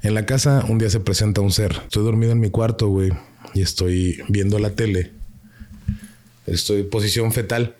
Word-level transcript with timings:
En 0.00 0.14
la 0.14 0.26
casa 0.26 0.64
un 0.68 0.78
día 0.78 0.88
se 0.90 1.00
presenta 1.00 1.40
un 1.40 1.50
ser. 1.50 1.72
Estoy 1.82 2.04
dormido 2.04 2.30
en 2.30 2.38
mi 2.38 2.50
cuarto, 2.50 2.86
güey, 2.86 3.10
y 3.52 3.62
estoy 3.62 4.20
viendo 4.28 4.60
la 4.60 4.70
tele. 4.70 5.10
Estoy 6.46 6.82
en 6.82 6.90
posición 6.90 7.32
fetal, 7.32 7.74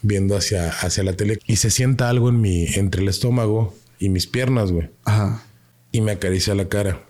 viendo 0.00 0.36
hacia, 0.36 0.68
hacia 0.68 1.02
la 1.02 1.14
tele. 1.14 1.40
Y 1.46 1.56
se 1.56 1.70
sienta 1.70 2.08
algo 2.08 2.28
en 2.28 2.40
mi, 2.40 2.64
entre 2.76 3.02
el 3.02 3.08
estómago 3.08 3.74
y 3.98 4.08
mis 4.08 4.28
piernas, 4.28 4.70
güey. 4.70 4.88
Ajá. 5.04 5.42
Y 5.90 6.00
me 6.00 6.12
acaricia 6.12 6.54
la 6.54 6.68
cara. 6.68 7.02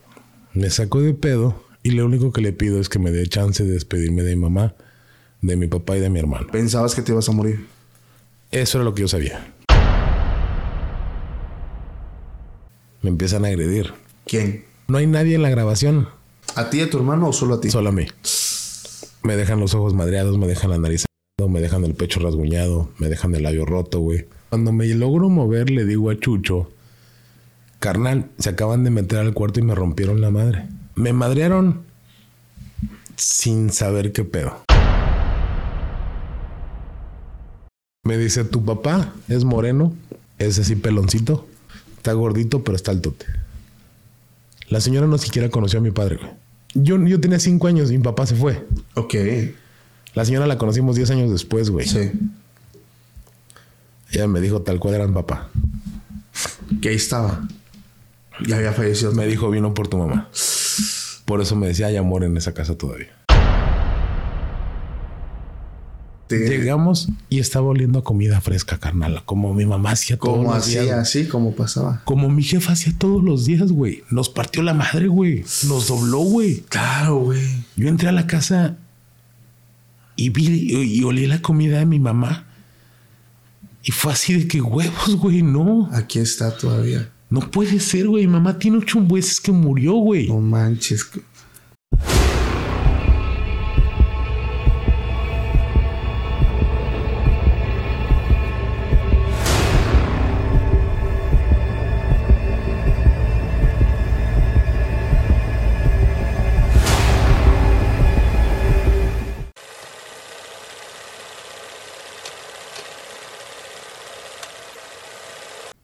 Me 0.54 0.70
saco 0.70 1.02
de 1.02 1.12
pedo 1.12 1.62
y 1.82 1.90
lo 1.90 2.06
único 2.06 2.32
que 2.32 2.40
le 2.40 2.54
pido 2.54 2.80
es 2.80 2.88
que 2.88 2.98
me 2.98 3.10
dé 3.10 3.26
chance 3.26 3.62
de 3.64 3.70
despedirme 3.70 4.22
de 4.22 4.34
mi 4.34 4.40
mamá, 4.40 4.74
de 5.42 5.56
mi 5.56 5.66
papá 5.66 5.98
y 5.98 6.00
de 6.00 6.08
mi 6.08 6.20
hermano. 6.20 6.46
Pensabas 6.50 6.94
que 6.94 7.02
te 7.02 7.12
ibas 7.12 7.28
a 7.28 7.32
morir. 7.32 7.66
Eso 8.50 8.78
era 8.78 8.84
lo 8.86 8.94
que 8.94 9.02
yo 9.02 9.08
sabía. 9.08 9.46
Me 13.02 13.10
empiezan 13.10 13.44
a 13.44 13.48
agredir. 13.48 13.92
¿Quién? 14.26 14.64
No 14.88 14.98
hay 14.98 15.06
nadie 15.06 15.34
en 15.34 15.42
la 15.42 15.50
grabación, 15.50 16.08
¿A 16.56 16.70
ti 16.70 16.78
y 16.78 16.80
a 16.82 16.90
tu 16.90 16.98
hermano 16.98 17.28
o 17.28 17.32
solo 17.32 17.54
a 17.54 17.60
ti? 17.60 17.70
solo 17.70 17.88
a 17.88 17.92
mí. 17.92 18.06
Me 19.22 19.36
dejan 19.36 19.58
los 19.58 19.74
ojos 19.74 19.94
madreados, 19.94 20.38
me 20.38 20.46
dejan 20.46 20.70
la 20.70 20.78
nariz, 20.78 21.04
me 21.48 21.60
dejan 21.60 21.84
el 21.84 21.94
pecho 21.94 22.20
rasguñado, 22.20 22.90
me 22.98 23.08
dejan 23.08 23.34
el 23.34 23.42
labio 23.42 23.64
roto, 23.64 24.00
güey. 24.00 24.26
Cuando 24.50 24.70
me 24.72 24.86
logro 24.88 25.28
mover, 25.28 25.70
le 25.70 25.84
digo 25.84 26.10
a 26.10 26.18
Chucho, 26.18 26.70
carnal, 27.80 28.30
se 28.38 28.50
acaban 28.50 28.84
de 28.84 28.90
meter 28.90 29.18
al 29.18 29.34
cuarto 29.34 29.58
y 29.58 29.62
me 29.62 29.74
rompieron 29.74 30.20
la 30.20 30.30
madre. 30.30 30.68
Me 30.94 31.12
madrearon 31.12 31.82
sin 33.16 33.72
saber 33.72 34.12
qué 34.12 34.24
pedo. 34.24 34.60
Me 38.04 38.18
dice, 38.18 38.44
tu 38.44 38.64
papá 38.64 39.14
es 39.28 39.44
moreno, 39.44 39.94
es 40.38 40.58
así 40.58 40.76
peloncito, 40.76 41.46
está 41.96 42.12
gordito, 42.12 42.62
pero 42.62 42.76
está 42.76 42.90
altote. 42.90 43.26
La 44.68 44.80
señora 44.80 45.06
no 45.06 45.18
siquiera 45.18 45.48
conoció 45.50 45.78
a 45.78 45.82
mi 45.82 45.90
padre, 45.90 46.16
güey. 46.16 46.30
Yo, 46.74 46.98
yo 47.06 47.20
tenía 47.20 47.38
cinco 47.38 47.68
años 47.68 47.90
y 47.90 47.98
mi 47.98 48.02
papá 48.02 48.26
se 48.26 48.34
fue. 48.34 48.66
Ok. 48.94 49.14
La 50.14 50.24
señora 50.24 50.46
la 50.46 50.58
conocimos 50.58 50.96
10 50.96 51.10
años 51.10 51.30
después, 51.30 51.70
güey. 51.70 51.86
Sí. 51.86 52.10
Ella 54.10 54.28
me 54.28 54.40
dijo 54.40 54.62
tal 54.62 54.78
cual 54.78 54.94
era 54.94 55.06
mi 55.06 55.14
papá. 55.14 55.50
Que 56.80 56.90
ahí 56.90 56.96
estaba. 56.96 57.46
Ya 58.46 58.56
había 58.56 58.72
fallecido. 58.72 59.12
Me 59.12 59.26
dijo, 59.26 59.50
vino 59.50 59.74
por 59.74 59.88
tu 59.88 59.98
mamá. 59.98 60.28
Por 61.24 61.40
eso 61.40 61.56
me 61.56 61.68
decía, 61.68 61.86
hay 61.86 61.96
amor 61.96 62.24
en 62.24 62.36
esa 62.36 62.54
casa 62.54 62.76
todavía. 62.76 63.08
Llegamos 66.30 67.08
y 67.28 67.38
estaba 67.38 67.66
oliendo 67.66 67.98
a 67.98 68.04
comida 68.04 68.40
fresca, 68.40 68.78
carnal. 68.78 69.22
Como 69.24 69.52
mi 69.54 69.66
mamá 69.66 69.90
hacía 69.92 70.16
todos 70.18 70.38
¿Cómo 70.38 70.54
los 70.54 70.66
días. 70.66 70.82
hacía? 70.82 71.00
Así 71.00 71.26
como 71.28 71.54
pasaba. 71.54 72.02
Como 72.04 72.28
mi 72.30 72.42
jefa 72.42 72.72
hacía 72.72 72.92
todos 72.98 73.22
los 73.22 73.44
días, 73.44 73.70
güey. 73.70 74.02
Nos 74.10 74.28
partió 74.28 74.62
la 74.62 74.74
madre, 74.74 75.08
güey. 75.08 75.44
Nos 75.68 75.88
dobló, 75.88 76.20
güey. 76.20 76.60
Claro, 76.68 77.16
güey. 77.18 77.42
Yo 77.76 77.88
entré 77.88 78.08
a 78.08 78.12
la 78.12 78.26
casa 78.26 78.76
y 80.16 80.30
vi 80.30 80.46
y, 80.48 80.98
y 81.00 81.04
olí 81.04 81.26
la 81.26 81.42
comida 81.42 81.78
de 81.78 81.86
mi 81.86 81.98
mamá. 81.98 82.46
Y 83.82 83.92
fue 83.92 84.12
así 84.12 84.32
de 84.32 84.48
que 84.48 84.60
huevos, 84.62 85.16
güey, 85.16 85.42
no. 85.42 85.88
Aquí 85.92 86.18
está 86.18 86.56
todavía. 86.56 87.10
No 87.28 87.40
puede 87.50 87.80
ser, 87.80 88.08
güey. 88.08 88.26
Mamá 88.26 88.58
tiene 88.58 88.78
ocho 88.78 89.00
meses 89.00 89.40
que 89.40 89.52
murió, 89.52 89.94
güey. 89.94 90.28
No 90.28 90.40
manches. 90.40 91.04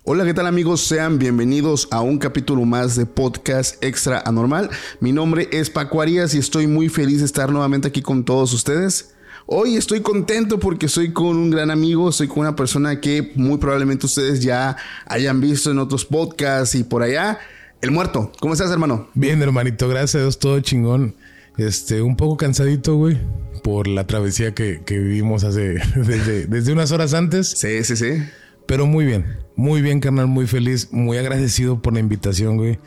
Hola, 0.03 0.25
¿qué 0.25 0.33
tal 0.33 0.47
amigos? 0.47 0.81
Sean 0.81 1.19
bienvenidos 1.19 1.87
a 1.91 2.01
un 2.01 2.19
capítulo 2.19 2.65
más 2.65 2.97
de 2.97 3.05
Podcast 3.05 3.83
Extra 3.85 4.23
Anormal. 4.25 4.71
Mi 4.99 5.13
nombre 5.13 5.49
es 5.53 5.69
Paco 5.69 6.01
Arias 6.01 6.35
y 6.35 6.39
estoy 6.39 6.67
muy 6.67 6.89
feliz 6.89 7.19
de 7.19 7.27
estar 7.27 7.53
nuevamente 7.53 7.89
aquí 7.89 8.01
con 8.01 8.25
todos 8.25 8.55
ustedes. 8.55 9.15
Hoy 9.45 9.77
estoy 9.77 10.01
contento 10.01 10.59
porque 10.59 10.87
estoy 10.87 11.13
con 11.13 11.37
un 11.37 11.51
gran 11.51 11.71
amigo, 11.71 12.09
estoy 12.09 12.29
con 12.29 12.39
una 12.41 12.57
persona 12.57 12.99
que 12.99 13.33
muy 13.35 13.59
probablemente 13.59 14.07
ustedes 14.07 14.41
ya 14.41 14.75
hayan 15.05 15.41
visto 15.43 15.71
en 15.71 15.79
otros 15.79 16.07
podcasts 16.07 16.75
y 16.77 16.83
por 16.83 17.03
allá. 17.03 17.39
El 17.83 17.91
muerto. 17.91 18.33
¿Cómo 18.41 18.55
estás, 18.55 18.71
hermano? 18.71 19.09
Bien, 19.13 19.41
hermanito, 19.43 19.87
gracias 19.89 20.15
a 20.15 20.19
Dios, 20.21 20.39
todo 20.39 20.61
chingón. 20.61 21.15
Este, 21.59 22.01
un 22.01 22.17
poco 22.17 22.39
cansadito, 22.39 22.97
güey, 22.97 23.19
por 23.63 23.87
la 23.87 24.07
travesía 24.07 24.55
que, 24.55 24.81
que 24.85 24.99
vivimos 24.99 25.45
hace 25.45 25.81
desde, 25.95 26.47
desde 26.47 26.73
unas 26.73 26.91
horas 26.91 27.13
antes, 27.13 27.49
Sí, 27.49 27.85
sí, 27.85 27.97
sí. 27.97 28.23
Pero 28.71 28.87
muy 28.87 29.05
bien, 29.05 29.37
muy 29.57 29.83
bien, 29.83 29.99
carnal, 29.99 30.29
muy 30.29 30.47
feliz, 30.47 30.93
muy 30.93 31.19
agradecido 31.19 31.83
por 31.83 31.93
la 31.93 31.99
invitación, 31.99 32.57
güey. 32.57 32.79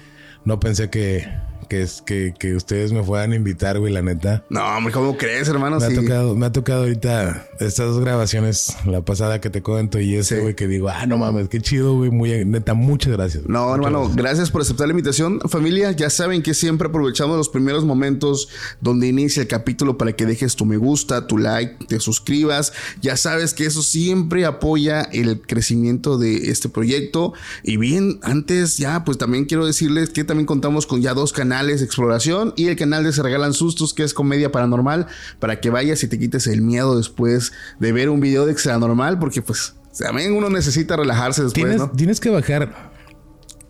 No 0.46 0.58
pensé 0.58 0.90
que, 0.90 1.28
que, 1.74 1.82
es- 1.82 2.04
que, 2.06 2.34
que 2.38 2.56
ustedes 2.56 2.92
me 2.94 3.04
fueran 3.04 3.32
a 3.32 3.36
invitar, 3.36 3.80
güey, 3.80 3.92
la 3.92 4.04
neta. 4.04 4.44
No, 4.50 4.64
hombre, 4.78 4.94
¿cómo 4.94 5.18
crees, 5.18 5.48
hermano? 5.48 5.80
Me 5.80 5.86
ha 5.88 5.96
tocado, 5.96 6.36
me 6.36 6.46
ha 6.46 6.52
tocado 6.52 6.82
ahorita 6.84 7.48
estas 7.60 7.88
dos 7.88 8.00
grabaciones, 8.00 8.78
la 8.86 9.02
pasada 9.02 9.42
que 9.42 9.50
te 9.50 9.64
cuento 9.64 10.00
y 10.00 10.16
ese, 10.16 10.36
Sí. 10.36 10.42
güey, 10.42 10.56
que 10.56 10.68
digo, 10.68 10.90
ah, 10.90 11.08
no 11.08 11.18
mames, 11.18 11.50
qué 11.50 11.60
chido, 11.62 11.96
güey, 11.98 12.12
muy, 12.12 12.46
neta, 12.46 12.76
muchas 12.76 13.12
gracias. 13.14 13.44
güey. 13.44 13.54
No, 13.54 13.64
Muchas 13.64 13.76
hermano, 13.78 14.00
gracias. 14.02 14.16
gracias 14.18 14.52
por 14.52 14.62
aceptar 14.62 14.88
la 14.88 14.92
invitación. 14.92 15.40
Familia, 15.50 15.92
ya 15.92 16.10
saben 16.12 16.44
que 16.44 16.54
siempre 16.54 16.90
aprovechamos 16.90 17.38
los 17.38 17.50
primeros 17.50 17.84
momentos 17.86 18.50
donde 18.80 19.08
inicia 19.08 19.42
el 19.42 19.48
capítulo 19.48 19.98
para 19.98 20.14
que 20.14 20.28
dejes 20.28 20.56
tu 20.56 20.66
me 20.66 20.78
gusta, 20.78 21.26
tu 21.26 21.40
like, 21.40 21.86
te 21.88 22.00
suscribas. 22.00 22.72
Ya 23.02 23.18
sabes 23.18 23.56
que 23.56 23.66
eso 23.66 23.82
siempre 23.82 24.46
apoya 24.46 25.02
el 25.12 25.42
crecimiento 25.42 26.20
de 26.20 26.52
este 26.52 26.70
proyecto. 26.70 27.34
Y 27.64 27.78
bien, 27.78 28.20
antes 28.22 28.78
ya, 28.78 29.04
pues 29.06 29.18
también 29.18 29.46
quiero 29.46 29.66
decirles 29.66 30.10
que 30.12 30.24
también 30.24 30.46
contamos 30.46 30.86
con 30.86 31.02
ya 31.02 31.14
dos 31.16 31.34
canales 31.34 31.63
de 31.68 31.86
exploración 31.86 32.54
y 32.56 32.68
el 32.68 32.76
canal 32.76 33.04
de 33.04 33.12
Se 33.14 33.22
Regalan 33.24 33.54
Sustos, 33.54 33.94
que 33.94 34.04
es 34.04 34.14
comedia 34.14 34.52
paranormal, 34.52 35.08
para 35.40 35.60
que 35.60 35.70
vayas 35.70 36.04
y 36.04 36.08
te 36.08 36.18
quites 36.20 36.48
el 36.48 36.62
miedo 36.62 36.98
después 36.98 37.52
de 37.80 37.92
ver 37.92 38.10
un 38.10 38.20
video 38.20 38.46
de 38.46 38.52
extra 38.52 38.78
normal, 38.78 39.20
porque 39.20 39.42
pues 39.42 39.76
también 39.98 40.34
uno 40.34 40.50
necesita 40.50 40.96
relajarse 40.96 41.44
después, 41.44 41.64
Tienes, 41.66 41.78
¿no? 41.80 41.90
tienes 41.92 42.20
que 42.20 42.30
bajar. 42.30 42.92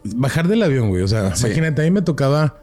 Bajar 0.04 0.48
del 0.48 0.64
avión, 0.64 0.90
güey. 0.90 1.02
O 1.04 1.08
sea, 1.08 1.36
Sí. 1.36 1.46
imagínate, 1.46 1.82
a 1.82 1.86
mí 1.86 1.92
me 1.92 2.02
tocaba. 2.02 2.58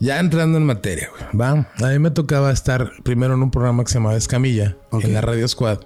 Ya 0.00 0.20
entrando 0.20 0.58
en 0.58 0.64
materia, 0.64 1.08
güey. 1.10 1.24
Va. 1.38 1.66
A 1.84 1.88
mí 1.90 1.98
me 1.98 2.10
tocaba 2.12 2.52
estar 2.52 2.92
primero 3.02 3.34
en 3.34 3.42
un 3.42 3.50
programa 3.50 3.82
que 3.82 3.88
se 3.90 3.94
llamaba 3.98 4.16
Escamilla, 4.16 4.76
en 4.92 5.12
la 5.12 5.20
Radio 5.20 5.46
Squad, 5.48 5.80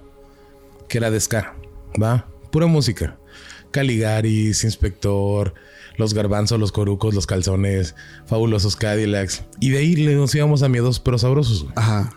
que 0.88 0.98
era 0.98 1.10
de 1.10 1.19
Ska. 1.19 1.54
Va. 2.00 2.26
Pura 2.50 2.66
música. 2.66 3.16
Caligaris, 3.70 4.64
Inspector, 4.64 5.54
Los 5.97 6.14
Garbanzos, 6.14 6.58
Los 6.58 6.72
Corucos, 6.72 7.14
Los 7.14 7.26
Calzones, 7.26 7.94
Fabulosos 8.26 8.76
Cadillacs. 8.76 9.42
Y 9.60 9.70
de 9.70 9.78
ahí 9.78 9.94
nos 10.14 10.34
íbamos 10.34 10.62
a 10.62 10.69
Miedos 10.69 11.00
pero 11.00 11.19
Sabrosos. 11.19 11.62
güey. 11.64 11.72
Ajá. 11.76 12.12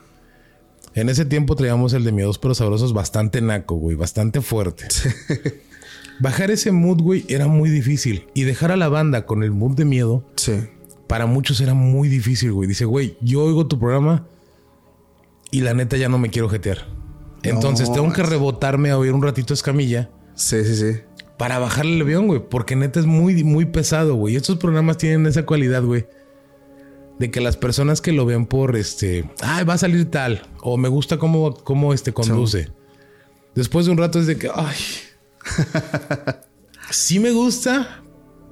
En 0.94 1.10
ese 1.10 1.26
tiempo 1.26 1.56
traíamos 1.56 1.92
el 1.94 2.04
de 2.06 2.12
Miedos 2.14 2.38
pero 2.38 2.56
Sabrosos 2.56 2.94
bastante 2.94 3.42
naco, 3.42 3.76
güey. 3.76 3.96
Bastante 3.96 4.42
fuerte. 4.42 4.86
Bajar 6.20 6.50
ese 6.52 6.72
mood, 6.72 7.02
güey, 7.02 7.26
era 7.28 7.48
muy 7.48 7.70
difícil. 7.70 8.28
Y 8.34 8.44
dejar 8.44 8.72
a 8.72 8.78
la 8.78 8.88
banda 8.88 9.26
con 9.26 9.44
el 9.44 9.52
mood 9.52 9.76
de 9.76 9.84
miedo, 9.86 10.24
Sí. 10.38 10.54
para 11.08 11.26
muchos 11.26 11.60
era 11.60 11.74
muy 11.74 12.08
difícil, 12.08 12.54
güey. 12.54 12.70
Dice, 12.70 12.86
güey, 12.86 13.18
yo 13.20 13.44
oigo 13.44 13.68
tu 13.68 13.78
programa 13.78 14.26
y 15.52 15.60
la 15.62 15.74
neta 15.74 15.98
ya 15.98 16.08
no 16.08 16.18
me 16.18 16.30
quiero 16.30 16.48
jetear. 16.48 16.88
Entonces 17.44 17.90
No, 17.90 17.96
tengo 17.96 18.14
que 18.14 18.24
rebotarme 18.24 18.90
a 18.92 18.98
oír 18.98 19.12
un 19.12 19.22
ratito 19.22 19.54
escamilla 19.54 20.10
Sí, 20.34 20.64
sí, 20.66 20.76
sí. 20.76 21.00
Para 21.38 21.60
bajarle 21.60 21.96
el 21.96 22.02
avión, 22.02 22.28
güey. 22.28 22.42
Porque 22.50 22.76
neta 22.76 23.00
es 23.00 23.06
muy, 23.06 23.44
muy 23.44 23.66
pesado, 23.66 24.16
güey. 24.16 24.36
Estos 24.36 24.58
programas 24.58 24.98
tienen 24.98 25.26
esa 25.26 25.46
cualidad, 25.46 25.84
güey. 25.84 26.06
De 27.20 27.32
que 27.32 27.40
las 27.42 27.56
personas 27.58 28.02
que 28.02 28.12
lo 28.12 28.26
ven 28.26 28.46
por 28.46 28.76
este, 28.76 29.30
ay, 29.42 29.64
va 29.64 29.76
a 29.76 29.78
salir 29.78 30.12
tal, 30.12 30.42
o 30.62 30.76
me 30.76 30.90
gusta 30.90 31.18
cómo, 31.18 31.54
cómo 31.54 31.94
este 31.94 32.14
conduce. 32.14 32.72
Después 33.56 33.86
de 33.86 33.94
un 33.94 33.98
rato 33.98 34.20
es 34.20 34.28
de 34.28 34.38
que, 34.38 34.50
ay, 34.54 34.76
sí 36.90 37.20
me 37.20 37.32
gusta, 37.32 38.04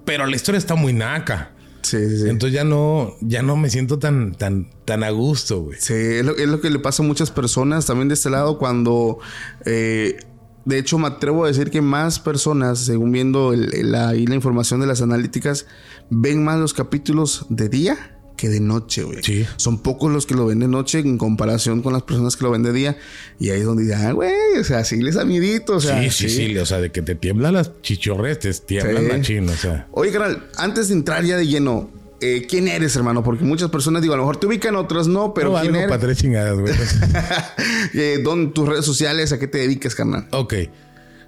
pero 0.05 0.25
la 0.25 0.35
historia 0.37 0.59
está 0.59 0.75
muy 0.75 0.93
naca. 0.93 1.51
Sí, 1.81 1.97
sí, 2.07 2.21
sí. 2.21 2.29
Entonces 2.29 2.53
ya 2.53 2.63
no, 2.63 3.13
ya 3.19 3.41
no 3.41 3.57
me 3.57 3.69
siento 3.69 3.99
tan, 3.99 4.33
tan, 4.33 4.69
tan 4.85 5.03
a 5.03 5.09
gusto, 5.09 5.63
güey. 5.63 5.77
Sí, 5.81 5.93
es 5.93 6.23
lo, 6.25 6.37
es 6.37 6.47
lo 6.47 6.61
que 6.61 6.69
le 6.69 6.79
pasa 6.79 7.03
a 7.03 7.05
muchas 7.05 7.31
personas 7.31 7.85
también 7.85 8.07
de 8.07 8.13
este 8.13 8.29
lado 8.29 8.57
cuando... 8.57 9.19
eh, 9.65 10.17
de 10.65 10.77
hecho, 10.79 10.97
me 10.97 11.07
atrevo 11.07 11.45
a 11.45 11.47
decir 11.47 11.69
que 11.69 11.81
más 11.81 12.19
personas, 12.19 12.79
según 12.79 13.11
viendo 13.11 13.53
el- 13.53 13.73
el- 13.73 13.91
la, 13.91 14.09
ahí 14.09 14.25
la 14.27 14.35
información 14.35 14.79
de 14.79 14.87
las 14.87 15.01
analíticas, 15.01 15.65
ven 16.09 16.43
más 16.43 16.59
los 16.59 16.73
capítulos 16.73 17.45
de 17.49 17.69
día 17.69 18.09
que 18.37 18.49
de 18.49 18.59
noche, 18.59 19.03
güey. 19.03 19.23
Sí. 19.23 19.45
Son 19.57 19.81
pocos 19.83 20.11
los 20.11 20.25
que 20.25 20.33
lo 20.33 20.45
ven 20.47 20.59
de 20.59 20.67
noche 20.67 20.99
en 20.99 21.17
comparación 21.17 21.81
con 21.81 21.93
las 21.93 22.01
personas 22.01 22.35
que 22.35 22.43
lo 22.43 22.51
ven 22.51 22.63
de 22.63 22.73
día. 22.73 22.97
Y 23.39 23.51
ahí 23.51 23.59
es 23.59 23.65
donde 23.65 23.83
dicen, 23.83 23.99
ah, 24.05 24.11
güey, 24.11 24.33
o 24.59 24.63
sea, 24.63 24.83
sí 24.83 25.01
les 25.01 25.15
da 25.15 25.23
miedito, 25.23 25.75
o 25.75 25.79
sea. 25.79 26.01
sí, 26.01 26.09
sí, 26.09 26.29
sí, 26.29 26.57
O 26.57 26.65
sea, 26.65 26.81
de 26.81 26.91
que 26.91 27.01
te 27.03 27.13
tiemblan 27.15 27.53
las 27.53 27.71
chichorres, 27.81 28.39
te 28.39 28.51
tiemblan 28.53 29.03
Sí. 29.03 29.07
la 29.09 29.21
china, 29.21 29.51
o 29.53 29.55
sea. 29.55 29.87
Oye, 29.91 30.11
canal, 30.11 30.47
antes 30.57 30.87
de 30.87 30.95
entrar 30.95 31.23
ya 31.23 31.37
de 31.37 31.45
lleno, 31.47 31.89
eh, 32.23 32.47
quién 32.47 32.67
eres, 32.67 32.95
hermano, 32.95 33.23
porque 33.23 33.43
muchas 33.43 33.69
personas 33.69 34.01
digo, 34.01 34.13
a 34.13 34.17
lo 34.17 34.23
mejor 34.23 34.37
te 34.37 34.47
ubican, 34.47 34.75
otras 34.75 35.07
no, 35.07 35.33
pero 35.33 35.51
no, 35.51 35.61
quién 35.61 35.75
algo 35.75 35.93
eres. 35.95 36.17
chingadas, 36.17 36.57
güey. 36.57 36.73
Eh, 37.93 38.19
¿Dónde 38.23 38.51
tus 38.53 38.67
redes 38.67 38.85
sociales? 38.85 39.31
¿A 39.33 39.39
qué 39.39 39.47
te 39.47 39.59
dedicas, 39.59 39.93
carnal? 39.95 40.27
ok. 40.31 40.53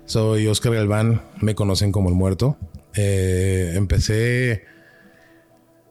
Soy 0.06 0.48
Oscar 0.48 0.74
Galván. 0.74 1.22
Me 1.42 1.56
conocen 1.56 1.92
como 1.92 2.10
el 2.10 2.16
muerto. 2.16 2.58
Eh, 2.94 3.74
empecé. 3.76 4.64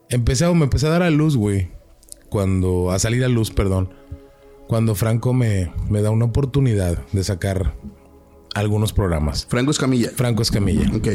Empecé, 0.08 0.52
me 0.54 0.64
empecé 0.64 0.86
a 0.86 0.90
dar 0.90 1.02
a 1.02 1.10
luz, 1.10 1.36
güey. 1.36 1.70
Cuando. 2.28 2.92
A 2.92 2.98
salir 2.98 3.24
a 3.24 3.28
luz, 3.28 3.50
perdón. 3.50 3.92
Cuando 4.68 4.94
Franco 4.94 5.32
me, 5.32 5.72
me 5.90 6.00
da 6.00 6.10
una 6.10 6.26
oportunidad 6.26 6.98
de 7.12 7.24
sacar 7.24 7.74
algunos 8.54 8.92
programas. 8.92 9.46
Franco 9.46 9.72
Escamilla. 9.72 10.10
Franco 10.14 10.42
Escamilla. 10.42 10.90
Ok. 10.94 11.08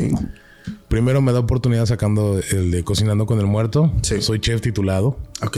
Primero 0.90 1.22
me 1.22 1.32
da 1.32 1.40
oportunidad 1.40 1.86
sacando 1.86 2.42
el 2.52 2.72
de 2.72 2.84
Cocinando 2.84 3.28
con 3.28 3.40
el 3.40 3.46
Muerto. 3.46 3.94
Sí. 4.02 4.24
Soy 4.24 4.40
chef 4.40 4.60
titulado. 4.60 5.20
Ok. 5.44 5.58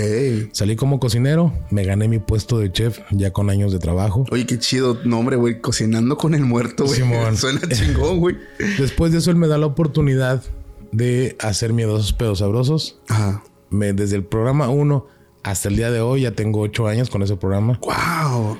Salí 0.51 0.75
como 0.75 0.99
cocinero, 0.99 1.53
me 1.69 1.85
gané 1.85 2.09
mi 2.09 2.19
puesto 2.19 2.59
de 2.59 2.69
chef 2.69 2.99
ya 3.11 3.31
con 3.31 3.49
años 3.49 3.71
de 3.71 3.79
trabajo. 3.79 4.25
Oye, 4.29 4.45
qué 4.45 4.59
chido 4.59 4.99
nombre, 5.05 5.37
güey. 5.37 5.61
Cocinando 5.61 6.17
con 6.17 6.35
el 6.35 6.41
muerto, 6.41 6.83
güey. 6.83 6.97
Simón. 6.97 7.37
Suena 7.37 7.61
chingón, 7.69 8.19
güey. 8.19 8.37
Después 8.77 9.13
de 9.13 9.19
eso 9.19 9.31
él 9.31 9.37
me 9.37 9.47
da 9.47 9.57
la 9.57 9.67
oportunidad 9.67 10.43
de 10.91 11.37
hacer 11.39 11.71
miedosos 11.71 12.11
pedos 12.11 12.39
sabrosos. 12.39 12.99
Ajá. 13.07 13.41
Me, 13.69 13.93
desde 13.93 14.17
el 14.17 14.25
programa 14.25 14.67
1 14.67 15.07
hasta 15.43 15.69
el 15.69 15.77
día 15.77 15.91
de 15.91 16.01
hoy 16.01 16.23
ya 16.23 16.31
tengo 16.31 16.59
ocho 16.59 16.87
años 16.87 17.09
con 17.09 17.23
ese 17.23 17.37
programa. 17.37 17.79
Wow. 17.81 18.57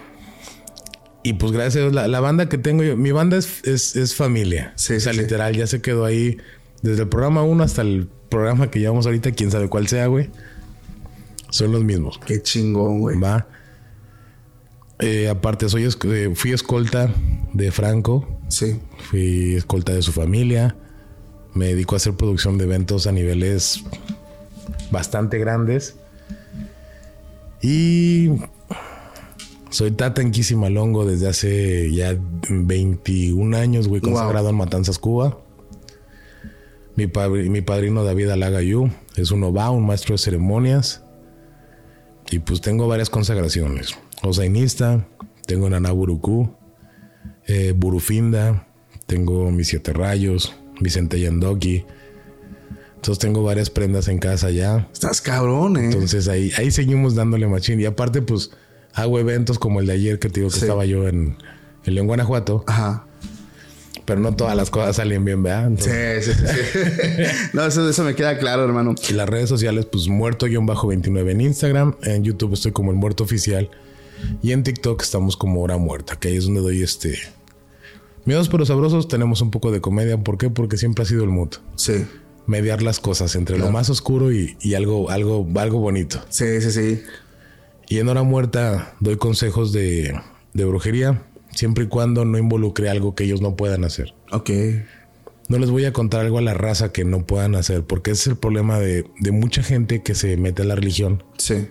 Y 1.24 1.34
pues 1.34 1.52
gracias 1.52 1.76
a 1.76 1.80
Dios, 1.80 1.94
la, 1.94 2.08
la 2.08 2.22
banda 2.22 2.48
que 2.48 2.58
tengo 2.58 2.82
yo, 2.84 2.96
mi 2.96 3.12
banda 3.12 3.38
es, 3.38 3.62
es, 3.66 3.98
es 3.98 4.16
familia. 4.16 4.74
Sí, 4.78 4.96
o 4.96 5.00
sea, 5.02 5.12
sí, 5.12 5.20
sí. 5.20 5.24
literal, 5.24 5.56
ya 5.56 5.68
se 5.68 5.82
quedó 5.82 6.06
ahí 6.06 6.38
desde 6.82 7.04
el 7.04 7.10
programa 7.10 7.44
1 7.44 7.64
hasta 7.64 7.82
el 7.82 8.08
programa 8.30 8.72
que 8.72 8.80
llevamos 8.80 9.06
ahorita, 9.06 9.32
quién 9.32 9.52
sabe 9.52 9.70
cuál 9.70 9.88
sea, 9.88 10.08
güey. 10.08 10.30
Son 11.50 11.72
los 11.72 11.84
mismos. 11.84 12.20
Qué 12.26 12.42
chingón, 12.42 13.00
güey. 13.00 13.20
Va. 13.20 13.48
Eh, 15.00 15.28
aparte, 15.30 15.68
soy 15.68 15.84
eh, 15.86 16.32
fui 16.36 16.52
escolta 16.52 17.14
de 17.54 17.72
Franco. 17.72 18.28
Sí. 18.48 18.80
Fui 19.10 19.56
escolta 19.56 19.94
de 19.94 20.02
su 20.02 20.12
familia. 20.12 20.76
Me 21.54 21.68
dedico 21.68 21.96
a 21.96 21.98
hacer 21.98 22.14
producción 22.14 22.58
de 22.58 22.64
eventos 22.66 23.08
a 23.08 23.12
niveles 23.12 23.84
bastante 24.92 25.38
grandes. 25.40 25.96
Y 27.62 28.30
soy 29.70 29.92
Tata 29.92 30.22
en 30.22 30.32
Quisimalongo 30.32 31.06
desde 31.06 31.28
hace 31.28 31.94
ya 31.94 32.16
21 32.50 33.58
años, 33.58 33.88
güey, 33.88 34.02
Wow. 34.02 34.12
consagrado 34.12 34.50
en 34.50 34.56
Matanzas, 34.56 34.98
Cuba. 35.00 35.38
Mi, 37.02 37.08
padri- 37.08 37.50
mi 37.50 37.62
padrino 37.62 38.04
David 38.04 38.30
Alagayú 38.30 38.92
es 39.16 39.32
un 39.32 39.44
OVA, 39.44 39.72
un 39.72 39.88
maestro 39.88 40.14
de 40.14 40.20
ceremonias. 40.20 41.04
Y 42.30 42.38
pues 42.40 42.62
tengo 42.62 42.88
varias 42.88 43.10
consagraciones. 43.10 43.96
Osainista, 44.22 45.08
tengo 45.48 45.68
Naná 45.68 45.92
Burucú, 45.92 46.54
eh, 47.48 47.74
Burufinda, 47.76 48.68
tengo 49.08 49.50
mis 49.50 49.70
siete 49.70 49.94
rayos, 49.94 50.54
mi 50.80 50.92
Yandoki. 50.92 51.86
Entonces 52.98 53.18
tengo 53.18 53.42
varias 53.44 53.72
prendas 53.72 54.08
en 54.08 54.20
casa 54.20 54.52
ya. 54.52 54.88
Estás 54.94 55.22
cabrón, 55.22 55.78
eh. 55.78 55.86
Entonces 55.86 56.28
ahí, 56.28 56.52
ahí 56.56 56.70
seguimos 56.70 57.16
dándole 57.16 57.48
machín. 57.48 57.80
Y 57.80 57.86
aparte, 57.86 58.22
pues 58.22 58.52
hago 58.94 59.18
eventos 59.20 59.58
como 59.58 59.80
el 59.80 59.88
de 59.88 59.94
ayer 59.94 60.20
que 60.20 60.30
te 60.30 60.42
digo 60.42 60.52
que 60.52 60.58
Sí. 60.60 60.66
estaba 60.66 60.86
yo 60.86 61.08
en, 61.08 61.36
en 61.84 61.96
León, 61.96 62.06
Guanajuato. 62.06 62.64
Ajá. 62.68 63.08
Pero 64.06 64.20
no 64.20 64.36
todas 64.36 64.56
las 64.56 64.70
cosas 64.70 64.96
salen 64.96 65.24
bien, 65.24 65.44
¿verdad? 65.44 65.68
Entonces, 65.68 66.26
Sí, 66.26 66.32
sí, 66.34 66.46
sí. 66.48 67.24
no, 67.54 67.66
eso, 67.66 67.88
eso 67.88 68.04
me 68.04 68.16
queda 68.16 68.38
claro, 68.38 68.64
hermano. 68.64 68.96
Y 69.10 69.14
las 69.14 69.30
redes 69.30 69.48
sociales, 69.48 69.86
pues 69.86 70.08
muerto-29 70.08 71.32
en 71.32 71.42
Instagram. 71.42 71.96
En 72.04 72.24
YouTube 72.24 72.54
estoy 72.54 72.72
como 72.72 72.92
el 72.92 72.98
muerto 72.98 73.24
oficial. 73.24 73.70
Y 74.42 74.52
en 74.52 74.64
TikTok 74.64 75.02
estamos 75.02 75.38
como 75.38 75.62
hora 75.62 75.78
muerta, 75.78 76.16
que 76.18 76.30
ahí 76.30 76.38
es 76.38 76.46
donde 76.46 76.62
doy 76.62 76.82
este. 76.82 77.18
Miedos 78.26 78.50
pero 78.50 78.66
sabrosos, 78.66 79.08
tenemos 79.08 79.42
un 79.42 79.52
poco 79.52 79.72
de 79.72 79.82
comedia. 79.82 80.18
¿Por 80.18 80.38
qué? 80.38 80.50
Porque 80.50 80.78
siempre 80.78 81.04
ha 81.04 81.08
sido 81.08 81.24
el 81.24 81.30
mood. 81.30 81.50
Sí. 81.76 82.06
Mediar 82.48 82.82
las 82.82 83.00
cosas 83.00 83.36
entre 83.36 83.58
lo 83.58 83.72
más 83.72 83.90
oscuro 83.90 84.32
y, 84.32 84.58
y 84.62 84.74
algo, 84.74 85.10
algo, 85.10 85.48
algo 85.56 85.80
bonito. 85.80 86.20
Sí, 86.30 86.62
sí, 86.62 86.72
sí. 86.72 87.04
Y 87.88 88.00
en 88.00 88.10
hora 88.10 88.24
muerta 88.24 88.96
doy 89.00 89.18
consejos 89.18 89.72
de, 89.74 90.20
de 90.54 90.66
brujería, 90.66 91.24
siempre 91.54 91.86
y 91.86 91.88
cuando 91.88 92.26
no 92.26 92.38
involucre 92.38 92.90
algo 92.90 93.16
que 93.16 93.24
ellos 93.26 93.42
no 93.42 93.56
puedan 93.56 93.84
hacer. 93.84 94.14
Ok. 94.32 94.50
No 95.50 95.58
les 95.58 95.70
voy 95.70 95.86
a 95.86 95.92
contar 95.94 96.22
algo 96.22 96.38
a 96.38 96.42
la 96.42 96.54
raza 96.54 96.92
que 96.94 97.04
no 97.04 97.26
puedan 97.26 97.56
hacer, 97.56 97.84
porque 97.84 98.12
ese 98.12 98.22
es 98.22 98.28
el 98.28 98.38
problema 98.38 98.80
de, 98.80 99.06
de 99.20 99.32
mucha 99.32 99.64
gente 99.64 100.02
que 100.02 100.16
se 100.16 100.38
mete 100.38 100.62
a 100.62 100.66
la 100.66 100.76
religión, 100.76 101.24
Sí. 101.38 101.68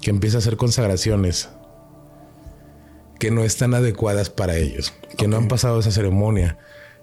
que 0.00 0.10
empieza 0.10 0.38
a 0.38 0.40
hacer 0.40 0.56
consagraciones 0.56 1.50
que 3.18 3.30
no 3.30 3.44
están 3.44 3.74
adecuadas 3.74 4.30
para 4.30 4.56
ellos, 4.56 4.94
que 5.18 5.28
no 5.28 5.36
han 5.36 5.48
pasado 5.48 5.80
esa 5.80 5.90
ceremonia, 5.90 6.56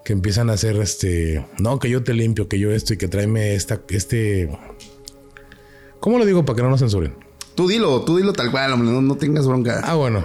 que 0.03 0.13
empiezan 0.13 0.49
a 0.49 0.53
hacer 0.53 0.75
este, 0.77 1.45
no, 1.59 1.77
que 1.77 1.89
yo 1.91 2.03
te 2.03 2.13
limpio, 2.15 2.47
que 2.47 2.57
yo 2.57 2.71
esto 2.71 2.95
y 2.95 2.97
que 2.97 3.07
tráeme 3.07 3.53
esta, 3.53 3.81
este, 3.89 4.49
¿cómo 5.99 6.17
lo 6.17 6.25
digo 6.25 6.43
para 6.45 6.55
que 6.57 6.63
no 6.63 6.69
nos 6.71 6.79
censuren? 6.79 7.13
Tú 7.57 7.67
dilo, 7.67 8.01
tú 8.03 8.17
dilo 8.17 8.33
tal 8.33 8.51
cual, 8.51 8.71
hombre. 8.71 8.91
No, 8.91 9.01
no 9.01 9.15
tengas 9.15 9.47
bronca. 9.47 9.81
Ah, 9.83 9.95
bueno, 9.95 10.23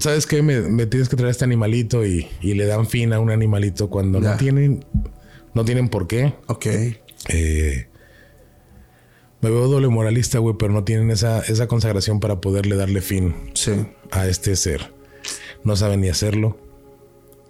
¿sabes 0.00 0.26
qué? 0.26 0.42
Me, 0.42 0.60
me 0.60 0.84
tienes 0.86 1.08
que 1.08 1.16
traer 1.16 1.30
este 1.30 1.44
animalito 1.44 2.04
y, 2.06 2.28
y 2.42 2.52
le 2.54 2.66
dan 2.66 2.86
fin 2.86 3.12
a 3.14 3.20
un 3.20 3.30
animalito 3.30 3.88
cuando 3.88 4.20
Ya. 4.20 4.32
no 4.32 4.36
tienen, 4.36 4.84
no 5.54 5.64
tienen 5.64 5.88
por 5.88 6.06
qué. 6.06 6.34
Ok. 6.46 6.66
Eh, 7.30 7.88
me 9.40 9.50
veo 9.50 9.66
doble 9.68 9.88
moralista, 9.88 10.38
güey, 10.40 10.56
pero 10.58 10.72
no 10.74 10.84
tienen 10.84 11.10
esa, 11.10 11.40
esa 11.40 11.66
consagración 11.68 12.20
para 12.20 12.40
poderle 12.40 12.76
darle 12.76 13.00
fin 13.00 13.34
Sí. 13.54 13.72
a 14.10 14.26
este 14.28 14.54
ser. 14.54 14.92
No 15.64 15.74
saben 15.74 16.02
ni 16.02 16.08
hacerlo 16.10 16.58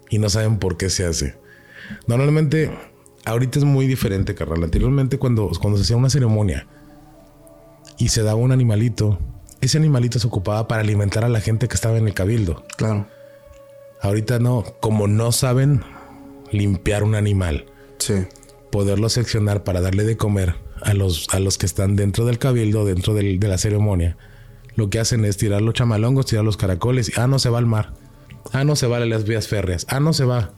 y 0.09 0.19
no 0.19 0.29
saben 0.29 0.59
por 0.59 0.77
qué 0.77 0.89
se 0.89 1.05
hace. 1.05 1.35
Normalmente, 2.07 2.71
ahorita 3.25 3.59
es 3.59 3.65
muy 3.65 3.85
diferente, 3.85 4.33
carnal. 4.33 4.63
Anteriormente, 4.63 5.17
cuando, 5.17 5.51
cuando 5.59 5.77
se 5.77 5.83
hacía 5.83 5.97
una 5.97 6.09
ceremonia 6.09 6.67
y 7.99 8.07
se 8.09 8.23
daba 8.23 8.39
un 8.39 8.51
animalito, 8.51 9.19
ese 9.61 9.77
animalito 9.77 10.17
se 10.17 10.25
ocupaba 10.27 10.67
para 10.67 10.81
alimentar 10.81 11.23
a 11.23 11.29
la 11.29 11.41
gente 11.41 11.67
que 11.67 11.75
estaba 11.75 11.97
en 11.97 12.07
el 12.07 12.13
cabildo. 12.15 12.63
Claro. 12.77 13.05
Ahorita 14.01 14.39
no, 14.39 14.63
como 14.79 15.07
no 15.07 15.31
saben 15.31 15.83
limpiar 16.51 17.03
un 17.03 17.13
animal, 17.15 17.65
Sí. 17.99 18.15
poderlo 18.71 19.09
seccionar 19.09 19.63
para 19.63 19.81
darle 19.81 20.03
de 20.05 20.15
comer 20.17 20.55
a 20.81 20.93
los, 20.93 21.27
a 21.33 21.39
los 21.39 21.57
que 21.57 21.65
están 21.65 21.95
dentro 21.97 22.25
del 22.25 22.39
cabildo, 22.39 22.85
dentro 22.85 23.13
del- 23.13 23.39
de 23.39 23.47
la 23.49 23.57
ceremonia, 23.57 24.17
lo 24.75 24.89
que 24.89 24.99
hacen 24.99 25.25
es 25.25 25.35
tirar 25.37 25.61
los 25.61 25.73
chamalongos, 25.73 26.25
tirar 26.27 26.45
los 26.45 26.55
caracoles. 26.57 27.09
y, 27.09 27.19
Ah, 27.19 27.27
no 27.27 27.37
se 27.39 27.49
va 27.49 27.57
al 27.57 27.65
mar. 27.65 27.91
Ah, 28.53 28.63
no 28.63 28.77
se 28.77 28.87
va 28.87 28.97
a 28.97 28.99
las 29.01 29.25
vías 29.25 29.47
férreas. 29.49 29.85
Ah, 29.89 29.99
no 29.99 30.13
se 30.13 30.23
va. 30.23 30.53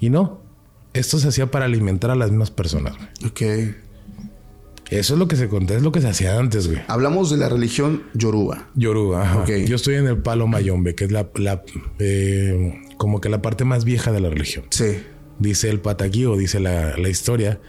Y 0.00 0.10
no. 0.10 0.40
Esto 0.92 1.18
se 1.20 1.28
hacía 1.28 1.50
para 1.52 1.66
alimentar 1.66 2.10
a 2.10 2.16
las 2.16 2.30
mismas 2.30 2.50
personas. 2.50 2.94
Ok. 3.24 3.42
Eso 4.90 5.14
es 5.14 5.18
lo 5.18 5.28
que 5.28 5.36
se 5.36 5.48
contó, 5.48 5.74
es 5.76 5.82
lo 5.82 5.92
que 5.92 6.00
se 6.00 6.08
hacía 6.08 6.36
antes, 6.38 6.66
güey. 6.66 6.82
Hablamos 6.88 7.30
de 7.30 7.36
la 7.36 7.48
religión 7.48 8.02
Yoruba. 8.14 8.68
Yoruba. 8.74 9.22
ajá. 9.22 9.38
Ok. 9.42 9.50
Yo 9.66 9.76
estoy 9.76 9.94
en 9.94 10.06
el 10.06 10.18
palo 10.18 10.46
mayombe, 10.48 10.94
que 10.94 11.04
es 11.04 11.12
la, 11.12 11.28
la, 11.36 11.62
eh, 12.00 12.82
como 12.96 13.20
que 13.20 13.28
la 13.28 13.40
parte 13.40 13.64
más 13.64 13.84
vieja 13.84 14.10
de 14.10 14.20
la 14.20 14.28
religión. 14.30 14.64
Sí. 14.70 15.02
Dice 15.38 15.70
el 15.70 15.80
pataquí 15.80 16.26
o 16.26 16.36
dice 16.36 16.58
la, 16.58 16.96
la 16.96 17.08
historia 17.08 17.60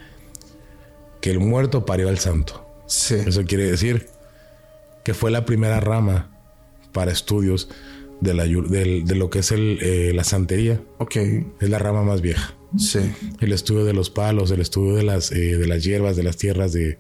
que 1.22 1.30
el 1.30 1.40
muerto 1.40 1.86
parió 1.86 2.10
al 2.10 2.18
santo. 2.18 2.68
Sí. 2.88 3.16
Eso 3.16 3.46
quiere 3.46 3.70
decir 3.70 4.08
que 5.04 5.14
fue 5.14 5.30
la 5.30 5.46
primera 5.46 5.80
rama 5.80 6.32
para 6.92 7.12
estudios 7.12 7.70
de, 8.20 8.34
la, 8.34 8.46
de 8.46 9.16
lo 9.16 9.30
que 9.30 9.40
es 9.40 9.52
el, 9.52 9.78
eh, 9.82 10.12
la 10.14 10.24
santería. 10.24 10.82
Ok. 10.98 11.16
Es 11.60 11.70
la 11.70 11.80
rama 11.80 12.04
más 12.04 12.22
vieja. 12.22 12.56
Sí. 12.78 13.00
El 13.40 13.52
estudio 13.52 13.84
de 13.86 13.94
los 13.94 14.10
palos, 14.10 14.50
el 14.52 14.62
estudio 14.62 14.96
de 14.96 15.04
las, 15.04 15.32
eh, 15.32 15.58
de 15.58 15.68
las 15.68 15.84
hierbas, 15.84 16.16
de 16.16 16.24
las 16.24 16.38
tierras, 16.38 16.72
de 16.74 16.98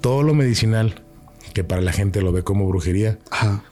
todo 0.00 0.22
lo 0.22 0.34
medicinal 0.34 1.02
que 1.54 1.64
para 1.64 1.80
la 1.82 1.92
gente 1.92 2.22
lo 2.22 2.32
ve 2.32 2.42
como 2.42 2.66
brujería, 2.68 3.18
Ajá. 3.30 3.64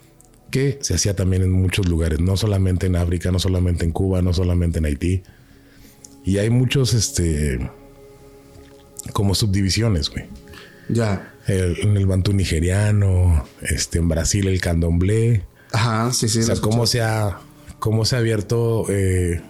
que 0.51 0.79
se 0.81 0.95
hacía 0.95 1.15
también 1.15 1.43
en 1.43 1.51
muchos 1.51 1.87
lugares, 1.87 2.19
no 2.19 2.35
solamente 2.37 2.87
en 2.87 2.95
África, 2.95 3.31
no 3.31 3.39
solamente 3.39 3.85
en 3.85 3.91
Cuba, 3.91 4.21
no 4.21 4.33
solamente 4.33 4.79
en 4.79 4.85
Haití. 4.85 5.23
Y 6.25 6.37
hay 6.37 6.49
muchos, 6.49 6.93
este, 6.93 7.69
como 9.13 9.35
subdivisiones, 9.35 10.09
güey. 10.09 10.25
Ya. 10.89 11.33
El- 11.47 11.79
en 11.79 11.97
el 11.97 12.05
bantú 12.05 12.33
nigeriano, 12.33 13.45
este, 13.61 13.99
en 13.99 14.09
Brasil 14.09 14.47
el 14.47 14.59
candomblé. 14.61 15.43
Ajá. 15.71 16.11
Sí, 16.11 16.27
sí. 16.27 16.39
o 16.39 16.43
sea, 16.43 16.55
cómo 16.57 16.85
se 16.85 17.01
ha, 17.01 17.39
cómo 17.79 18.05
se 18.05 18.15
ha 18.15 18.19
abierto 18.19 18.85
eh, 18.89 19.41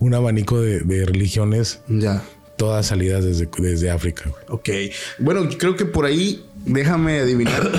un 0.00 0.14
abanico 0.14 0.60
de, 0.60 0.80
de 0.80 1.04
religiones, 1.04 1.80
Ya. 1.88 2.22
Todas 2.56 2.86
salidas 2.86 3.24
desde, 3.24 3.48
desde 3.58 3.90
África. 3.90 4.30
güey. 4.30 4.44
Ok. 4.48 4.94
Bueno, 5.18 5.48
creo 5.58 5.76
que 5.76 5.84
por 5.84 6.04
ahí, 6.04 6.44
déjame 6.64 7.20
adivinar. 7.20 7.70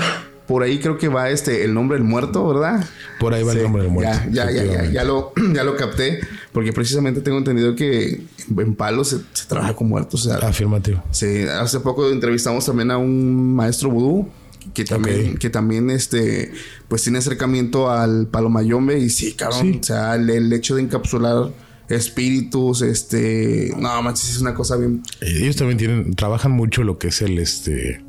por 0.46 0.62
ahí 0.62 0.78
creo 0.78 0.96
que 0.96 1.08
va 1.08 1.30
este 1.30 1.64
el 1.64 1.74
nombre 1.74 1.98
del 1.98 2.06
muerto, 2.06 2.46
¿verdad? 2.46 2.84
Por 3.18 3.34
ahí 3.34 3.42
va 3.42 3.52
el 3.52 3.62
nombre 3.62 3.82
del 3.82 3.90
muerto. 3.90 4.18
Ya, 4.30 4.50
ya, 4.50 4.64
ya, 4.64 4.84
ya, 4.84 5.04
lo, 5.04 5.32
ya 5.54 5.64
lo 5.64 5.76
capté, 5.76 6.20
porque 6.52 6.72
precisamente 6.72 7.20
tengo 7.20 7.38
entendido 7.38 7.74
que 7.74 8.22
en 8.56 8.74
Palos 8.76 9.16
se, 9.32 9.46
trabaja 9.46 9.74
con 9.74 9.88
muertos. 9.88 10.28
Afirmativo. 10.28 11.02
Sí, 11.10 11.42
hace 11.42 11.80
poco 11.80 12.10
entrevistamos 12.10 12.64
también 12.64 12.90
a 12.90 12.98
un 12.98 13.54
maestro 13.54 13.90
vudú 13.90 14.28
que 14.74 14.84
también, 14.84 15.36
que 15.36 15.50
también 15.50 15.90
este, 15.90 16.52
pues 16.88 17.02
tiene 17.02 17.18
acercamiento 17.18 17.90
al 17.90 18.26
palomayombe 18.26 18.98
y 18.98 19.10
sí, 19.10 19.32
cabrón, 19.32 19.78
o 19.80 19.82
sea, 19.82 20.16
el, 20.16 20.52
hecho 20.52 20.76
de 20.76 20.82
encapsular 20.82 21.52
espíritus, 21.88 22.82
este, 22.82 23.72
no, 23.76 24.02
manches, 24.02 24.30
es 24.30 24.40
una 24.40 24.54
cosa 24.54 24.76
bien. 24.76 25.02
Ellos 25.20 25.56
también 25.56 25.78
tienen, 25.78 26.14
trabajan 26.14 26.52
mucho 26.52 26.82
lo 26.82 26.98
que 26.98 27.08
es 27.08 27.22
el, 27.22 27.38
este, 27.38 28.02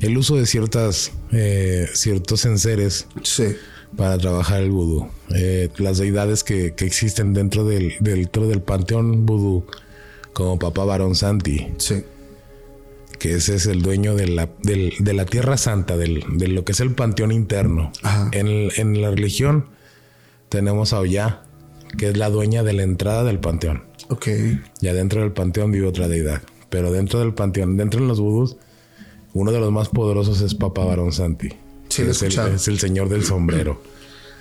el 0.00 0.16
uso 0.16 0.36
de 0.36 0.46
ciertas, 0.46 1.12
eh, 1.32 1.88
ciertos 1.92 2.44
enseres. 2.44 3.06
Sí. 3.22 3.56
Para 3.96 4.18
trabajar 4.18 4.60
el 4.60 4.72
vudú. 4.72 5.08
Eh, 5.32 5.70
las 5.78 5.98
deidades 5.98 6.42
que, 6.42 6.74
que, 6.74 6.84
existen 6.84 7.32
dentro 7.32 7.64
del, 7.64 7.94
dentro 8.00 8.48
del 8.48 8.60
panteón 8.60 9.24
vudú, 9.24 9.66
como 10.32 10.58
Papá 10.58 10.84
Barón 10.84 11.14
Santi. 11.14 11.68
Sí 11.78 12.02
que 13.24 13.36
ese 13.36 13.54
es 13.54 13.64
el 13.64 13.80
dueño 13.80 14.14
de 14.16 14.28
la, 14.28 14.50
de 14.62 15.14
la 15.14 15.24
Tierra 15.24 15.56
Santa, 15.56 15.96
del, 15.96 16.24
de 16.36 16.46
lo 16.48 16.66
que 16.66 16.72
es 16.72 16.80
el 16.80 16.94
panteón 16.94 17.32
interno. 17.32 17.90
En, 18.32 18.68
en, 18.76 19.00
la 19.00 19.08
religión 19.08 19.64
tenemos 20.50 20.92
a 20.92 21.00
Oya, 21.00 21.43
que 21.96 22.08
es 22.08 22.16
la 22.16 22.30
dueña 22.30 22.62
de 22.62 22.72
la 22.72 22.82
entrada 22.82 23.24
del 23.24 23.40
panteón. 23.40 23.84
Ok. 24.08 24.28
Y 24.80 24.88
adentro 24.88 25.20
del 25.20 25.32
panteón 25.32 25.72
vive 25.72 25.86
otra 25.86 26.08
deidad. 26.08 26.42
Pero 26.70 26.92
dentro 26.92 27.20
del 27.20 27.34
panteón, 27.34 27.76
dentro 27.76 28.00
de 28.00 28.06
los 28.06 28.20
vudús, 28.20 28.56
uno 29.32 29.52
de 29.52 29.60
los 29.60 29.72
más 29.72 29.88
poderosos 29.88 30.40
es 30.40 30.54
Papa 30.54 30.84
Barón 30.84 31.12
Santi. 31.12 31.50
Sí, 31.88 32.02
lo 32.02 32.10
es, 32.10 32.22
el, 32.22 32.38
es 32.54 32.68
el 32.68 32.78
señor 32.78 33.08
del 33.08 33.24
sombrero. 33.24 33.80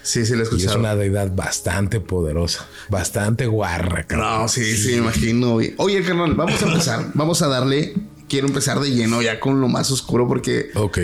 Sí, 0.01 0.25
sí, 0.25 0.35
lo 0.35 0.43
he 0.43 0.47
Y 0.57 0.65
es 0.65 0.75
una 0.75 0.95
deidad 0.95 1.33
bastante 1.33 2.01
poderosa, 2.01 2.67
bastante 2.89 3.45
guarra. 3.45 4.05
No, 4.09 4.47
sí, 4.49 4.75
sí, 4.75 4.91
me 4.91 4.97
imagino. 4.97 5.59
Oye, 5.77 6.03
carnal, 6.03 6.33
vamos 6.33 6.61
a 6.61 6.67
empezar. 6.67 7.05
vamos 7.13 7.41
a 7.41 7.47
darle 7.47 7.93
quiero 8.33 8.47
empezar 8.47 8.79
de 8.79 8.89
lleno 8.89 9.21
ya 9.21 9.39
con 9.39 9.61
lo 9.61 9.67
más 9.67 9.91
oscuro 9.91 10.27
porque... 10.27 10.71
Ok. 10.73 10.97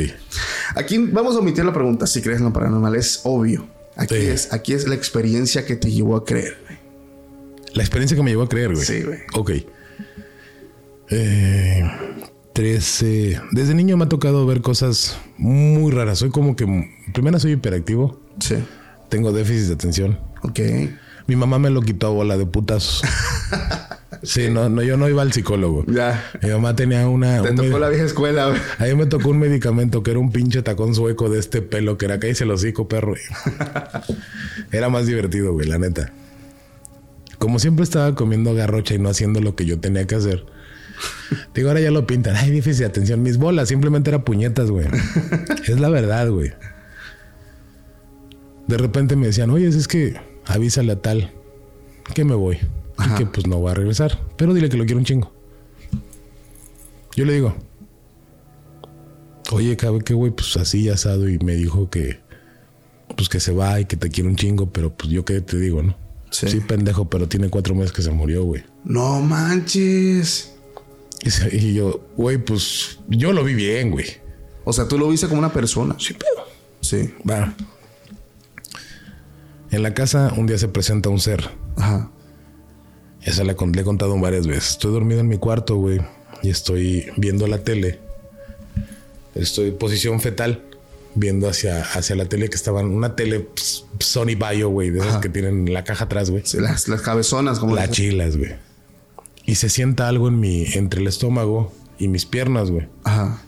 Aquí 0.76 0.98
vamos 0.98 1.36
a 1.36 1.40
omitir 1.40 1.64
la 1.64 1.72
pregunta 1.72 2.08
si 2.08 2.24
crees 2.24 2.40
en 2.40 2.46
lo 2.46 2.54
paranormal. 2.54 2.96
Es 2.96 3.22
obvio. 3.24 3.68
Aquí, 3.96 4.16
es, 4.16 4.54
aquí 4.54 4.74
es 4.74 4.88
la 4.88 4.96
experiencia 4.96 5.66
que 5.66 5.76
te 5.76 5.92
llevó 5.92 6.16
a 6.16 6.26
creer, 6.26 6.58
güey. 6.66 6.80
La 7.74 7.84
experiencia 7.84 8.16
que 8.16 8.24
me 8.24 8.32
llevó 8.32 8.44
a 8.44 8.50
creer, 8.50 8.74
güey. 8.74 8.86
Sí, 8.86 9.04
güey. 9.04 9.20
Ok. 9.34 9.52
Eh, 11.10 11.84
13. 12.54 13.42
Desde 13.52 13.74
niño 13.74 13.98
me 13.98 14.06
ha 14.06 14.10
tocado 14.10 14.46
ver 14.46 14.62
cosas 14.62 15.18
muy 15.38 15.92
raras. 15.92 16.20
Soy 16.20 16.30
como 16.30 16.56
que... 16.56 16.66
Primero 17.14 17.40
soy 17.40 17.54
hiperactivo. 17.54 18.20
Sí. 18.40 18.56
Tengo 19.10 19.32
déficit 19.32 19.68
de 19.68 19.74
atención. 19.74 20.20
Ok. 20.44 20.60
Mi 21.28 21.36
mamá 21.36 21.60
me 21.60 21.70
lo 21.70 21.82
quitó 21.82 22.08
a 22.08 22.10
bola 22.10 22.38
de 22.38 22.46
putazos. 22.46 23.02
Sí, 24.22 24.50
no, 24.50 24.68
no, 24.68 24.82
yo 24.82 24.98
no 24.98 25.08
iba 25.08 25.22
al 25.22 25.32
psicólogo. 25.32 25.86
Ya. 25.88 26.32
Mi 26.42 26.50
mamá 26.50 26.76
tenía 26.76 27.08
una. 27.08 27.42
Te 27.42 27.54
tocó 27.54 27.80
la 27.80 27.90
vieja 27.90 28.06
escuela, 28.06 28.48
güey. 28.48 28.60
A 28.78 28.84
mí 28.86 28.96
me 28.96 29.06
tocó 29.06 29.30
un 29.30 29.40
medicamento 29.40 30.04
que 30.04 30.12
era 30.12 30.20
un 30.20 30.32
pinche 30.32 30.62
tacón 30.62 30.94
sueco 30.94 31.30
de 31.30 31.40
este 31.40 31.62
pelo 31.62 31.98
que 31.98 32.06
era 32.06 32.20
cállese 32.20 32.44
el 32.44 32.52
hocico, 32.52 32.88
perro. 32.88 33.16
era 34.72 34.90
más 34.90 35.08
divertido, 35.08 35.54
güey, 35.54 35.68
la 35.68 35.78
neta. 35.78 36.12
Como 37.38 37.60
siempre 37.60 37.84
estaba 37.84 38.16
comiendo 38.16 38.54
garrocha 38.54 38.94
y 38.94 39.00
no 39.00 39.10
haciendo 39.10 39.40
lo 39.40 39.56
que 39.56 39.66
yo 39.66 39.80
tenía 39.80 40.06
que 40.06 40.16
hacer. 40.16 40.46
Digo, 41.54 41.70
ahora 41.70 41.80
ya 41.80 41.92
lo 41.92 42.06
pintan. 42.06 42.36
Ay, 42.36 42.52
difícil 42.52 42.80
de 42.80 42.86
atención. 42.88 43.24
Mis 43.24 43.38
bolas 43.38 43.70
simplemente 43.70 44.10
eran 44.10 44.24
puñetas, 44.24 44.70
güey. 44.70 44.88
es 45.68 45.80
la 45.80 45.88
verdad, 45.90 46.30
güey. 46.30 46.52
De 48.68 48.78
repente 48.78 49.16
me 49.16 49.28
decían, 49.28 49.50
oye, 49.50 49.68
es 49.68 49.88
que 49.88 50.20
avísale 50.46 50.92
a 50.92 51.02
tal 51.02 51.32
que 52.14 52.26
me 52.26 52.36
voy 52.36 52.60
y 53.06 53.16
que 53.18 53.26
pues 53.26 53.48
no 53.48 53.62
va 53.62 53.72
a 53.72 53.74
regresar. 53.76 54.20
Pero 54.38 54.54
dile 54.54 54.70
que 54.70 54.78
lo 54.78 54.86
quiero 54.86 55.00
un 55.00 55.06
chingo. 55.06 55.34
Yo 57.16 57.26
le 57.26 57.34
digo, 57.34 57.56
oye, 59.52 59.76
cabe 59.78 60.02
que 60.02 60.14
güey, 60.14 60.32
pues 60.32 60.56
así 60.58 60.90
asado 60.90 61.28
y 61.28 61.38
me 61.40 61.56
dijo 61.56 61.90
que 61.90 62.20
pues 63.16 63.28
que 63.30 63.40
se 63.40 63.52
va 63.52 63.80
y 63.80 63.86
que 63.86 63.98
te 63.98 64.10
quiere 64.10 64.30
un 64.30 64.36
chingo, 64.36 64.72
pero 64.72 64.94
pues 64.96 65.10
yo 65.10 65.26
qué 65.26 65.42
te 65.42 65.58
digo, 65.58 65.84
¿no? 65.84 65.96
Sí. 66.32 66.60
pendejo, 66.60 67.10
pero 67.10 67.28
tiene 67.28 67.50
cuatro 67.50 67.74
meses 67.74 67.92
que 67.92 68.02
se 68.02 68.12
murió, 68.12 68.44
güey. 68.44 68.64
No 68.84 69.20
manches. 69.20 70.54
Y, 71.52 71.74
yo, 71.74 72.08
güey, 72.16 72.38
pues 72.38 73.00
yo 73.10 73.34
lo 73.34 73.44
vi 73.44 73.56
bien, 73.56 73.92
güey. 73.92 74.06
O 74.64 74.72
sea, 74.72 74.88
tú 74.88 74.98
lo 74.98 75.10
viste 75.10 75.28
como 75.28 75.40
una 75.40 75.52
persona. 75.52 75.96
Sí, 75.98 76.14
pero. 76.14 76.48
Sí. 76.82 77.14
Va. 77.30 77.54
En 79.72 79.84
la 79.84 79.94
casa 79.94 80.34
un 80.38 80.46
día 80.46 80.58
se 80.58 80.68
presenta 80.68 81.10
un 81.10 81.20
ser. 81.20 81.50
Ajá. 81.76 82.12
Esa 83.24 83.44
la, 83.44 83.54
le 83.54 83.82
he 83.82 83.84
contado 83.84 84.18
varias 84.20 84.48
veces. 84.48 84.72
Estoy 84.72 84.92
dormido 84.92 85.20
en 85.20 85.28
mi 85.28 85.38
cuarto, 85.38 85.76
güey. 85.76 86.00
Y 86.42 86.50
estoy 86.50 87.08
viendo 87.18 87.48
la 87.48 87.60
tele. 87.60 88.00
Estoy 89.36 89.70
en 89.70 89.78
posición 89.78 90.22
fetal. 90.22 90.64
Viendo 91.16 91.50
hacia, 91.50 91.82
hacia 91.82 92.16
la 92.16 92.26
tele 92.26 92.50
que 92.50 92.56
estaban... 92.56 92.86
Una 92.86 93.16
tele 93.16 93.50
Sony 94.00 94.36
Bio, 94.38 94.70
güey. 94.70 94.92
De 94.92 95.00
esas 95.00 95.18
que 95.18 95.28
tienen 95.28 95.74
la 95.74 95.84
caja 95.84 96.06
atrás, 96.06 96.30
güey. 96.30 96.44
las, 96.54 96.88
las 96.88 97.02
cabezonas, 97.02 97.60
como... 97.60 97.76
Las 97.76 97.92
chilas, 97.92 98.38
güey. 98.38 98.52
Y 99.46 99.56
se 99.56 99.70
sienta 99.70 100.08
algo 100.08 100.28
en 100.28 100.40
mi... 100.40 100.66
Entre 100.74 101.02
el 101.02 101.08
estómago 101.08 101.74
y 101.98 102.08
mis 102.08 102.26
piernas, 102.26 102.72
güey. 102.72 102.88
Ajá. 103.04 103.42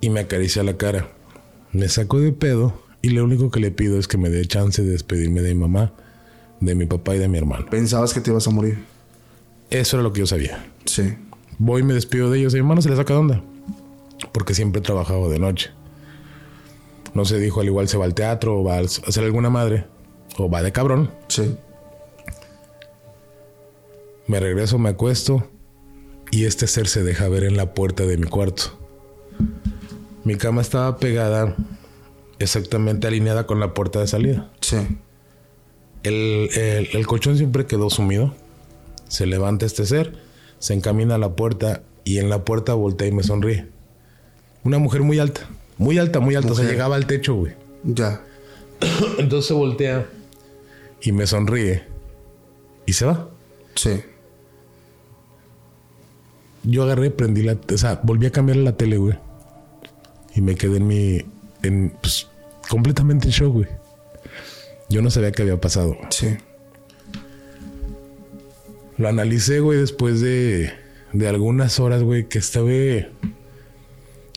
Y 0.00 0.10
me 0.10 0.20
acaricia 0.20 0.62
la 0.62 0.76
cara. 0.76 1.08
Me 1.72 1.88
saco 1.88 2.18
de 2.18 2.32
pedo. 2.32 2.80
Y 3.02 3.10
lo 3.10 3.24
único 3.24 3.50
que 3.50 3.60
le 3.60 3.72
pido 3.72 3.98
es 3.98 4.08
que 4.08 4.16
me 4.16 4.30
dé 4.30 4.46
chance 4.46 4.82
de 4.82 4.90
despedirme 4.90 5.42
de 5.42 5.54
mi 5.54 5.60
mamá 5.60 5.92
de 6.62 6.74
mi 6.76 6.86
papá 6.86 7.16
y 7.16 7.18
de 7.18 7.28
mi 7.28 7.38
hermano. 7.38 7.66
¿Pensabas 7.68 8.14
que 8.14 8.20
te 8.20 8.30
ibas 8.30 8.46
a 8.46 8.50
morir? 8.50 8.78
Eso 9.68 9.96
era 9.96 10.02
lo 10.02 10.12
que 10.12 10.20
yo 10.20 10.26
sabía. 10.26 10.64
Sí. 10.84 11.14
Voy 11.58 11.82
y 11.82 11.84
me 11.84 11.92
despido 11.92 12.30
de 12.30 12.38
ellos. 12.38 12.52
Y 12.52 12.56
mi 12.56 12.60
hermano 12.60 12.82
se 12.82 12.88
le 12.88 12.96
saca 12.96 13.14
de 13.14 13.20
onda. 13.20 13.42
Porque 14.32 14.54
siempre 14.54 14.80
he 14.80 14.82
trabajado 14.82 15.28
de 15.28 15.40
noche. 15.40 15.70
No 17.14 17.24
se 17.24 17.38
dijo, 17.38 17.60
al 17.60 17.66
igual 17.66 17.88
se 17.88 17.98
va 17.98 18.04
al 18.04 18.14
teatro 18.14 18.60
o 18.60 18.64
va 18.64 18.76
a 18.76 18.80
hacer 18.80 19.24
alguna 19.24 19.50
madre. 19.50 19.86
O 20.38 20.48
va 20.48 20.62
de 20.62 20.72
cabrón. 20.72 21.10
Sí. 21.28 21.56
Me 24.28 24.38
regreso, 24.38 24.78
me 24.78 24.90
acuesto. 24.90 25.48
Y 26.30 26.44
este 26.44 26.68
ser 26.68 26.86
se 26.86 27.02
deja 27.02 27.28
ver 27.28 27.42
en 27.42 27.56
la 27.56 27.74
puerta 27.74 28.06
de 28.06 28.16
mi 28.16 28.26
cuarto. 28.28 28.78
Mi 30.24 30.36
cama 30.36 30.62
estaba 30.62 30.96
pegada 30.98 31.56
exactamente 32.38 33.08
alineada 33.08 33.46
con 33.46 33.58
la 33.58 33.74
puerta 33.74 33.98
de 33.98 34.06
salida. 34.06 34.52
Sí. 34.60 34.76
El, 36.02 37.06
colchón 37.06 37.36
siempre 37.36 37.66
quedó 37.66 37.90
sumido. 37.90 38.34
Se 39.08 39.26
levanta 39.26 39.66
este 39.66 39.84
ser, 39.86 40.14
se 40.58 40.74
encamina 40.74 41.16
a 41.16 41.18
la 41.18 41.36
puerta 41.36 41.82
y 42.04 42.18
en 42.18 42.30
la 42.30 42.44
puerta 42.44 42.74
voltea 42.74 43.08
y 43.08 43.12
me 43.12 43.22
sonríe. 43.22 43.66
Una 44.64 44.78
mujer 44.78 45.02
muy 45.02 45.18
alta, 45.18 45.42
muy 45.78 45.98
alta, 45.98 46.20
muy 46.20 46.34
alta. 46.34 46.52
O 46.52 46.54
sea, 46.54 46.64
llegaba 46.64 46.96
al 46.96 47.06
techo, 47.06 47.34
güey. 47.34 47.54
Ya. 47.84 48.22
Entonces 49.18 49.46
se 49.46 49.54
voltea 49.54 50.08
y 51.02 51.12
me 51.12 51.26
sonríe 51.26 51.82
y 52.86 52.92
se 52.92 53.04
va. 53.04 53.28
Sí. 53.74 54.02
Yo 56.64 56.84
agarré, 56.84 57.10
prendí 57.10 57.42
la, 57.42 57.56
o 57.72 57.78
sea, 57.78 58.00
volví 58.02 58.26
a 58.26 58.30
cambiar 58.30 58.58
la 58.58 58.76
tele, 58.76 58.96
güey. 58.96 59.18
Y 60.34 60.40
me 60.40 60.54
quedé 60.54 60.76
en 60.76 60.86
mi, 60.86 61.24
en, 61.62 61.92
pues, 62.00 62.28
completamente 62.68 63.26
en 63.26 63.32
shock, 63.32 63.52
güey. 63.52 63.68
Yo 64.92 65.00
no 65.00 65.10
sabía 65.10 65.32
qué 65.32 65.40
había 65.40 65.58
pasado. 65.58 65.96
Sí. 66.10 66.36
Lo 68.98 69.08
analicé, 69.08 69.60
güey, 69.60 69.78
después 69.78 70.20
de, 70.20 70.70
de 71.14 71.28
algunas 71.28 71.80
horas, 71.80 72.02
güey, 72.02 72.28
que 72.28 72.38
estaba... 72.38 72.68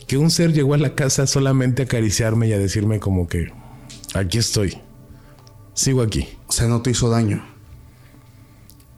Que 0.06 0.16
un 0.16 0.30
ser 0.30 0.54
llegó 0.54 0.72
a 0.72 0.78
la 0.78 0.94
casa 0.94 1.26
solamente 1.26 1.82
a 1.82 1.84
acariciarme 1.84 2.48
y 2.48 2.54
a 2.54 2.58
decirme 2.58 3.00
como 3.00 3.28
que... 3.28 3.52
Aquí 4.14 4.38
estoy. 4.38 4.78
Sigo 5.74 6.00
aquí. 6.00 6.26
O 6.46 6.52
sea, 6.52 6.68
no 6.68 6.80
te 6.80 6.90
hizo 6.90 7.10
daño. 7.10 7.44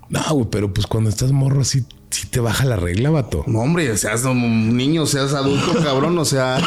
No, 0.08 0.22
güey, 0.34 0.46
pero 0.50 0.72
pues 0.72 0.86
cuando 0.86 1.10
estás 1.10 1.32
morro 1.32 1.62
así 1.62 1.84
si 2.10 2.26
te 2.26 2.40
baja 2.40 2.64
la 2.64 2.76
regla, 2.76 3.10
vato. 3.10 3.44
No, 3.46 3.60
hombre, 3.60 3.96
seas 3.96 4.24
un 4.24 4.76
niño, 4.76 5.06
seas 5.06 5.34
adulto, 5.34 5.74
cabrón, 5.82 6.18
o 6.18 6.24
sea, 6.24 6.58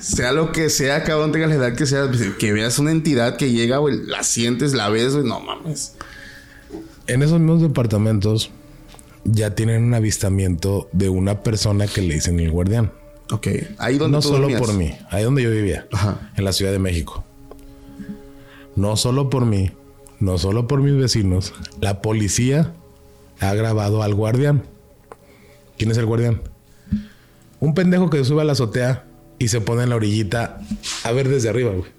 sea 0.00 0.32
lo 0.32 0.52
que 0.52 0.70
sea, 0.70 1.02
cabrón, 1.04 1.32
tengas 1.32 1.48
la 1.50 1.56
edad 1.56 1.74
que 1.74 1.86
sea, 1.86 2.10
que 2.38 2.52
veas 2.52 2.78
una 2.78 2.92
entidad 2.92 3.36
que 3.36 3.50
llega, 3.50 3.78
güey, 3.78 3.96
la 4.06 4.22
sientes, 4.22 4.74
la 4.74 4.88
ves, 4.88 5.14
güey, 5.14 5.26
no 5.26 5.40
mames. 5.40 5.94
En 7.06 7.22
esos 7.22 7.40
mismos 7.40 7.62
departamentos 7.62 8.50
ya 9.24 9.54
tienen 9.54 9.84
un 9.84 9.94
avistamiento 9.94 10.88
de 10.92 11.08
una 11.08 11.42
persona 11.42 11.86
que 11.86 12.02
le 12.02 12.14
dicen 12.14 12.38
el 12.40 12.50
guardián. 12.50 12.92
Ok, 13.30 13.48
ahí 13.78 13.98
donde 13.98 14.16
No 14.16 14.22
solo 14.22 14.48
por 14.58 14.72
mí, 14.72 14.96
ahí 15.10 15.22
donde 15.24 15.42
yo 15.42 15.50
vivía, 15.50 15.86
Ajá. 15.92 16.30
en 16.36 16.44
la 16.44 16.52
Ciudad 16.52 16.72
de 16.72 16.78
México. 16.78 17.24
No 18.74 18.96
solo 18.96 19.28
por 19.28 19.44
mí, 19.44 19.72
no 20.20 20.38
solo 20.38 20.66
por 20.66 20.80
mis 20.80 20.96
vecinos, 20.96 21.52
la 21.80 22.00
policía 22.00 22.72
ha 23.40 23.54
grabado 23.54 24.02
al 24.02 24.14
guardián. 24.14 24.62
¿Quién 25.76 25.90
es 25.90 25.98
el 25.98 26.06
guardián? 26.06 26.42
Un 27.60 27.74
pendejo 27.74 28.10
que 28.10 28.24
sube 28.24 28.42
a 28.42 28.44
la 28.44 28.52
azotea 28.52 29.04
y 29.38 29.48
se 29.48 29.60
pone 29.60 29.82
en 29.84 29.90
la 29.90 29.96
orillita 29.96 30.60
a 31.04 31.12
ver 31.12 31.28
desde 31.28 31.48
arriba, 31.48 31.72
güey. 31.72 31.90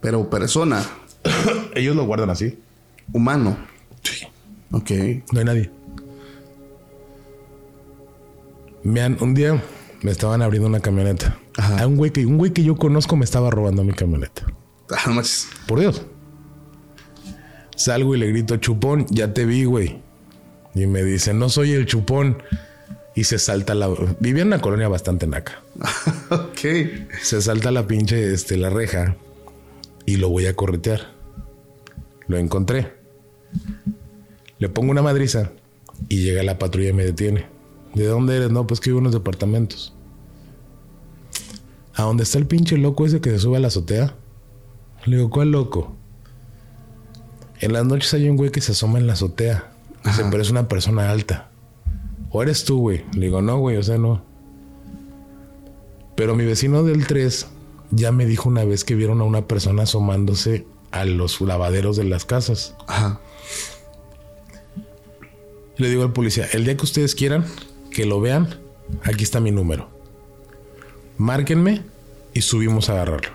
Pero 0.00 0.28
persona, 0.30 0.84
Ellos 1.74 1.96
lo 1.96 2.04
guardan 2.04 2.30
así. 2.30 2.58
humano. 3.12 3.56
Sí. 4.02 4.26
Ok. 4.72 4.90
No 5.32 5.38
hay 5.38 5.44
nadie. 5.44 5.70
Me 8.82 9.00
han, 9.00 9.16
un 9.20 9.34
día 9.34 9.62
me 10.02 10.10
estaban 10.10 10.42
abriendo 10.42 10.68
una 10.68 10.80
camioneta. 10.80 11.38
Ajá. 11.56 11.82
A 11.82 11.86
un 11.86 11.96
güey 11.96 12.10
que 12.10 12.26
un 12.26 12.36
güey 12.36 12.52
que 12.52 12.62
yo 12.62 12.76
conozco 12.76 13.16
me 13.16 13.24
estaba 13.24 13.50
robando 13.50 13.82
mi 13.84 13.92
camioneta. 13.92 14.44
Ah. 14.90 15.22
Por 15.66 15.80
Dios. 15.80 16.02
Salgo 17.76 18.14
y 18.14 18.18
le 18.18 18.28
grito, 18.28 18.56
chupón, 18.58 19.06
ya 19.10 19.32
te 19.32 19.46
vi, 19.46 19.64
güey. 19.64 20.02
Y 20.74 20.86
me 20.86 21.02
dice, 21.02 21.34
no 21.34 21.48
soy 21.48 21.72
el 21.72 21.86
chupón. 21.86 22.42
Y 23.14 23.24
se 23.24 23.38
salta 23.38 23.74
la... 23.74 23.88
Vivía 24.18 24.42
en 24.42 24.48
una 24.48 24.60
colonia 24.60 24.88
bastante 24.88 25.26
naca. 25.26 25.62
ok. 26.30 26.58
Se 27.22 27.40
salta 27.40 27.70
la 27.70 27.86
pinche, 27.86 28.32
este, 28.32 28.56
la 28.56 28.70
reja. 28.70 29.16
Y 30.04 30.16
lo 30.16 30.28
voy 30.28 30.46
a 30.46 30.56
corretear. 30.56 31.12
Lo 32.26 32.38
encontré. 32.38 32.92
Le 34.58 34.68
pongo 34.68 34.90
una 34.90 35.02
madriza. 35.02 35.52
Y 36.08 36.22
llega 36.22 36.42
la 36.42 36.58
patrulla 36.58 36.90
y 36.90 36.92
me 36.92 37.04
detiene. 37.04 37.46
¿De 37.94 38.06
dónde 38.06 38.36
eres? 38.36 38.50
No, 38.50 38.66
pues 38.66 38.80
que 38.80 38.90
vivo 38.90 38.98
en 38.98 39.04
unos 39.04 39.14
departamentos. 39.14 39.94
¿A 41.94 42.02
dónde 42.02 42.24
está 42.24 42.38
el 42.38 42.46
pinche 42.46 42.76
loco 42.76 43.06
ese 43.06 43.20
que 43.20 43.30
se 43.30 43.38
sube 43.38 43.56
a 43.56 43.60
la 43.60 43.68
azotea? 43.68 44.16
Le 45.06 45.16
digo, 45.16 45.30
¿cuál 45.30 45.52
loco? 45.52 45.96
En 47.60 47.72
las 47.72 47.86
noches 47.86 48.12
hay 48.14 48.28
un 48.28 48.36
güey 48.36 48.50
que 48.50 48.60
se 48.60 48.72
asoma 48.72 48.98
en 48.98 49.06
la 49.06 49.12
azotea. 49.12 49.73
Dice, 50.04 50.24
pero 50.30 50.42
es 50.42 50.50
una 50.50 50.68
persona 50.68 51.10
alta. 51.10 51.50
¿O 52.30 52.42
eres 52.42 52.64
tú, 52.64 52.80
güey? 52.80 53.04
Le 53.14 53.26
digo, 53.26 53.40
no, 53.42 53.58
güey, 53.58 53.76
o 53.76 53.82
sea, 53.82 53.96
no. 53.96 54.22
Pero 56.16 56.34
mi 56.34 56.44
vecino 56.44 56.82
del 56.82 57.06
3 57.06 57.46
ya 57.90 58.12
me 58.12 58.26
dijo 58.26 58.48
una 58.48 58.64
vez 58.64 58.84
que 58.84 58.94
vieron 58.94 59.20
a 59.20 59.24
una 59.24 59.46
persona 59.46 59.84
asomándose 59.84 60.66
a 60.90 61.04
los 61.04 61.40
lavaderos 61.40 61.96
de 61.96 62.04
las 62.04 62.24
casas. 62.24 62.74
Ajá. 62.86 63.20
Le 65.76 65.88
digo 65.88 66.02
al 66.02 66.12
policía, 66.12 66.46
el 66.52 66.64
día 66.64 66.76
que 66.76 66.84
ustedes 66.84 67.14
quieran 67.14 67.44
que 67.90 68.04
lo 68.04 68.20
vean, 68.20 68.60
aquí 69.02 69.24
está 69.24 69.40
mi 69.40 69.50
número. 69.50 69.88
Márquenme 71.18 71.82
y 72.32 72.42
subimos 72.42 72.88
a 72.88 72.92
agarrarlo. 72.92 73.33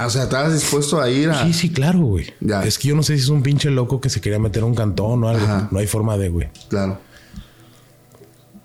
Ah, 0.00 0.06
o 0.06 0.10
sea, 0.10 0.22
¿estabas 0.22 0.54
dispuesto 0.54 0.98
a 0.98 1.10
ir 1.10 1.28
a...? 1.28 1.44
Sí, 1.44 1.52
sí, 1.52 1.70
claro, 1.70 1.98
güey. 1.98 2.32
Ya. 2.40 2.64
Es 2.64 2.78
que 2.78 2.88
yo 2.88 2.96
no 2.96 3.02
sé 3.02 3.18
si 3.18 3.24
es 3.24 3.28
un 3.28 3.42
pinche 3.42 3.70
loco 3.70 4.00
que 4.00 4.08
se 4.08 4.22
quería 4.22 4.38
meter 4.38 4.62
a 4.62 4.66
un 4.66 4.74
cantón 4.74 5.22
o 5.22 5.28
algo. 5.28 5.44
Ajá. 5.44 5.68
No 5.70 5.78
hay 5.78 5.86
forma 5.86 6.16
de, 6.16 6.30
güey. 6.30 6.48
Claro. 6.70 6.98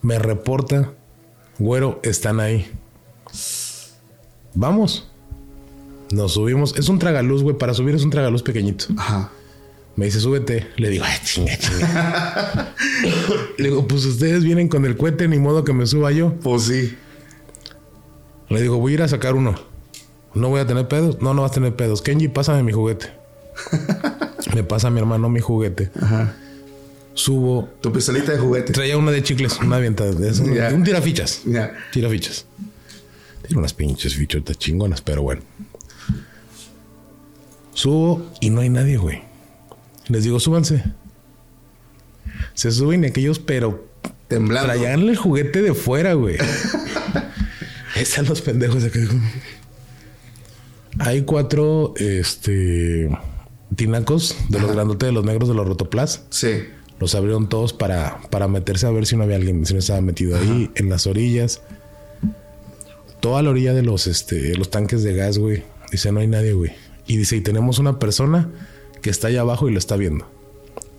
Me 0.02 0.18
reporta, 0.18 0.94
güero, 1.60 2.00
están 2.04 2.40
ahí. 2.40 2.72
Vamos. 4.54 5.10
Nos 6.10 6.36
subimos. 6.36 6.74
Es 6.78 6.88
un 6.88 7.00
tragaluz, 7.00 7.44
güey. 7.44 7.58
Para 7.58 7.74
subir 7.74 7.96
es 7.96 8.06
un 8.06 8.12
tragaluz 8.12 8.42
pequeñito. 8.42 8.86
Ajá. 8.96 9.30
Me 9.98 10.06
dice, 10.06 10.22
súbete. 10.22 10.70
Le 10.78 10.90
digo, 10.90 11.04
ay, 11.06 11.18
chinga, 11.22 11.58
chinga. 11.58 12.74
Le 13.58 13.70
digo, 13.72 13.86
pues 13.86 14.06
ustedes 14.06 14.46
vienen 14.46 14.70
con 14.70 14.86
el 14.86 14.96
cohete, 14.96 15.28
ni 15.28 15.38
modo 15.38 15.66
que 15.66 15.74
me 15.74 15.86
suba 15.86 16.14
yo. 16.14 16.34
Pues 16.36 16.64
sí. 16.64 16.96
Le 18.48 18.62
digo, 18.62 18.78
voy 18.78 18.94
a 18.94 18.96
ir 18.96 19.02
a 19.02 19.10
sacar 19.10 19.36
uno. 19.36 19.75
No 20.36 20.50
voy 20.50 20.60
a 20.60 20.68
tener 20.68 20.88
pedos. 20.88 21.22
No, 21.22 21.34
no 21.34 21.42
vas 21.42 21.52
a 21.52 21.54
tener 21.56 21.76
pedos. 21.76 22.02
Kenji, 22.02 22.28
pásame 22.28 22.62
mi 22.64 22.72
juguete. 22.74 23.08
Me 24.54 24.64
pasa 24.64 24.88
a 24.88 24.92
mi 24.92 25.00
hermano 25.00 25.30
mi 25.30 25.40
juguete. 25.40 25.90
Ajá. 26.02 26.36
Subo. 27.14 27.70
Tu 27.82 27.92
pistolita 27.92 28.34
de 28.34 28.38
juguete. 28.38 28.74
Traía 28.74 28.98
una 28.98 29.12
de 29.12 29.24
chicles, 29.24 29.58
una 29.62 29.78
avienta 29.78 30.04
de 30.06 30.30
eso, 30.30 30.46
Ya. 30.54 30.70
un 30.74 30.84
tirafichas. 30.84 31.42
Ya. 31.46 31.74
Tirafichas. 31.92 32.46
Tiene 33.48 33.60
unas 33.60 33.74
pinches 33.74 34.16
fichotas 34.16 34.58
chingonas, 34.58 35.02
pero 35.02 35.22
bueno. 35.24 35.42
Subo 37.74 38.30
y 38.40 38.50
no 38.50 38.62
hay 38.62 38.70
nadie, 38.70 38.98
güey. 38.98 39.22
Les 40.08 40.24
digo, 40.24 40.40
súbanse. 40.40 40.84
Se 42.54 42.72
suben 42.72 43.06
aquellos, 43.06 43.40
pero 43.40 43.86
Temblando. 44.28 44.68
traían 44.74 45.02
el 45.02 45.16
juguete 45.18 45.62
de 45.62 45.74
fuera, 45.74 46.14
güey. 46.14 46.38
Están 47.96 48.26
los 48.26 48.42
pendejos 48.42 48.84
de 48.84 48.90
acá. 48.90 49.00
Hay 51.00 51.24
cuatro, 51.24 51.94
este, 51.98 53.10
tinacos 53.76 54.36
de 54.50 54.60
los 54.60 54.72
grandotes 54.72 55.08
de 55.08 55.12
los 55.14 55.26
negros 55.26 55.50
de 55.50 55.56
los 55.56 55.68
rotoplas. 55.68 56.24
Sí. 56.30 56.64
Los 57.00 57.14
abrieron 57.16 57.50
todos 57.50 57.74
para, 57.74 58.22
para 58.30 58.48
meterse 58.48 58.88
a 58.88 58.92
ver 58.92 59.06
si 59.06 59.18
no 59.18 59.24
había 59.24 59.36
alguien, 59.36 59.66
si 59.66 59.74
no 59.74 59.80
estaba 59.80 60.00
metido 60.02 60.38
ahí, 60.38 60.72
en 60.76 60.90
las 60.90 61.08
orillas. 61.08 61.62
Toda 63.20 63.42
la 63.42 63.50
orilla 63.50 63.74
de 63.74 63.82
los, 63.82 64.08
este, 64.08 64.56
los 64.58 64.70
tanques 64.70 65.04
de 65.04 65.14
gas, 65.14 65.38
güey. 65.38 65.64
Dice, 65.92 66.12
no 66.12 66.20
hay 66.20 66.28
nadie, 66.28 66.54
güey. 66.54 66.72
Y 67.08 67.18
dice, 67.18 67.36
y 67.36 67.42
tenemos 67.42 67.80
una 67.80 68.00
persona 68.00 68.50
que 69.02 69.10
está 69.10 69.28
allá 69.28 69.42
abajo 69.42 69.68
y 69.68 69.72
lo 69.74 69.80
está 69.80 69.96
viendo. 69.98 70.26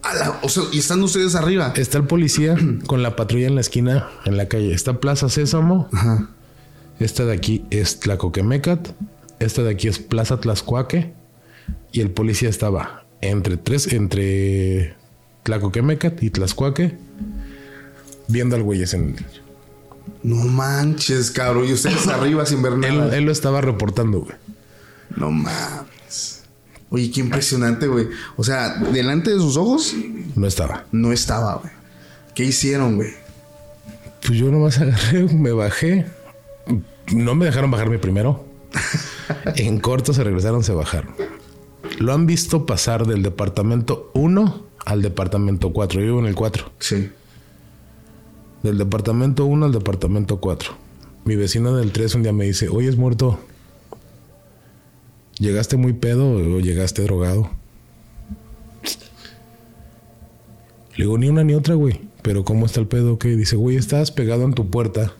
La- 0.03 0.39
o 0.43 0.49
sea, 0.49 0.65
y 0.73 0.79
están 0.79 1.03
ustedes 1.03 1.35
arriba. 1.35 1.73
Está 1.77 1.99
el 1.99 2.05
policía 2.05 2.57
con 2.87 3.03
la 3.03 3.17
patrulla 3.17 3.47
en 3.47 3.55
la 3.55 3.61
esquina, 3.63 4.09
en 4.25 4.37
la 4.37 4.49
calle. 4.49 4.73
Está 4.75 5.01
Plaza 5.01 5.29
Sésamo. 5.29 5.89
Ajá. 5.93 6.29
Esta 7.01 7.25
de 7.25 7.33
aquí 7.35 7.65
es 7.71 8.01
Tlacoquemecat. 8.01 8.89
Esta 9.39 9.63
de 9.63 9.71
aquí 9.71 9.89
es 9.89 9.99
Plaza 9.99 10.41
Tlaxcuaque. 10.41 11.13
Y 11.93 12.01
el 12.01 12.11
policía 12.11 12.49
estaba 12.49 13.05
entre 13.21 13.57
tres, 13.57 13.93
entre 13.93 14.95
Tlacoquemecat 15.45 16.23
y 16.23 16.31
Tlaxcuaque, 16.31 16.97
viendo 18.29 18.57
al 18.57 18.63
güey 18.63 18.83
ese. 18.83 18.97
en- 18.97 19.17
No 20.23 20.37
manches, 20.37 21.31
cabrón. 21.31 21.67
Y 21.69 21.73
ustedes 21.73 22.07
arriba 22.09 22.45
sin 22.47 22.63
ver 22.63 22.73
Él, 22.75 22.99
nada. 22.99 23.17
él 23.17 23.25
lo 23.25 23.33
estaba 23.33 23.61
reportando, 23.61 24.21
güey. 24.21 24.37
No 25.17 25.31
mames. 25.31 26.43
Oye, 26.91 27.11
qué 27.11 27.21
impresionante, 27.21 27.87
güey. 27.89 28.09
O 28.37 28.45
sea, 28.45 28.75
delante 28.77 29.31
de 29.31 29.37
sus 29.39 29.57
ojos 29.57 29.95
No 30.35 30.47
estaba. 30.47 30.85
no 30.93 31.13
estaba, 31.13 31.57
güey. 31.57 31.73
¿Qué 32.35 32.45
hicieron, 32.45 32.97
güey? 32.97 33.11
Pues 34.25 34.39
yo 34.39 34.51
nomás 34.51 34.79
agarré, 34.81 35.25
me 35.35 35.53
bajé. 35.53 36.07
No 37.13 37.35
me 37.35 37.47
dejaron 37.47 37.71
bajarme 37.71 37.99
primero. 37.99 38.46
En 39.57 39.81
corto 39.81 40.13
se 40.13 40.25
regresaron, 40.25 40.63
se 40.63 40.73
bajaron. 40.73 41.15
Lo 41.99 42.13
han 42.13 42.27
visto 42.27 42.67
pasar 42.67 43.07
del 43.07 43.23
departamento 43.23 44.11
1 44.15 44.63
al 44.85 45.03
departamento 45.03 45.73
4. 45.73 46.01
Yo 46.01 46.07
vivo 46.07 46.19
en 46.21 46.27
el 46.27 46.35
4. 46.35 46.71
Sí. 46.79 47.11
Del 48.63 48.79
departamento 48.79 49.45
1 49.47 49.67
al 49.67 49.73
departamento 49.73 50.39
4. 50.39 50.73
Mi 51.25 51.37
vecino 51.37 51.75
del 51.77 51.93
3 51.93 52.17
un 52.17 52.23
día 52.23 52.33
me 52.33 52.45
dice, 52.45 52.69
oye, 52.69 52.89
es 52.89 52.97
muerto. 52.97 53.39
¿Llegaste 55.39 55.77
muy 55.77 55.93
pedo 55.93 56.31
o 56.31 56.61
llegaste 56.61 57.03
drogado? 57.03 57.51
Le 60.97 61.05
digo, 61.05 61.19
ni 61.19 61.29
una 61.29 61.45
ni 61.45 61.55
otra, 61.55 61.75
güey. 61.75 62.01
Pero 62.23 62.45
¿cómo 62.45 62.67
está 62.67 62.81
el 62.81 62.87
pedo? 62.87 63.19
Que 63.19 63.29
dice, 63.37 63.57
güey, 63.57 63.77
estabas 63.77 64.11
pegado 64.11 64.45
en 64.45 64.55
tu 64.55 64.71
puerta, 64.71 65.13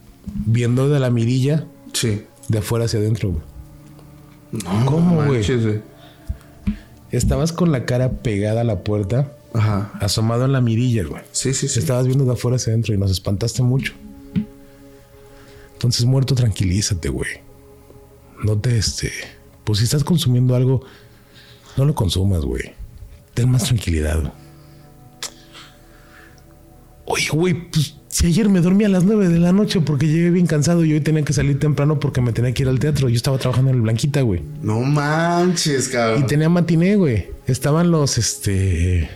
viendo 0.47 0.89
de 0.89 1.01
la 1.01 1.11
mirilla 1.11 1.67
Sí. 1.97 2.23
De 2.49 2.59
afuera 2.59 2.85
hacia 2.85 2.99
adentro, 2.99 3.31
güey. 3.31 3.43
No, 4.53 4.87
¿Cómo, 4.87 5.25
güey? 5.25 5.43
Estabas 7.11 7.53
con 7.53 7.73
la 7.73 7.85
cara 7.85 8.11
pegada 8.23 8.63
a 8.63 8.65
la 8.65 8.83
puerta, 8.83 9.33
Ajá. 9.55 9.93
asomado 10.01 10.45
en 10.45 10.53
la 10.53 10.61
mirilla, 10.61 11.05
güey. 11.05 11.23
Sí, 11.33 11.55
sí, 11.55 11.69
sí. 11.69 11.79
Estabas 11.79 12.07
viendo 12.07 12.25
de 12.25 12.33
afuera 12.33 12.57
hacia 12.57 12.73
adentro 12.73 12.95
y 12.95 12.99
nos 12.99 13.11
espantaste 13.11 13.63
mucho. 13.63 13.93
Entonces, 15.75 16.05
muerto, 16.05 16.35
tranquilízate, 16.35 17.09
güey. 17.09 17.31
No 18.45 18.59
te, 18.59 18.77
este... 18.77 19.11
Pues 19.65 19.81
si 19.81 19.85
estás 19.85 20.05
consumiendo 20.05 20.55
algo, 20.55 20.83
no 21.77 21.85
lo 21.85 21.95
consumas, 21.95 22.43
güey. 22.43 22.73
Ten 23.35 23.51
más 23.51 23.65
tranquilidad. 23.65 24.33
Oye, 27.05 27.29
güey, 27.33 27.71
pues 27.71 27.97
si 28.17 28.29
ayer 28.29 28.49
me 28.49 28.63
dormí 28.63 28.83
a 28.83 28.89
las 28.89 29.05
9 29.05 29.29
de 29.29 29.39
la 29.39 29.53
noche 29.53 29.83
porque 29.83 30.07
llegué 30.09 30.31
bien 30.31 30.47
cansado 30.47 30.83
y 30.87 30.93
hoy 30.95 31.03
tenía 31.03 31.23
que 31.23 31.35
salir 31.35 31.59
temprano 31.59 32.01
porque 32.01 32.23
me 32.23 32.33
tenía 32.33 32.55
que 32.55 32.63
ir 32.63 32.69
al 32.71 32.79
teatro. 32.79 33.11
Yo 33.11 33.17
estaba 33.17 33.37
trabajando 33.37 33.69
en 33.69 33.77
el 33.77 33.83
Blanquita, 33.83 34.23
güey. 34.23 34.41
No 34.63 34.81
manches, 34.81 35.89
Y 35.89 35.93
cabrón. 35.93 36.27
tenía 36.27 36.49
matiné, 36.49 36.97
güey. 36.97 37.29
Estaban 37.47 37.91
los, 37.91 38.17
este... 38.17 39.11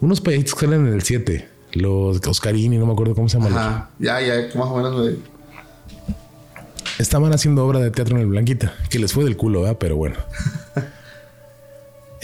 Unos 0.00 0.22
payasitos 0.22 0.54
que 0.54 0.60
salen 0.64 0.86
en 0.86 0.94
el 0.94 1.02
7. 1.02 1.46
Los 1.74 2.26
Oscarini, 2.26 2.78
no 2.78 2.86
me 2.86 2.94
acuerdo 2.94 3.14
cómo 3.14 3.28
se 3.28 3.36
llaman. 3.36 3.52
Ajá. 3.52 3.90
Ya, 3.98 4.22
ya, 4.22 4.36
más 4.58 4.66
o 4.66 4.76
menos, 4.78 4.94
güey. 4.94 5.16
Estaban 6.98 7.30
haciendo 7.34 7.66
obra 7.66 7.78
de 7.78 7.90
teatro 7.90 8.16
en 8.16 8.22
el 8.22 8.28
Blanquita. 8.28 8.72
Que 8.88 8.98
les 8.98 9.12
fue 9.12 9.22
del 9.22 9.36
culo, 9.36 9.60
¿verdad? 9.60 9.76
Pero 9.78 9.96
bueno. 9.98 10.16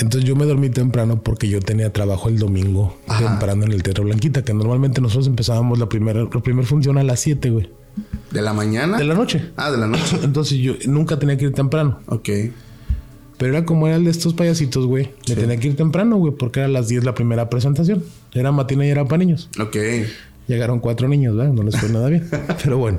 Entonces 0.00 0.28
yo 0.28 0.34
me 0.34 0.46
dormí 0.46 0.70
temprano 0.70 1.22
porque 1.22 1.48
yo 1.48 1.60
tenía 1.60 1.92
trabajo 1.92 2.28
el 2.28 2.38
domingo 2.38 2.98
Ajá. 3.06 3.28
temprano 3.28 3.64
en 3.64 3.72
el 3.72 3.82
Teatro 3.82 4.04
Blanquita. 4.04 4.42
Que 4.42 4.54
normalmente 4.54 5.00
nosotros 5.00 5.26
empezábamos 5.26 5.78
la 5.78 5.88
primera, 5.88 6.22
la 6.22 6.40
primera 6.40 6.66
función 6.66 6.96
a 6.98 7.02
las 7.02 7.20
7, 7.20 7.50
güey. 7.50 7.68
¿De 8.30 8.40
la 8.40 8.52
mañana? 8.54 8.96
De 8.96 9.04
la 9.04 9.14
noche. 9.14 9.50
Ah, 9.56 9.70
de 9.70 9.76
la 9.76 9.86
noche. 9.86 10.18
Entonces 10.22 10.58
yo 10.58 10.74
nunca 10.86 11.18
tenía 11.18 11.36
que 11.36 11.44
ir 11.44 11.52
temprano. 11.52 11.98
ok. 12.06 12.28
Pero 13.36 13.56
era 13.56 13.64
como 13.64 13.86
era 13.86 13.96
el 13.96 14.04
de 14.04 14.10
estos 14.10 14.34
payasitos, 14.34 14.84
güey. 14.86 15.12
Me 15.28 15.34
tenía 15.34 15.56
que 15.56 15.68
ir 15.68 15.76
temprano, 15.76 16.16
güey, 16.18 16.34
porque 16.34 16.60
era 16.60 16.66
a 16.66 16.70
las 16.70 16.88
10 16.88 17.04
la 17.04 17.14
primera 17.14 17.48
presentación. 17.48 18.02
Era 18.34 18.52
matina 18.52 18.84
y 18.84 18.90
era 18.90 19.06
para 19.06 19.16
niños. 19.18 19.48
Ok. 19.58 19.76
Llegaron 20.46 20.78
cuatro 20.80 21.08
niños, 21.08 21.34
¿verdad? 21.36 21.52
No 21.52 21.62
les 21.62 21.74
fue 21.78 21.88
nada 21.88 22.08
bien. 22.10 22.28
Pero 22.62 22.76
bueno. 22.76 22.98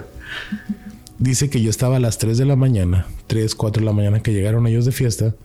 dice 1.20 1.50
que 1.52 1.62
yo 1.62 1.70
estaba 1.70 1.98
a 1.98 2.00
las 2.00 2.18
3 2.18 2.40
de 2.40 2.46
la 2.46 2.56
mañana, 2.56 3.06
3, 3.28 3.54
4 3.54 3.82
de 3.82 3.86
la 3.86 3.94
mañana 3.94 4.22
que 4.24 4.34
llegaron 4.34 4.66
ellos 4.66 4.86
de 4.86 4.92
fiesta, 4.92 5.36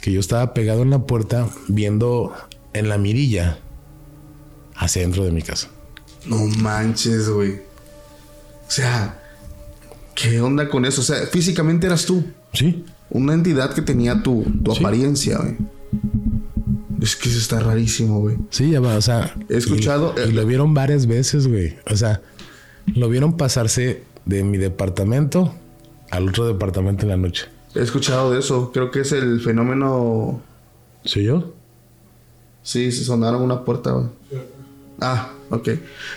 que 0.00 0.12
yo 0.12 0.20
estaba 0.20 0.54
pegado 0.54 0.82
en 0.82 0.90
la 0.90 1.00
puerta 1.06 1.48
viendo 1.68 2.32
en 2.72 2.88
la 2.88 2.98
mirilla 2.98 3.58
hacia 4.74 5.02
dentro 5.02 5.24
de 5.24 5.32
mi 5.32 5.42
casa. 5.42 5.68
No 6.26 6.38
manches, 6.62 7.28
güey. 7.28 7.54
O 8.66 8.70
sea, 8.70 9.20
¿qué 10.14 10.40
onda 10.40 10.68
con 10.68 10.84
eso? 10.84 11.00
O 11.00 11.04
sea, 11.04 11.26
físicamente 11.26 11.86
eras 11.86 12.04
tú. 12.06 12.24
Sí. 12.52 12.84
Una 13.10 13.34
entidad 13.34 13.74
que 13.74 13.82
tenía 13.82 14.22
tu, 14.22 14.44
tu 14.64 14.74
Sí. 14.74 14.80
apariencia, 14.80 15.38
güey. 15.38 15.56
Es 17.02 17.16
que 17.16 17.28
eso 17.30 17.38
está 17.38 17.60
rarísimo, 17.60 18.20
güey. 18.20 18.36
Sí, 18.50 18.70
ya 18.70 18.80
va, 18.80 18.96
o 18.96 19.00
sea. 19.02 19.34
He 19.48 19.56
escuchado- 19.56 20.14
Y, 20.24 20.28
y 20.28 20.32
lo 20.32 20.44
vieron 20.46 20.74
varias 20.74 21.06
veces, 21.06 21.46
güey. 21.48 21.76
O 21.90 21.96
sea, 21.96 22.20
lo 22.94 23.08
vieron 23.08 23.36
pasarse 23.36 24.02
de 24.26 24.44
mi 24.44 24.58
departamento 24.58 25.54
al 26.10 26.28
otro 26.28 26.46
departamento 26.46 27.02
en 27.04 27.08
la 27.08 27.16
noche. 27.16 27.46
He 27.74 27.80
escuchado 27.82 28.32
de 28.32 28.40
eso. 28.40 28.70
Creo 28.72 28.90
que 28.90 29.00
es 29.00 29.12
el 29.12 29.40
fenómeno. 29.40 30.40
¿Soy 31.04 31.24
yo? 31.24 31.52
Sí, 32.62 32.90
se 32.92 33.04
sonaron 33.04 33.42
una 33.42 33.64
puerta. 33.64 34.10
Ah, 35.00 35.32
ok. 35.48 35.68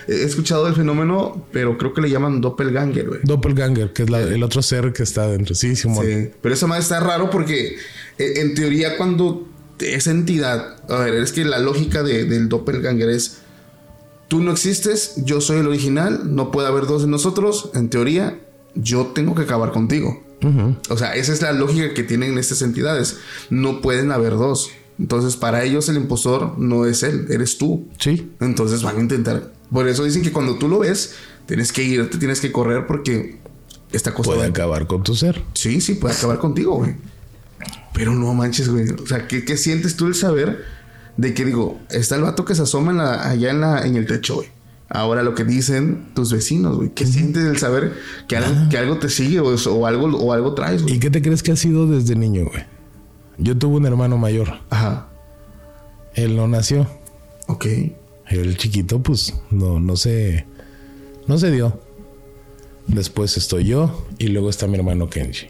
He 0.08 0.24
escuchado 0.24 0.66
del 0.66 0.74
fenómeno, 0.74 1.46
pero 1.52 1.78
creo 1.78 1.94
que 1.94 2.02
le 2.02 2.10
llaman 2.10 2.40
doppelganger, 2.40 3.08
güey. 3.08 3.20
Doppelganger, 3.22 3.92
que 3.92 4.02
es 4.02 4.10
la- 4.10 4.20
el 4.20 4.42
otro 4.42 4.60
ser 4.62 4.92
que 4.92 5.02
está 5.04 5.26
dentro. 5.28 5.54
Sí, 5.54 5.74
Simón. 5.74 6.04
Sí, 6.04 6.30
pero 6.42 6.54
eso 6.54 6.68
más 6.68 6.80
está 6.80 7.00
raro 7.00 7.30
porque 7.30 7.76
eh, 8.18 8.34
en 8.36 8.54
teoría 8.54 8.96
cuando 8.98 9.48
esa 9.80 10.10
entidad, 10.10 10.76
a 10.90 10.98
ver, 11.00 11.14
es 11.14 11.32
que 11.32 11.44
la 11.44 11.58
lógica 11.58 12.02
de- 12.02 12.24
del 12.26 12.48
doppelganger 12.50 13.08
es, 13.08 13.38
tú 14.28 14.40
no 14.40 14.52
existes, 14.52 15.14
yo 15.16 15.40
soy 15.40 15.58
el 15.60 15.66
original, 15.66 16.34
no 16.34 16.50
puede 16.50 16.68
haber 16.68 16.86
dos 16.86 17.02
de 17.02 17.08
nosotros, 17.08 17.70
en 17.74 17.88
teoría, 17.88 18.38
yo 18.74 19.06
tengo 19.14 19.34
que 19.34 19.42
acabar 19.42 19.72
contigo. 19.72 20.22
O 20.90 20.96
sea, 20.98 21.14
esa 21.14 21.32
es 21.32 21.42
la 21.42 21.52
lógica 21.52 21.94
que 21.94 22.02
tienen 22.02 22.36
estas 22.38 22.62
entidades, 22.62 23.18
no 23.50 23.80
pueden 23.80 24.12
haber 24.12 24.32
dos. 24.32 24.70
Entonces, 24.98 25.36
para 25.36 25.64
ellos 25.64 25.88
el 25.88 25.96
impostor 25.96 26.58
no 26.58 26.86
es 26.86 27.02
él, 27.02 27.26
eres 27.30 27.58
tú. 27.58 27.88
Sí. 27.98 28.30
Entonces 28.40 28.82
van 28.82 28.96
a 28.98 29.00
intentar. 29.00 29.52
Por 29.72 29.88
eso 29.88 30.04
dicen 30.04 30.22
que 30.22 30.30
cuando 30.32 30.56
tú 30.56 30.68
lo 30.68 30.80
ves, 30.80 31.14
tienes 31.46 31.72
que 31.72 31.82
ir, 31.82 32.10
te 32.10 32.18
tienes 32.18 32.40
que 32.40 32.52
correr 32.52 32.86
porque 32.86 33.38
esta 33.90 34.12
cosa 34.14 34.30
Puede 34.30 34.40
va- 34.42 34.46
acabar 34.46 34.86
con 34.86 35.02
tu 35.02 35.14
ser. 35.14 35.42
Sí, 35.54 35.80
sí, 35.80 35.94
puede 35.94 36.14
acabar 36.14 36.38
contigo, 36.38 36.76
güey. 36.76 36.94
Pero 37.92 38.14
no 38.14 38.32
manches, 38.34 38.68
güey. 38.68 38.88
O 38.90 39.06
sea, 39.06 39.26
¿qué, 39.26 39.44
qué 39.44 39.56
sientes 39.56 39.96
tú 39.96 40.06
el 40.06 40.14
saber 40.14 40.64
de 41.16 41.32
que 41.34 41.44
digo, 41.44 41.80
está 41.90 42.16
el 42.16 42.22
vato 42.22 42.44
que 42.44 42.54
se 42.54 42.62
asoma 42.62 42.90
en 42.92 42.98
la- 42.98 43.28
allá 43.28 43.50
en, 43.50 43.60
la, 43.60 43.86
en 43.86 43.96
el 43.96 44.06
techo, 44.06 44.36
güey? 44.36 44.48
Ahora 44.94 45.24
lo 45.24 45.34
que 45.34 45.42
dicen 45.42 46.06
tus 46.14 46.32
vecinos, 46.32 46.76
güey. 46.76 46.90
¿Qué 46.90 47.04
sientes 47.04 47.42
el 47.42 47.58
saber 47.58 47.94
que 48.28 48.36
algo, 48.36 48.68
que 48.70 48.78
algo 48.78 48.98
te 48.98 49.08
sigue 49.08 49.40
o 49.40 49.86
algo, 49.86 50.06
o 50.16 50.32
algo 50.32 50.54
traes, 50.54 50.84
güey? 50.84 50.94
¿Y 50.94 50.98
qué 51.00 51.10
te 51.10 51.20
crees 51.20 51.42
que 51.42 51.50
ha 51.50 51.56
sido 51.56 51.88
desde 51.88 52.14
niño, 52.14 52.44
güey? 52.44 52.62
Yo 53.38 53.58
tuve 53.58 53.78
un 53.78 53.86
hermano 53.86 54.18
mayor. 54.18 54.60
Ajá. 54.70 55.08
Él 56.14 56.36
no 56.36 56.46
nació. 56.46 56.86
Ok. 57.48 57.66
El 58.28 58.56
chiquito, 58.56 59.02
pues, 59.02 59.34
no, 59.50 59.80
no 59.80 59.96
se. 59.96 60.46
No 61.26 61.38
se 61.38 61.50
dio. 61.50 61.80
Después 62.86 63.36
estoy 63.36 63.64
yo 63.64 64.06
y 64.18 64.28
luego 64.28 64.48
está 64.48 64.68
mi 64.68 64.76
hermano 64.76 65.10
Kenji. 65.10 65.48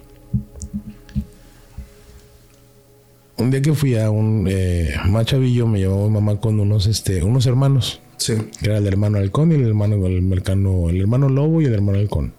Un 3.36 3.50
día 3.50 3.60
que 3.60 3.74
fui 3.74 3.94
a 3.98 4.10
un 4.10 4.46
eh, 4.48 4.94
machavillo, 5.06 5.66
me 5.66 5.80
llevó 5.80 6.08
mi 6.08 6.14
mamá 6.14 6.40
con 6.40 6.58
unos, 6.58 6.86
este, 6.86 7.22
unos 7.22 7.44
hermanos. 7.44 8.00
Sí. 8.16 8.34
Que 8.60 8.66
era 8.66 8.78
el 8.78 8.86
hermano 8.86 9.18
halcón 9.18 9.52
y 9.52 9.56
el 9.56 9.66
hermano, 9.66 10.06
el 10.06 10.22
mercano, 10.22 10.88
el 10.88 11.00
hermano 11.00 11.28
lobo 11.28 11.60
y 11.60 11.66
el 11.66 11.74
hermano 11.74 11.98
halcón. 11.98 12.32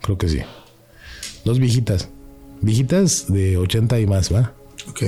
Creo 0.00 0.18
que 0.18 0.28
sí. 0.28 0.40
Dos 1.44 1.58
viejitas. 1.58 2.08
Viejitas 2.60 3.32
de 3.32 3.56
80 3.56 4.00
y 4.00 4.06
más, 4.06 4.32
¿va? 4.32 4.52
Ok. 4.88 5.02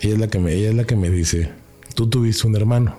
Ella 0.00 0.14
es 0.14 0.18
la 0.18 0.28
que 0.28 0.38
me, 0.38 0.52
ella 0.52 0.70
es 0.70 0.74
la 0.74 0.84
que 0.84 0.96
me 0.96 1.10
dice, 1.10 1.50
tú 1.94 2.08
tuviste 2.08 2.46
un 2.46 2.54
hermano. 2.56 2.96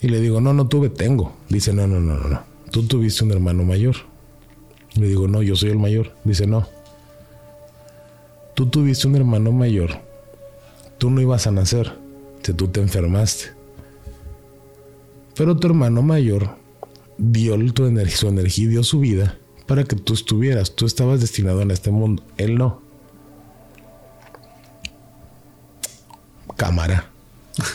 Y 0.00 0.08
le 0.08 0.20
digo, 0.20 0.40
no, 0.40 0.52
no 0.52 0.66
tuve, 0.66 0.90
tengo. 0.90 1.34
Dice, 1.48 1.72
no, 1.72 1.86
no, 1.86 2.00
no, 2.00 2.18
no, 2.18 2.28
no. 2.28 2.42
Tú 2.70 2.86
tuviste 2.86 3.24
un 3.24 3.30
hermano 3.32 3.64
mayor. 3.64 3.96
Le 4.94 5.06
digo, 5.06 5.28
no, 5.28 5.42
yo 5.42 5.56
soy 5.56 5.70
el 5.70 5.78
mayor. 5.78 6.12
Dice, 6.24 6.46
no. 6.46 6.66
Tú 8.54 8.66
tuviste 8.66 9.06
un 9.06 9.16
hermano 9.16 9.52
mayor. 9.52 10.00
Tú 10.98 11.10
no 11.10 11.20
ibas 11.20 11.46
a 11.46 11.52
nacer. 11.52 11.96
Tú 12.52 12.68
te 12.68 12.80
enfermaste. 12.80 13.46
Pero 15.34 15.56
tu 15.56 15.66
hermano 15.66 16.02
mayor 16.02 16.56
dio 17.16 17.56
tu 17.72 17.86
energía, 17.86 18.16
su 18.16 18.28
energía, 18.28 18.68
dio 18.68 18.84
su 18.84 19.00
vida 19.00 19.38
para 19.66 19.84
que 19.84 19.96
tú 19.96 20.14
estuvieras. 20.14 20.74
Tú 20.74 20.86
estabas 20.86 21.20
destinado 21.20 21.62
en 21.62 21.70
este 21.70 21.90
mundo. 21.90 22.22
Él 22.36 22.56
no. 22.56 22.84
cámara. 26.56 27.10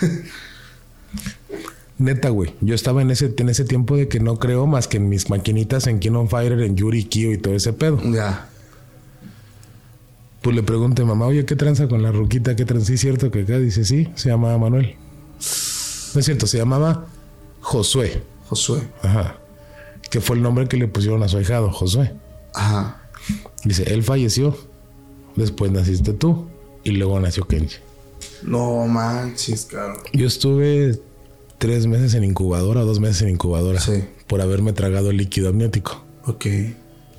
Neta, 1.97 2.29
güey. 2.29 2.53
Yo 2.61 2.75
estaba 2.75 3.01
en 3.01 3.11
ese, 3.11 3.33
en 3.37 3.49
ese 3.49 3.65
tiempo 3.65 3.97
de 3.97 4.07
que 4.07 4.19
no 4.19 4.39
creo 4.39 4.67
más 4.67 4.87
que 4.87 4.97
en 4.97 5.09
mis 5.09 5.29
maquinitas 5.29 5.87
en 5.87 5.99
King 5.99 6.11
on 6.11 6.29
Fire, 6.29 6.61
en 6.61 6.75
Yuri 6.75 7.05
Kyo 7.05 7.31
y 7.31 7.37
todo 7.37 7.55
ese 7.55 7.73
pedo. 7.73 8.01
Ya. 8.11 8.49
Pues 10.41 10.55
le 10.55 10.63
pregunté, 10.63 11.03
mamá, 11.03 11.25
oye, 11.25 11.45
¿qué 11.45 11.55
tranza 11.55 11.87
con 11.87 12.01
la 12.01 12.11
ruquita? 12.11 12.55
¿Qué 12.55 12.65
tranza? 12.65 12.87
¿Sí 12.87 12.93
es 12.93 13.01
cierto 13.01 13.29
que 13.29 13.41
acá? 13.41 13.59
Dice, 13.59 13.83
sí, 13.83 14.09
se 14.15 14.29
llamaba 14.29 14.57
Manuel. 14.57 14.95
No 16.13 16.19
es 16.19 16.25
cierto, 16.25 16.47
se 16.47 16.57
llamaba 16.57 17.05
Josué. 17.61 18.23
Josué. 18.47 18.81
Ajá. 19.03 19.37
Que 20.09 20.21
fue 20.21 20.37
el 20.37 20.41
nombre 20.41 20.67
que 20.67 20.77
le 20.77 20.87
pusieron 20.87 21.21
a 21.23 21.27
su 21.27 21.37
ahijado, 21.37 21.71
Josué. 21.71 22.13
Ajá. 22.53 23.09
Dice, 23.63 23.93
él 23.93 24.03
falleció. 24.03 24.57
Después 25.35 25.71
naciste 25.71 26.13
tú. 26.13 26.47
Y 26.83 26.91
luego 26.91 27.19
nació 27.19 27.45
Kenji. 27.45 27.77
No 28.43 28.87
manches, 28.87 29.65
cabrón. 29.65 29.97
Yo 30.13 30.25
estuve 30.25 30.99
tres 31.57 31.85
meses 31.87 32.13
en 32.13 32.23
incubadora, 32.23 32.81
dos 32.81 32.99
meses 32.99 33.21
en 33.21 33.29
incubadora. 33.29 33.79
Sí. 33.79 34.05
Por 34.27 34.41
haberme 34.41 34.73
tragado 34.73 35.11
el 35.11 35.17
líquido 35.17 35.49
amniótico. 35.49 36.03
Ok. 36.25 36.45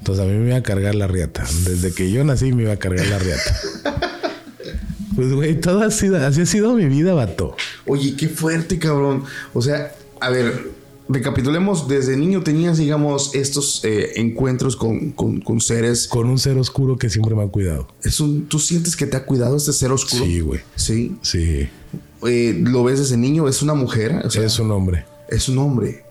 Entonces 0.01 0.25
a 0.25 0.27
mí 0.27 0.37
me 0.37 0.49
iba 0.49 0.57
a 0.57 0.63
cargar 0.63 0.95
la 0.97 1.07
riata. 1.07 1.45
Desde 1.65 1.93
que 1.93 2.11
yo 2.11 2.25
nací 2.25 2.53
me 2.53 2.63
iba 2.65 2.73
a 2.73 2.77
cargar 2.79 3.07
la 3.07 3.19
riata. 3.19 3.57
pues 5.15 5.33
güey, 5.33 5.61
todo 5.61 5.83
ha 5.83 5.91
sido, 5.91 6.17
así 6.25 6.41
ha 6.41 6.47
sido 6.47 6.75
mi 6.75 6.87
vida, 6.87 7.15
vato. 7.15 7.55
Oye, 7.87 8.17
qué 8.17 8.29
fuerte, 8.29 8.79
cabrón. 8.79 9.25
O 9.53 9.61
sea, 9.63 9.93
a 10.21 10.31
ver, 10.31 10.71
recapitulemos. 11.09 11.87
Desde 11.89 12.17
niño 12.17 12.43
tenías, 12.43 12.79
digamos, 12.79 13.35
estos 13.35 13.83
eh, 13.85 14.13
encuentros 14.17 14.77
con, 14.77 15.11
con- 15.13 15.41
con 15.41 15.61
seres. 15.61 16.09
Con 16.09 16.29
un 16.29 16.39
ser 16.39 16.57
oscuro 16.59 16.97
que 16.97 17.11
siempre 17.11 17.35
me 17.35 17.43
ha 17.43 17.49
cuidado. 17.49 17.89
Es 18.03 18.21
un, 18.21 18.47
¿Tú 18.47 18.59
sientes 18.59 18.97
que 18.97 19.07
te 19.07 19.17
ha 19.17 19.25
cuidado 19.27 19.57
este 19.57 19.73
ser 19.73 19.93
oscuro? 19.93 20.25
Sí, 20.25 20.41
güey. 20.41 20.61
Sí. 20.77 21.17
Sí. 21.23 21.69
Eh, 22.27 22.59
¿Lo 22.65 22.85
ves 22.85 22.99
desde 23.01 23.17
niño? 23.17 23.49
¿Es 23.49 23.61
una 23.63 23.75
mujer? 23.75 24.23
O 24.25 24.31
sea, 24.31 24.45
es 24.45 24.59
un 24.59 24.71
hombre. 24.71 25.05
es 25.29 25.49
un 25.49 25.59
hombre. 25.59 26.05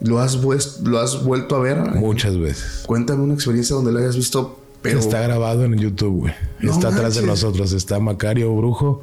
¿Lo 0.00 0.18
has, 0.18 0.36
¿Lo 0.82 0.98
has 0.98 1.24
vuelto 1.24 1.56
a 1.56 1.60
ver? 1.60 1.78
Muchas 1.78 2.38
veces. 2.38 2.82
Cuéntame 2.86 3.22
una 3.22 3.34
experiencia 3.34 3.74
donde 3.74 3.92
lo 3.92 3.98
hayas 3.98 4.16
visto, 4.16 4.60
pero... 4.82 4.98
Está 4.98 5.20
grabado 5.20 5.64
en 5.64 5.76
YouTube, 5.78 6.20
güey. 6.20 6.34
No 6.60 6.72
Está 6.72 6.88
atrás 6.88 7.14
de 7.14 7.22
nosotros. 7.22 7.72
Está 7.72 7.98
Macario 7.98 8.54
Brujo. 8.54 9.02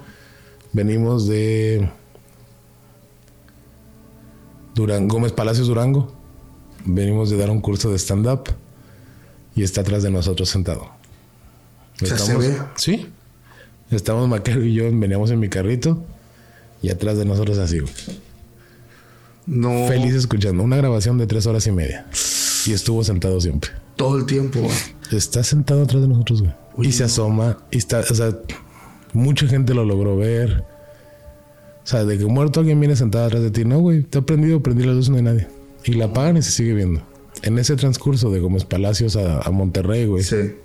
Venimos 0.71 1.27
de 1.27 1.89
Durango, 4.75 5.15
Gómez 5.15 5.32
Palacios 5.32 5.67
Durango. 5.67 6.12
Venimos 6.86 7.29
de 7.29 7.38
dar 7.38 7.49
un 7.49 7.62
curso 7.62 7.89
de 7.91 7.97
stand-up. 7.97 8.49
Y 9.56 9.63
está 9.63 9.82
atrás 9.82 10.03
de 10.03 10.12
nosotros 10.12 10.49
sentado. 10.49 10.89
O 12.01 12.06
sea, 12.06 12.17
¿se 12.17 12.36
ve? 12.38 12.58
Sí. 12.75 13.08
Estamos 13.91 14.27
Macario 14.27 14.63
y 14.63 14.73
yo, 14.73 14.86
veníamos 14.86 15.29
en 15.32 15.39
mi 15.39 15.49
carrito. 15.49 16.03
Y 16.82 16.89
atrás 16.89 17.17
de 17.17 17.25
nosotros 17.25 17.58
así, 17.58 17.79
güey. 17.79 17.93
No. 19.45 19.88
Feliz 19.88 20.15
escuchando. 20.15 20.63
Una 20.63 20.77
grabación 20.77 21.17
de 21.17 21.27
tres 21.27 21.45
horas 21.45 21.67
y 21.67 21.71
media. 21.71 22.06
Y 22.65 22.71
estuvo 22.71 23.03
sentado 23.03 23.39
siempre. 23.41 23.71
Todo 23.95 24.17
el 24.17 24.25
tiempo. 24.25 24.60
güey. 24.60 24.71
Está 25.12 25.43
sentado 25.43 25.84
atrás 25.84 26.01
de 26.01 26.08
nosotros, 26.08 26.41
güey. 26.41 26.88
Y 26.88 26.91
se 26.91 27.03
asoma. 27.03 27.58
Y 27.71 27.77
está, 27.77 27.99
o 27.99 28.15
sea, 28.15 28.36
mucha 29.13 29.47
gente 29.47 29.73
lo 29.73 29.86
logró 29.86 30.17
ver. 30.17 30.63
O 31.84 31.86
sea, 31.86 32.06
de 32.06 32.17
que 32.17 32.25
muerto 32.25 32.62
alguien 32.62 32.79
viene 32.79 32.95
sentado 32.95 33.25
atrás 33.25 33.43
de 33.43 33.51
ti. 33.51 33.65
No, 33.65 33.79
güey, 33.79 34.03
te 34.03 34.19
ha 34.19 34.21
prendido, 34.21 34.62
prendí 34.63 34.84
la 34.86 34.93
luz, 34.93 35.10
no 35.10 35.17
hay 35.17 35.23
nadie. 35.23 35.47
Y 35.84 35.93
la 35.93 36.06
apagan 36.06 36.38
y 36.38 36.41
se 36.41 36.51
sigue 36.51 36.73
viendo. 36.73 37.01
En 37.41 37.60
ese 37.60 37.75
transcurso 37.75 38.32
de 38.32 38.39
Gómez 38.39 38.63
Palacios 38.63 39.17
a, 39.17 39.41
a 39.41 39.51
Monterrey, 39.51 40.06
güey. 40.06 40.23
Sí. 40.23 40.56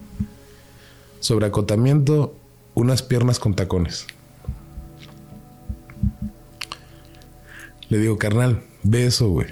Sobre 1.18 1.46
acotamiento, 1.46 2.36
unas 2.74 3.02
piernas 3.02 3.40
con 3.40 3.54
tacones. 3.54 4.06
Le 7.88 7.98
digo, 7.98 8.18
carnal, 8.18 8.62
ve 8.82 9.06
eso, 9.06 9.28
güey. 9.30 9.48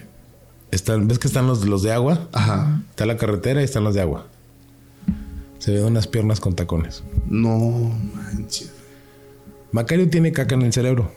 Están, 0.71 1.09
¿Ves 1.09 1.19
que 1.19 1.29
están 1.29 1.47
los, 1.47 1.65
los 1.65 1.83
de 1.83 1.93
agua? 1.93 2.29
Ajá. 2.33 2.83
Está 2.91 3.07
la 3.07 3.17
carretera 3.17 3.61
y 3.61 3.65
están 3.65 3.85
los 3.85 3.95
de 3.95 4.03
agua. 4.03 4.27
Se 5.59 5.73
ven 5.73 5.85
unas 5.85 6.07
piernas 6.07 6.41
con 6.41 6.55
tacones. 6.55 7.03
No 7.29 7.59
manches. 8.15 8.73
Macario 9.73 10.09
tiene 10.11 10.33
caca 10.33 10.55
en 10.55 10.63
el 10.63 10.73
cerebro. 10.73 11.11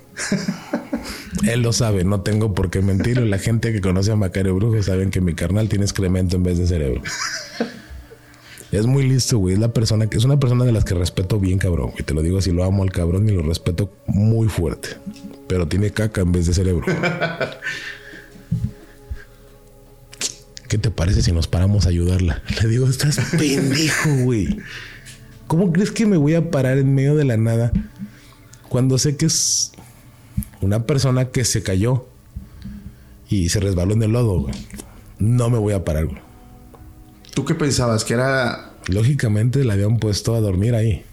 Él 1.47 1.61
lo 1.61 1.73
sabe, 1.73 2.03
no 2.03 2.21
tengo 2.21 2.53
por 2.53 2.69
qué 2.69 2.81
mentirlo. 2.81 3.25
La 3.25 3.37
gente 3.37 3.71
que 3.71 3.81
conoce 3.81 4.11
a 4.11 4.15
Macario 4.15 4.55
Brujo 4.55 4.81
saben 4.83 5.11
que 5.11 5.21
mi 5.21 5.33
carnal 5.33 5.69
tiene 5.69 5.85
excremento 5.85 6.35
en 6.35 6.43
vez 6.43 6.57
de 6.57 6.67
cerebro. 6.67 7.01
Es 8.71 8.85
muy 8.85 9.07
listo, 9.07 9.39
güey. 9.39 9.55
Es 9.55 9.59
la 9.59 9.73
persona 9.73 10.07
que 10.07 10.17
es 10.17 10.25
una 10.25 10.39
persona 10.39 10.63
de 10.63 10.71
las 10.71 10.85
que 10.85 10.93
respeto 10.93 11.39
bien, 11.39 11.57
cabrón. 11.57 11.91
Y 11.97 12.03
te 12.03 12.13
lo 12.13 12.21
digo 12.21 12.37
así, 12.37 12.51
lo 12.51 12.63
amo 12.63 12.83
al 12.83 12.91
cabrón 12.91 13.27
y 13.27 13.31
lo 13.31 13.41
respeto 13.41 13.91
muy 14.05 14.47
fuerte. 14.47 14.89
Pero 15.49 15.67
tiene 15.67 15.89
caca 15.89 16.21
en 16.21 16.31
vez 16.31 16.45
de 16.45 16.53
cerebro. 16.53 16.85
¿Qué 20.67 20.77
te 20.77 20.91
parece 20.91 21.23
si 21.23 21.31
nos 21.31 21.47
paramos 21.47 21.87
a 21.87 21.89
ayudarla? 21.89 22.43
Le 22.61 22.69
digo, 22.69 22.87
estás 22.87 23.19
pendejo, 23.31 24.15
güey. 24.25 24.59
¿Cómo 25.47 25.73
crees 25.73 25.89
que 25.89 26.05
me 26.05 26.17
voy 26.17 26.35
a 26.35 26.51
parar 26.51 26.77
en 26.77 26.93
medio 26.93 27.15
de 27.15 27.25
la 27.25 27.35
nada 27.35 27.71
cuando 28.69 28.99
sé 28.99 29.17
que 29.17 29.25
es 29.25 29.71
una 30.61 30.85
persona 30.85 31.29
que 31.29 31.43
se 31.43 31.63
cayó 31.63 32.05
y 33.27 33.49
se 33.49 33.59
resbaló 33.59 33.95
en 33.95 34.03
el 34.03 34.11
lodo, 34.11 34.41
güey? 34.41 34.53
No 35.17 35.49
me 35.49 35.57
voy 35.57 35.73
a 35.73 35.83
parar, 35.83 36.05
güey. 36.05 36.21
¿Tú 37.33 37.43
qué 37.43 37.55
pensabas? 37.55 38.03
Que 38.03 38.13
era. 38.13 38.73
Lógicamente 38.87 39.65
la 39.65 39.73
habían 39.73 39.97
puesto 39.97 40.35
a 40.35 40.41
dormir 40.41 40.75
ahí. 40.75 41.03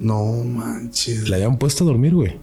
No 0.00 0.42
manches. 0.44 1.28
La 1.28 1.36
habían 1.36 1.58
puesto 1.58 1.84
a 1.84 1.86
dormir, 1.86 2.14
güey. 2.14 2.38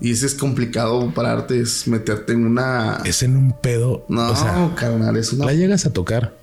Y 0.00 0.12
ese 0.12 0.26
es 0.26 0.34
complicado 0.34 1.12
pararte, 1.14 1.60
es 1.60 1.86
meterte 1.86 2.32
en 2.32 2.44
una. 2.44 3.00
Es 3.04 3.22
en 3.22 3.36
un 3.36 3.52
pedo. 3.52 4.04
No, 4.08 4.30
o 4.30 4.36
sea, 4.36 4.74
carnal, 4.74 5.16
es 5.16 5.32
una. 5.32 5.46
la 5.46 5.54
llegas 5.54 5.86
a 5.86 5.92
tocar. 5.92 6.34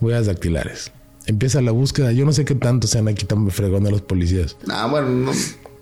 Huellas 0.00 0.26
dactilares. 0.26 0.90
Empieza 1.26 1.60
la 1.62 1.70
búsqueda. 1.70 2.12
Yo 2.12 2.24
no 2.24 2.32
sé 2.32 2.44
qué 2.44 2.54
tanto 2.54 2.86
sean 2.86 3.08
aquí 3.08 3.26
tan 3.26 3.50
fregón 3.50 3.84
de 3.84 3.90
los 3.90 4.02
policías. 4.02 4.56
Ah, 4.68 4.86
bueno, 4.90 5.08
no. 5.08 5.32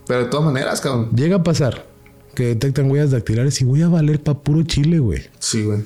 Pero 0.06 0.24
de 0.24 0.26
todas 0.26 0.46
maneras, 0.46 0.80
cabrón. 0.80 1.10
Llega 1.14 1.36
a 1.36 1.42
pasar 1.42 1.86
que 2.34 2.46
detectan 2.48 2.90
huellas 2.90 3.12
dactilares 3.12 3.60
y 3.60 3.64
voy 3.64 3.82
a 3.82 3.88
valer 3.88 4.22
pa' 4.22 4.42
puro 4.42 4.62
chile, 4.64 4.98
güey. 4.98 5.22
Sí, 5.38 5.64
güey. 5.64 5.84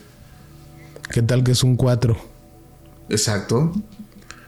¿Qué 1.13 1.23
tal 1.23 1.45
que 1.45 1.53
es 1.53 1.63
un 1.63 1.77
4? 1.77 2.17
Exacto. 3.09 3.73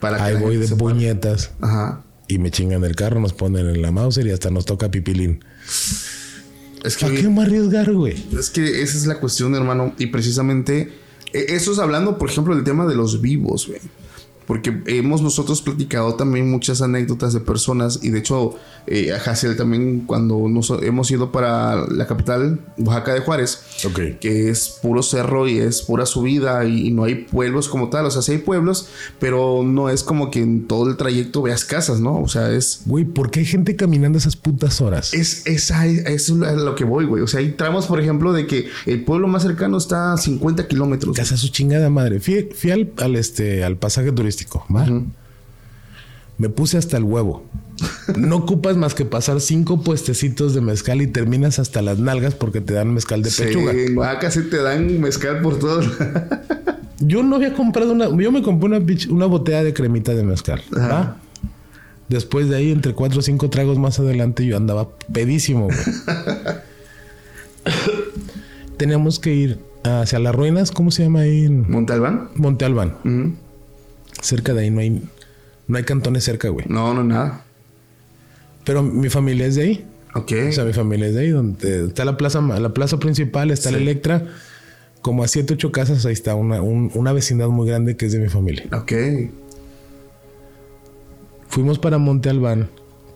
Para 0.01 0.17
que 0.17 0.23
Ahí 0.23 0.35
la 0.35 0.41
voy 0.41 0.57
de 0.57 0.69
puñetas 0.75 1.53
Ajá. 1.61 2.03
Y 2.33 2.39
me 2.39 2.51
chingan 2.51 2.83
el 2.85 2.97
carro, 2.97 3.21
nos 3.21 3.33
ponen 3.33 3.69
en 3.69 3.83
la 3.83 3.91
Mauser 3.93 4.27
y 4.27 4.31
hasta 4.31 4.51
nos 4.51 4.65
toca 4.65 4.91
pipilín. 4.91 5.45
Es 6.85 6.97
que, 6.97 7.07
¿Para 7.07 7.21
qué 7.21 7.29
me 7.29 7.43
arriesgar, 7.43 7.93
güey? 7.93 8.17
es 8.39 8.51
que 8.51 8.83
esa 8.83 8.97
es 8.97 9.07
la 9.07 9.21
cuestión, 9.21 9.55
hermano. 9.55 9.95
Y 9.99 10.07
precisamente, 10.07 10.93
eh, 11.33 11.47
eso 11.51 11.73
es 11.73 11.79
hablando, 11.79 12.19
por 12.19 12.31
ejemplo, 12.31 12.55
del 12.55 12.65
tema 12.65 12.87
de 12.87 12.95
los 12.95 13.21
vivos, 13.21 13.69
güey. 13.69 13.81
Porque 14.53 14.83
hemos 14.87 15.23
nosotros 15.23 15.63
platicado 15.63 16.15
también 16.15 16.51
muchas 16.51 16.83
anécdotas 16.83 17.33
de 17.33 17.41
personas 17.41 18.01
y 18.03 18.11
de 18.11 18.19
hecho 18.19 18.55
eh, 18.87 19.11
a 19.13 19.17
Hassel 19.17 19.57
también 19.57 20.01
cuando 20.01 20.47
nos 20.47 20.69
hemos 20.83 21.11
ido 21.11 21.33
para 21.33 21.87
la 21.89 22.07
capital, 22.07 22.61
Oaxaca 22.77 23.15
de 23.15 23.21
Juárez, 23.21 23.61
que 24.21 24.51
es 24.51 24.69
puro 24.83 25.03
cerro 25.03 25.49
y 25.49 25.57
es 25.59 25.81
pura 25.81 26.05
subida 26.05 26.67
y, 26.67 26.89
y 26.89 26.91
no 26.91 27.05
hay 27.05 27.15
pueblos 27.15 27.71
como 27.71 27.89
tal, 27.89 28.05
o 28.05 28.11
sea, 28.11 28.21
sí 28.21 28.33
hay 28.33 28.39
pueblos, 28.39 28.89
pero 29.19 29.63
no 29.65 29.89
es 29.89 30.03
como 30.03 30.31
que 30.31 30.41
en 30.41 30.67
todo 30.69 30.91
el 30.91 30.99
trayecto 30.99 31.41
veas 31.41 31.65
casas, 31.65 32.01
¿no? 32.01 32.21
O 32.21 32.29
sea, 32.29 32.51
es... 32.53 32.83
Güey, 32.85 33.07
¿por 33.07 33.31
qué 33.31 33.41
hay 33.41 33.47
gente 33.47 33.75
caminando 33.77 34.19
esas 34.19 34.37
putas 34.37 34.83
horas? 34.83 35.15
Es, 35.15 35.47
es, 35.47 35.71
a- 35.71 35.87
es 35.87 36.29
a 36.31 36.53
lo 36.53 36.75
que 36.75 36.85
voy, 36.85 37.07
güey. 37.07 37.23
O 37.23 37.27
sea, 37.27 37.41
hay 37.41 37.53
tramos, 37.53 37.87
por 37.87 38.01
ejemplo, 38.01 38.35
de 38.35 38.47
que 38.47 38.67
el 38.85 39.03
pueblo 39.05 39.29
más 39.29 39.43
cercano 39.45 39.79
está 39.79 40.13
a 40.13 40.17
50 40.19 40.69
kilómetros. 40.69 41.17
Casa 41.17 41.39
su 41.39 41.49
chingada 41.49 41.89
madre. 41.89 42.21
Fui, 42.21 42.51
fui 42.55 42.71
al, 42.71 42.93
al, 42.99 43.17
este, 43.17 43.65
al 43.65 43.77
pasaje 43.77 44.11
turístico, 44.13 44.42
¿va? 44.47 44.87
Me 46.39 46.49
puse 46.49 46.79
hasta 46.79 46.97
el 46.97 47.05
huevo. 47.05 47.45
No 48.17 48.37
ocupas 48.37 48.77
más 48.77 48.95
que 48.95 49.05
pasar 49.05 49.41
cinco 49.41 49.83
puestecitos 49.83 50.55
de 50.55 50.61
mezcal 50.61 51.03
y 51.03 51.07
terminas 51.07 51.59
hasta 51.59 51.83
las 51.83 51.99
nalgas 51.99 52.35
porque 52.35 52.61
te 52.61 52.75
dan 52.75 52.93
mezcal 52.95 53.23
de 53.23 53.31
Sí, 53.31 53.45
pechuga. 53.45 53.73
en 53.73 53.97
Oaxaca 53.99 54.31
sí 54.31 54.41
te 54.51 54.63
dan 54.63 55.01
mezcal 55.01 55.41
por 55.43 55.59
todo. 55.59 55.81
Yo 57.01 57.23
no 57.23 57.37
había 57.37 57.55
comprado 57.55 57.93
una. 57.93 58.09
Yo 58.17 58.31
me 58.33 58.43
compré 58.43 58.69
una, 58.69 58.81
una 59.11 59.27
botella 59.27 59.65
de 59.65 59.75
cremita 59.75 60.15
de 60.15 60.23
mezcal. 60.23 60.63
Después 62.09 62.49
de 62.49 62.57
ahí, 62.57 62.71
entre 62.71 62.95
cuatro 62.95 63.21
o 63.21 63.23
cinco 63.23 63.51
tragos 63.51 63.79
más 63.79 63.99
adelante, 63.99 64.45
yo 64.47 64.57
andaba 64.57 64.89
pedísimo. 65.13 65.69
Teníamos 68.77 69.19
que 69.19 69.35
ir 69.35 69.59
hacia 69.85 70.19
las 70.19 70.35
ruinas. 70.35 70.71
¿Cómo 70.71 70.91
se 70.91 71.05
llama 71.05 71.21
ahí? 71.21 71.45
En 71.47 71.71
¿Monte 71.71 71.93
Albán? 71.93 72.29
Monte 72.37 72.65
Albán. 72.65 72.95
Ujú. 73.05 73.33
Cerca 74.23 74.55
de 74.55 74.63
ahí 74.63 74.71
no 74.71 74.81
hay, 74.81 75.03
no 75.69 75.77
hay 75.77 75.85
cantones 75.85 76.25
cerca, 76.25 76.49
güey. 76.49 76.65
No, 76.69 76.95
no, 76.95 77.05
nada. 77.05 77.45
Pero 78.65 78.83
mi 78.83 79.11
familia 79.11 79.47
es 79.47 79.57
de 79.57 79.63
ahí. 79.63 79.87
Ok. 80.15 80.33
O 80.49 80.53
sea, 80.53 80.65
mi 80.65 80.73
familia 80.73 81.09
es 81.09 81.15
de 81.15 81.21
ahí, 81.21 81.29
donde 81.31 81.87
está 81.89 82.05
la 82.07 82.17
plaza, 82.17 82.41
la 82.41 82.73
plaza 82.73 82.99
principal, 82.99 83.51
está 83.51 83.71
la 83.71 83.79
Electra. 83.79 84.27
Como 85.03 85.25
a 85.25 85.29
siete, 85.29 85.55
ocho 85.55 85.73
casas, 85.73 86.07
ahí 86.07 86.13
está 86.13 86.35
una, 86.37 86.63
un- 86.63 86.91
una 86.95 87.13
vecindad 87.13 87.49
muy 87.49 87.67
grande 87.69 87.97
que 87.97 88.07
es 88.07 88.13
de 88.13 88.21
mi 88.21 88.29
familia. 88.29 88.65
ok. 88.73 88.93
Fuimos 91.49 91.79
para 91.79 91.99
Monte 91.99 92.31
Albán 92.31 92.69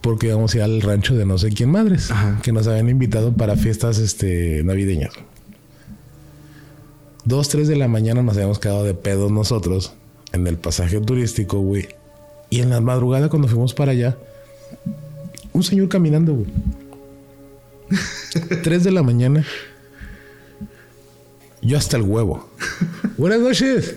porque 0.02 0.26
íbamos 0.26 0.52
a 0.54 0.56
ir 0.58 0.62
al 0.62 0.82
rancho 0.82 1.16
de 1.16 1.24
no 1.24 1.38
sé 1.38 1.50
quién 1.50 1.70
madres, 1.70 2.10
Ajá. 2.10 2.38
que 2.42 2.52
nos 2.52 2.66
habían 2.66 2.88
invitado 2.88 3.32
para 3.32 3.56
fiestas 3.56 3.98
este, 3.98 4.62
navideñas. 4.62 5.14
Dos, 7.24 7.48
tres 7.48 7.66
de 7.66 7.76
la 7.76 7.88
mañana 7.88 8.22
nos 8.22 8.34
habíamos 8.36 8.58
quedado 8.58 8.84
de 8.84 8.94
pedos 8.94 9.32
nosotros 9.32 9.94
en 10.32 10.46
el 10.46 10.56
pasaje 10.56 11.00
turístico, 11.00 11.60
güey. 11.60 11.88
Y 12.50 12.60
en 12.60 12.70
la 12.70 12.80
madrugada 12.80 13.28
cuando 13.28 13.48
fuimos 13.48 13.74
para 13.74 13.92
allá, 13.92 14.16
un 15.52 15.62
señor 15.62 15.88
caminando, 15.88 16.34
güey. 16.34 16.46
tres 18.62 18.84
de 18.84 18.92
la 18.92 19.02
mañana. 19.02 19.44
Yo 21.62 21.78
hasta 21.78 21.96
el 21.96 22.02
huevo. 22.02 22.48
Buenas 23.16 23.40
noches. 23.40 23.96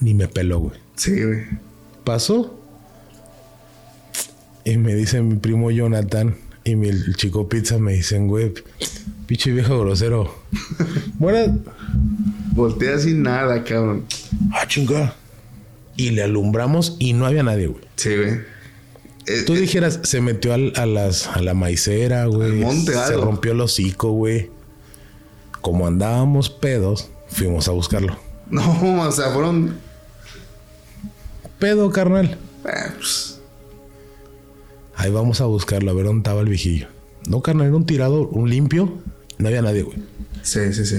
Ni 0.00 0.14
me 0.14 0.28
peló, 0.28 0.60
güey. 0.60 0.78
Sí, 0.96 1.22
güey. 1.22 1.44
Pasó. 2.04 2.58
Y 4.64 4.76
me 4.78 4.94
dice 4.94 5.22
mi 5.22 5.36
primo 5.36 5.70
Jonathan 5.70 6.36
y 6.66 6.76
mi 6.76 6.88
el 6.88 7.14
chico 7.16 7.48
pizza 7.48 7.78
me 7.78 7.92
dicen, 7.94 8.28
güey, 8.28 8.52
pinche 9.26 9.50
viejo 9.52 9.78
grosero. 9.80 10.34
Buenas. 11.18 11.50
Voltea 12.52 12.98
sin 12.98 13.22
nada, 13.22 13.62
cabrón. 13.64 14.04
Ah, 14.52 14.66
chinga. 14.66 15.14
Y 15.96 16.10
le 16.10 16.22
alumbramos 16.24 16.96
y 16.98 17.12
no 17.14 17.24
había 17.26 17.42
nadie, 17.42 17.68
güey. 17.68 17.82
Sí, 17.96 18.14
güey. 18.16 18.40
Eh, 19.26 19.42
Tú 19.46 19.54
dijeras, 19.54 20.00
se 20.04 20.20
metió 20.20 20.54
al- 20.54 20.72
a, 20.76 20.86
las, 20.86 21.26
a 21.28 21.40
la 21.42 21.54
maicera, 21.54 22.26
güey. 22.26 22.50
Al 22.52 22.56
monte, 22.58 22.92
Se 22.92 22.98
algo. 22.98 23.24
rompió 23.24 23.52
el 23.52 23.60
hocico, 23.60 24.10
güey. 24.12 24.50
Como 25.62 25.86
andábamos 25.86 26.48
pedos, 26.50 27.08
fuimos 27.28 27.68
a 27.68 27.72
buscarlo. 27.72 28.18
No, 28.50 29.00
o 29.02 29.10
sea, 29.10 29.30
fueron. 29.30 29.76
Pedo, 31.58 31.90
carnal. 31.90 32.38
eh, 32.64 32.92
pues, 32.96 33.25
Ahí 35.06 35.12
vamos 35.12 35.40
a 35.40 35.44
buscarlo, 35.46 35.90
a 35.90 35.94
ver 35.94 36.04
dónde 36.06 36.20
estaba 36.20 36.40
el 36.40 36.48
viejillo. 36.48 36.88
No, 37.28 37.40
carnal, 37.42 37.68
era 37.68 37.76
un 37.76 37.86
tirado, 37.86 38.28
un 38.28 38.50
limpio. 38.50 38.92
No 39.38 39.48
había 39.48 39.62
nadie, 39.62 39.82
güey. 39.82 39.98
sí, 40.42 40.72
sí, 40.72 40.84
sí. 40.84 40.96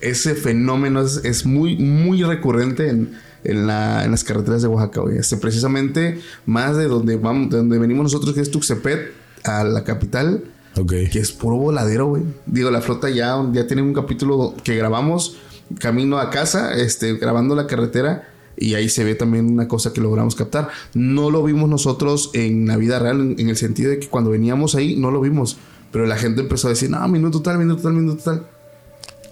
Ese 0.00 0.34
fenómeno 0.34 1.00
es, 1.02 1.20
es 1.24 1.46
muy, 1.46 1.76
muy 1.76 2.22
recurrente 2.22 2.88
en, 2.88 3.12
en, 3.44 3.66
la- 3.66 4.04
en 4.04 4.10
las 4.10 4.24
carreteras 4.24 4.62
de 4.62 4.68
Oaxaca, 4.68 5.00
güey. 5.00 5.18
Este, 5.18 5.36
precisamente 5.36 6.20
más 6.46 6.76
de 6.76 6.86
donde 6.86 7.16
vamos, 7.16 7.50
de 7.50 7.56
donde 7.58 7.78
venimos 7.78 8.04
nosotros, 8.04 8.34
que 8.34 8.40
es 8.40 8.50
Tuxtepet, 8.50 9.12
a 9.44 9.64
la 9.64 9.84
capital, 9.84 10.44
Ok. 10.78 10.92
que 11.10 11.18
es 11.18 11.32
puro 11.32 11.56
voladero, 11.56 12.06
güey. 12.06 12.22
Digo, 12.46 12.70
la 12.70 12.80
flota 12.82 13.08
ya, 13.10 13.36
ya 13.52 13.66
tiene 13.66 13.82
un 13.82 13.94
capítulo 13.94 14.54
que 14.64 14.76
grabamos 14.76 15.36
camino 15.78 16.18
a 16.18 16.30
casa, 16.30 16.74
este, 16.74 17.14
grabando 17.14 17.54
la 17.54 17.66
carretera. 17.66 18.28
Y 18.58 18.74
ahí 18.74 18.88
se 18.88 19.04
ve 19.04 19.14
también 19.14 19.46
una 19.52 19.68
cosa 19.68 19.92
que 19.92 20.00
logramos 20.00 20.34
captar. 20.34 20.68
No 20.94 21.30
lo 21.30 21.42
vimos 21.42 21.68
nosotros 21.68 22.30
en 22.32 22.66
la 22.66 22.76
vida 22.76 22.98
real, 22.98 23.20
en, 23.20 23.40
en 23.40 23.48
el 23.50 23.56
sentido 23.56 23.90
de 23.90 23.98
que 23.98 24.08
cuando 24.08 24.30
veníamos 24.30 24.74
ahí 24.74 24.96
no 24.96 25.10
lo 25.10 25.20
vimos. 25.20 25.58
Pero 25.92 26.06
la 26.06 26.16
gente 26.16 26.40
empezó 26.42 26.68
a 26.68 26.70
decir, 26.70 26.90
no, 26.90 27.06
minuto 27.08 27.42
tal, 27.42 27.58
minuto 27.58 27.82
tal, 27.82 27.92
minuto 27.92 28.22
tal. 28.22 28.46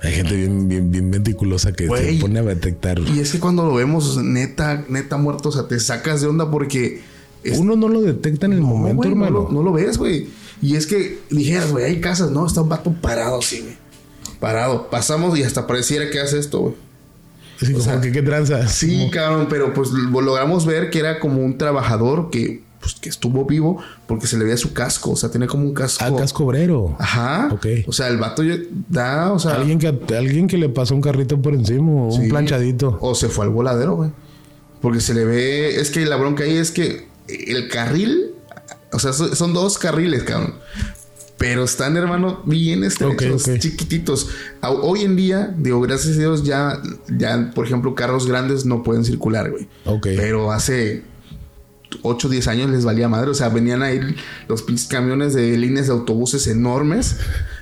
Hay 0.02 0.12
gente 0.12 0.36
bien, 0.36 0.68
bien, 0.68 0.90
bien 0.90 1.08
meticulosa 1.08 1.72
que 1.72 1.88
se 1.88 2.18
pone 2.20 2.38
a 2.38 2.42
detectar. 2.42 2.98
Y 3.00 3.20
es 3.20 3.32
que 3.32 3.40
cuando 3.40 3.64
lo 3.64 3.74
vemos 3.74 4.22
neta, 4.22 4.84
neta 4.90 5.16
muerto, 5.16 5.48
o 5.48 5.52
sea, 5.52 5.66
te 5.68 5.80
sacas 5.80 6.20
de 6.20 6.26
onda 6.26 6.50
porque... 6.50 7.00
es- 7.42 7.58
Uno 7.58 7.74
no 7.76 7.88
lo 7.88 8.02
detecta 8.02 8.44
en 8.44 8.52
el 8.52 8.60
No, 8.60 8.66
momento, 8.66 9.04
no, 9.04 9.08
hermano. 9.10 9.30
lo, 9.44 9.50
no 9.50 9.62
lo 9.62 9.72
ves, 9.72 9.96
güey. 9.96 10.28
Y 10.60 10.76
es 10.76 10.86
que 10.86 11.20
dijeras, 11.30 11.72
güey, 11.72 11.86
hay 11.86 12.00
casas, 12.00 12.30
no, 12.30 12.46
está 12.46 12.60
un 12.60 12.68
vato 12.68 12.92
parado 13.00 13.38
así, 13.38 13.60
güey. 13.60 13.76
Parado. 14.40 14.90
Pasamos 14.90 15.38
y 15.38 15.42
hasta 15.42 15.66
pareciera 15.66 16.10
que 16.10 16.20
hace 16.20 16.38
esto, 16.38 16.60
güey. 16.60 16.74
Así 17.62 17.72
como 17.72 17.84
sea, 17.84 18.00
que 18.00 18.10
qué 18.12 18.22
tranza. 18.22 18.66
Sí, 18.68 18.98
Como- 18.98 19.10
cabrón, 19.10 19.46
pero 19.48 19.72
pues 19.74 19.90
lo 19.90 20.20
logramos 20.20 20.66
ver 20.66 20.90
que 20.90 20.98
era 20.98 21.20
como 21.20 21.42
un 21.42 21.56
trabajador 21.58 22.30
que, 22.30 22.62
pues, 22.80 22.94
que 22.96 23.08
estuvo 23.08 23.44
vivo 23.46 23.78
porque 24.06 24.26
se 24.26 24.36
le 24.36 24.44
veía 24.44 24.56
su 24.56 24.72
casco, 24.72 25.12
o 25.12 25.16
sea, 25.16 25.30
tenía 25.30 25.46
como 25.48 25.64
un 25.64 25.72
casco. 25.74 26.04
Ah, 26.04 26.14
casco 26.16 26.44
obrero. 26.44 26.96
Ajá. 26.98 27.48
Ok. 27.52 27.66
O 27.86 27.92
sea, 27.92 28.08
el 28.08 28.18
vato 28.18 28.42
ya 28.42 28.56
da, 28.88 29.32
o 29.32 29.38
sea, 29.38 29.54
Alguien 29.54 29.78
que, 29.78 29.86
alguien 30.16 30.46
que 30.48 30.58
le 30.58 30.68
pasó 30.68 30.94
un 30.94 31.00
carrito 31.00 31.40
por 31.40 31.54
encima, 31.54 31.90
o 31.90 32.14
un 32.14 32.28
planchadito. 32.28 32.98
o 33.00 33.14
se 33.14 33.28
fue 33.28 33.44
al 33.46 33.50
voladero, 33.52 33.94
güey. 33.96 34.10
Porque 34.82 35.00
se 35.00 35.14
le 35.14 35.24
ve, 35.24 35.80
es 35.80 35.90
que 35.90 36.04
la 36.04 36.16
bronca 36.16 36.44
ahí 36.44 36.56
es 36.56 36.70
que 36.70 37.06
el 37.28 37.68
carril, 37.68 38.32
o 38.92 38.98
sea, 38.98 39.12
so- 39.14 39.34
son 39.34 39.54
dos 39.54 39.78
carriles, 39.78 40.24
cabrón. 40.24 40.54
Pero 41.38 41.64
están, 41.64 41.96
hermano, 41.96 42.42
bien 42.44 42.84
estrechos, 42.84 43.44
chiquititos. 43.58 44.30
Hoy 44.62 45.02
en 45.02 45.16
día, 45.16 45.54
digo, 45.58 45.80
gracias 45.80 46.16
a 46.16 46.20
Dios, 46.20 46.44
ya, 46.44 46.80
ya, 47.08 47.50
por 47.54 47.66
ejemplo, 47.66 47.94
carros 47.94 48.26
grandes 48.26 48.64
no 48.64 48.82
pueden 48.82 49.04
circular, 49.04 49.50
güey. 49.50 49.68
Ok. 49.84 50.06
Pero 50.16 50.52
hace 50.52 51.02
8 52.02 52.28
o 52.28 52.30
10 52.30 52.48
años 52.48 52.70
les 52.70 52.84
valía 52.84 53.08
madre. 53.08 53.30
O 53.30 53.34
sea, 53.34 53.48
venían 53.48 53.82
ahí 53.82 54.00
los 54.48 54.62
pinches 54.62 54.88
camiones 54.88 55.34
de 55.34 55.56
líneas 55.56 55.86
de 55.86 55.92
autobuses 55.92 56.46
enormes. 56.46 57.18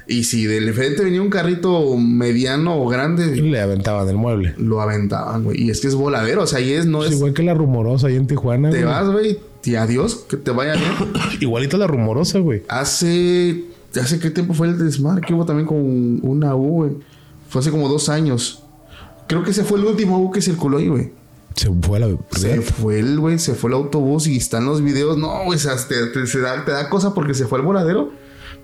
Y 0.06 0.24
si 0.24 0.46
del 0.46 0.72
frente 0.74 1.04
venía 1.04 1.22
un 1.22 1.30
carrito 1.30 1.96
mediano 1.96 2.76
o 2.80 2.88
grande. 2.88 3.36
Le 3.36 3.60
aventaban 3.60 4.08
el 4.08 4.16
mueble. 4.16 4.54
Lo 4.58 4.80
aventaban, 4.80 5.44
güey. 5.44 5.62
Y 5.62 5.70
es 5.70 5.80
que 5.80 5.88
es 5.88 5.94
voladero. 5.94 6.42
O 6.42 6.46
sea, 6.46 6.60
y 6.60 6.72
es, 6.72 6.86
no 6.86 7.04
es. 7.04 7.12
Igual 7.12 7.32
que 7.32 7.42
la 7.42 7.54
rumorosa 7.54 8.08
ahí 8.08 8.16
en 8.16 8.26
Tijuana. 8.26 8.70
Te 8.70 8.84
vas, 8.84 9.10
güey. 9.10 9.38
Y 9.64 9.74
adiós, 9.76 10.24
que 10.28 10.36
te 10.36 10.50
vaya 10.50 10.74
bien. 10.74 10.92
Igualito 11.40 11.76
la 11.78 11.86
rumorosa, 11.86 12.38
güey. 12.38 12.62
Hace. 12.68 13.64
¿Hace 14.00 14.18
qué 14.18 14.30
tiempo 14.30 14.54
fue 14.54 14.68
el 14.68 14.78
desmadre 14.78 15.20
que 15.26 15.34
hubo 15.34 15.44
también 15.44 15.66
con 15.66 16.20
una 16.22 16.56
U, 16.56 16.68
güey? 16.68 16.90
Fue 17.48 17.60
hace 17.60 17.70
como 17.70 17.88
dos 17.88 18.08
años. 18.08 18.64
Creo 19.28 19.44
que 19.44 19.50
ese 19.50 19.64
fue 19.64 19.78
el 19.78 19.84
último 19.84 20.18
U 20.18 20.30
que 20.30 20.40
circuló 20.40 20.78
ahí, 20.78 20.88
güey. 20.88 21.12
Se 21.54 21.70
fue 21.70 21.98
la. 22.00 22.08
Se 22.30 22.60
fue 22.60 22.98
el, 22.98 23.18
güey, 23.18 23.38
se 23.38 23.54
fue 23.54 23.70
el 23.70 23.74
autobús 23.74 24.26
y 24.26 24.36
están 24.36 24.64
los 24.64 24.82
videos. 24.82 25.16
No, 25.18 25.44
güey, 25.44 25.58
te, 25.58 26.06
te, 26.06 26.40
da, 26.40 26.64
te 26.64 26.72
da 26.72 26.88
cosa 26.88 27.14
porque 27.14 27.34
se 27.34 27.46
fue 27.46 27.58
el 27.58 27.64
voladero, 27.64 28.10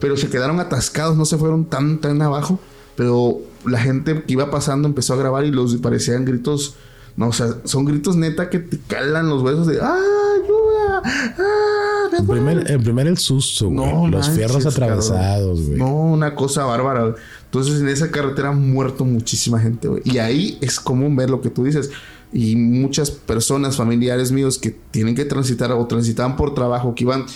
pero 0.01 0.17
se 0.17 0.29
quedaron 0.29 0.61
atascados, 0.61 1.17
no 1.17 1.25
se 1.25 1.37
fueron 1.39 1.67
tan, 1.67 2.01
tan 2.01 2.21
abajo. 2.23 2.59
Pero 2.97 3.39
la 3.65 3.79
gente 3.79 4.23
que 4.25 4.33
iba 4.33 4.51
pasando 4.51 4.89
empezó 4.89 5.15
a 5.15 5.17
grabar 5.17 5.45
y 5.45 5.51
los 5.51 5.77
parecían 5.77 6.25
gritos. 6.25 6.77
No, 7.17 7.29
o 7.29 7.33
sea, 7.33 7.49
son 7.65 7.85
gritos 7.85 8.15
neta 8.17 8.49
que 8.49 8.61
te 8.61 8.79
calan 8.79 9.29
los 9.29 9.43
huesos 9.43 9.67
de 9.67 9.81
¡Ah, 9.81 9.99
ayuda! 10.37 11.03
¡Ah! 11.05 12.17
En 12.17 12.27
primer, 12.27 12.71
en 12.71 12.83
primer 12.83 13.07
el 13.07 13.19
susto, 13.19 13.71
No, 13.71 14.07
los 14.09 14.31
fierros 14.31 14.65
atravesados, 14.67 15.67
güey. 15.67 15.79
No, 15.79 15.95
una 15.95 16.35
cosa 16.35 16.65
bárbara. 16.65 17.15
Entonces 17.45 17.81
en 17.81 17.89
esa 17.89 18.11
carretera 18.11 18.51
han 18.51 18.71
muerto 18.73 19.05
muchísima 19.05 19.59
gente, 19.59 19.89
güey. 19.89 20.03
Y 20.05 20.19
ahí 20.19 20.59
es 20.61 20.79
común 20.79 21.17
ver 21.17 21.31
lo 21.31 21.41
que 21.41 21.51
tú 21.51 21.65
dices 21.65 21.91
y 22.33 22.57
muchas 22.57 23.11
personas, 23.11 23.77
familiares 23.77 24.33
míos 24.33 24.59
que 24.59 24.71
tienen 24.71 25.15
que 25.15 25.25
transitar 25.25 25.73
o 25.73 25.87
transitaban 25.87 26.37
por 26.37 26.55
trabajo, 26.55 26.95
que 26.95 27.05
iban, 27.05 27.27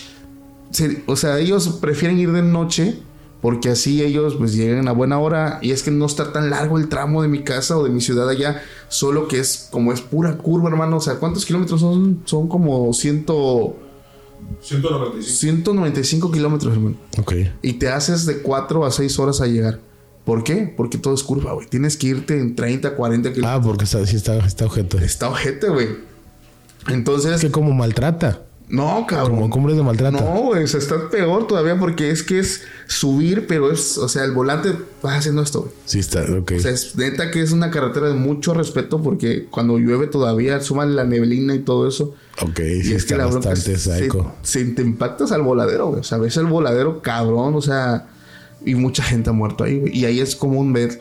o 1.07 1.17
sea, 1.17 1.39
ellos 1.39 1.69
prefieren 1.81 2.19
ir 2.19 2.33
de 2.33 2.43
noche 2.43 2.99
porque 3.41 3.71
así 3.71 4.03
ellos 4.03 4.37
pues 4.37 4.55
llegan 4.55 4.87
a 4.87 4.93
buena 4.93 5.19
hora 5.19 5.59
y 5.63 5.73
es 5.73 5.83
que 5.83 5.91
no 5.91 6.07
está 6.07 6.33
tan 6.33 6.49
largo 6.49 6.79
el 6.79 6.89
tramo 6.89 7.23
de 7.23 7.29
mi 7.29 7.43
casa 7.43 7.77
o 7.77 7.83
de 7.83 7.91
mi 7.91 8.01
ciudad 8.01 8.29
allá, 8.29 8.63
solo 8.89 9.27
que 9.27 9.41
es 9.41 9.69
como 9.71 9.93
es 9.93 10.01
pura 10.01 10.39
curva, 10.39 10.71
hermano, 10.71 10.99
o 10.99 11.01
sea, 11.01 11.17
¿cuántos 11.17 11.45
kilómetros 11.45 11.81
son? 11.81 12.23
Son 12.25 12.49
como 12.49 12.93
ciento... 12.95 13.77
195. 14.61 15.23
195 15.23 16.31
kilómetros, 16.31 16.73
hermano. 16.73 16.97
Ok. 17.19 17.33
Y 17.63 17.75
te 17.75 17.89
haces 17.89 18.27
de 18.27 18.43
4 18.43 18.85
a 18.85 18.91
6 18.91 19.19
horas 19.19 19.41
a 19.41 19.47
llegar. 19.47 19.81
¿Por 20.25 20.45
qué? 20.45 20.73
Porque 20.77 20.99
todo 20.99 21.15
es 21.15 21.23
curva, 21.23 21.53
güey. 21.53 21.67
Tienes 21.67 21.97
que 21.97 22.09
irte 22.09 22.39
en 22.39 22.55
30, 22.55 22.95
40 22.95 23.33
kilómetros. 23.33 23.61
Ah, 23.61 23.63
porque 23.63 23.85
está, 23.85 24.07
sí 24.07 24.17
está, 24.17 24.39
está 24.39 24.67
ojete. 24.67 25.05
Está 25.05 25.29
ojete, 25.29 25.69
güey. 25.69 25.89
Entonces. 26.89 27.35
Es 27.35 27.41
que 27.41 27.51
como 27.51 27.73
maltrata. 27.73 28.43
No, 28.69 29.05
cabrón. 29.07 29.37
Como 29.37 29.51
cumbres 29.51 29.77
de 29.77 29.83
maltrata. 29.83 30.19
No, 30.19 30.43
güey. 30.45 30.63
O 30.63 30.67
sea, 30.67 30.79
está 30.79 31.11
peor 31.11 31.49
todavía 31.49 31.77
porque 31.79 32.11
es 32.11 32.23
que 32.23 32.39
es 32.39 32.63
subir, 32.87 33.49
pero 33.49 33.73
es. 33.73 33.99
O 33.99 34.09
sea, 34.09 34.25
el 34.25 34.31
volante 34.31 34.73
va 35.05 35.17
haciendo 35.17 35.43
esto, 35.43 35.63
güey. 35.63 35.73
Sí, 35.87 35.99
está, 35.99 36.23
ok. 36.23 36.53
O 36.57 36.61
sea, 36.61 36.71
es 36.71 36.95
neta 36.97 37.33
que 37.33 37.43
es 37.43 37.51
una 37.51 37.73
carretera 37.73 38.07
de 38.07 38.15
mucho 38.15 38.55
respeto 38.55 39.03
porque 39.03 39.47
cuando 39.51 39.77
llueve 39.79 40.07
todavía 40.07 40.61
suman 40.61 40.95
la 40.95 41.05
neblina 41.05 41.55
y 41.57 41.59
todo 41.59 41.89
eso. 41.89 42.15
Ok, 42.41 42.61
y 42.61 42.83
sí, 42.85 42.95
es 42.95 43.05
que 43.05 43.17
la 43.17 43.27
bastante 43.27 43.77
se, 43.77 44.09
se, 44.43 44.65
te 44.65 44.83
impactas 44.83 45.33
al 45.33 45.43
voladero, 45.43 45.89
güey. 45.89 46.01
O 46.01 46.05
sea, 46.05 46.19
ves 46.19 46.37
el 46.37 46.47
voladero 46.47 47.03
cabrón, 47.03 47.55
o 47.57 47.61
sea 47.61 48.07
y 48.65 48.75
mucha 48.75 49.03
gente 49.03 49.31
ha 49.31 49.33
muerto 49.33 49.65
ahí, 49.65 49.83
Y 49.93 50.05
ahí 50.05 50.21
es 50.21 50.37
común 50.37 50.73
ver, 50.73 51.01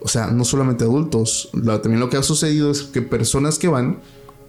o 0.00 0.08
sea, 0.08 0.28
no 0.28 0.44
solamente 0.44 0.84
adultos, 0.84 1.50
también 1.52 2.00
lo 2.00 2.08
que 2.08 2.16
ha 2.16 2.22
sucedido 2.22 2.70
es 2.70 2.82
que 2.82 3.02
personas 3.02 3.58
que 3.58 3.68
van, 3.68 3.98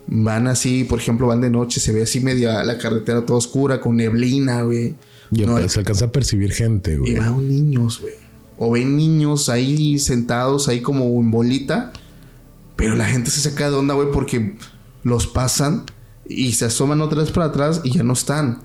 van 0.07 0.47
así, 0.47 0.83
por 0.83 0.99
ejemplo, 0.99 1.27
van 1.27 1.41
de 1.41 1.49
noche, 1.49 1.79
se 1.79 1.91
ve 1.91 2.03
así 2.03 2.19
media 2.19 2.63
la 2.63 2.77
carretera 2.77 3.25
toda 3.25 3.39
oscura, 3.39 3.79
con 3.79 3.97
neblina, 3.97 4.63
güey. 4.63 4.95
Y 5.31 5.45
no, 5.45 5.67
se 5.69 5.79
alcanza 5.79 6.05
a 6.05 6.11
percibir 6.11 6.51
gente, 6.51 6.97
güey. 6.97 7.11
Y 7.11 7.15
van 7.15 7.47
niños, 7.47 8.01
güey. 8.01 8.15
O 8.57 8.71
ven 8.71 8.97
niños 8.97 9.49
ahí 9.49 9.99
sentados, 9.99 10.67
ahí 10.67 10.81
como 10.81 11.05
en 11.19 11.31
bolita. 11.31 11.93
Pero 12.75 12.95
la 12.95 13.05
gente 13.05 13.29
se 13.29 13.41
saca 13.41 13.69
de 13.69 13.75
onda, 13.75 13.93
güey, 13.93 14.11
porque 14.11 14.55
los 15.03 15.27
pasan 15.27 15.83
y 16.27 16.53
se 16.53 16.65
asoman 16.65 17.01
otra 17.01 17.21
vez 17.21 17.31
para 17.31 17.47
atrás 17.47 17.81
y 17.83 17.91
ya 17.91 18.03
no 18.03 18.13
están. 18.13 18.61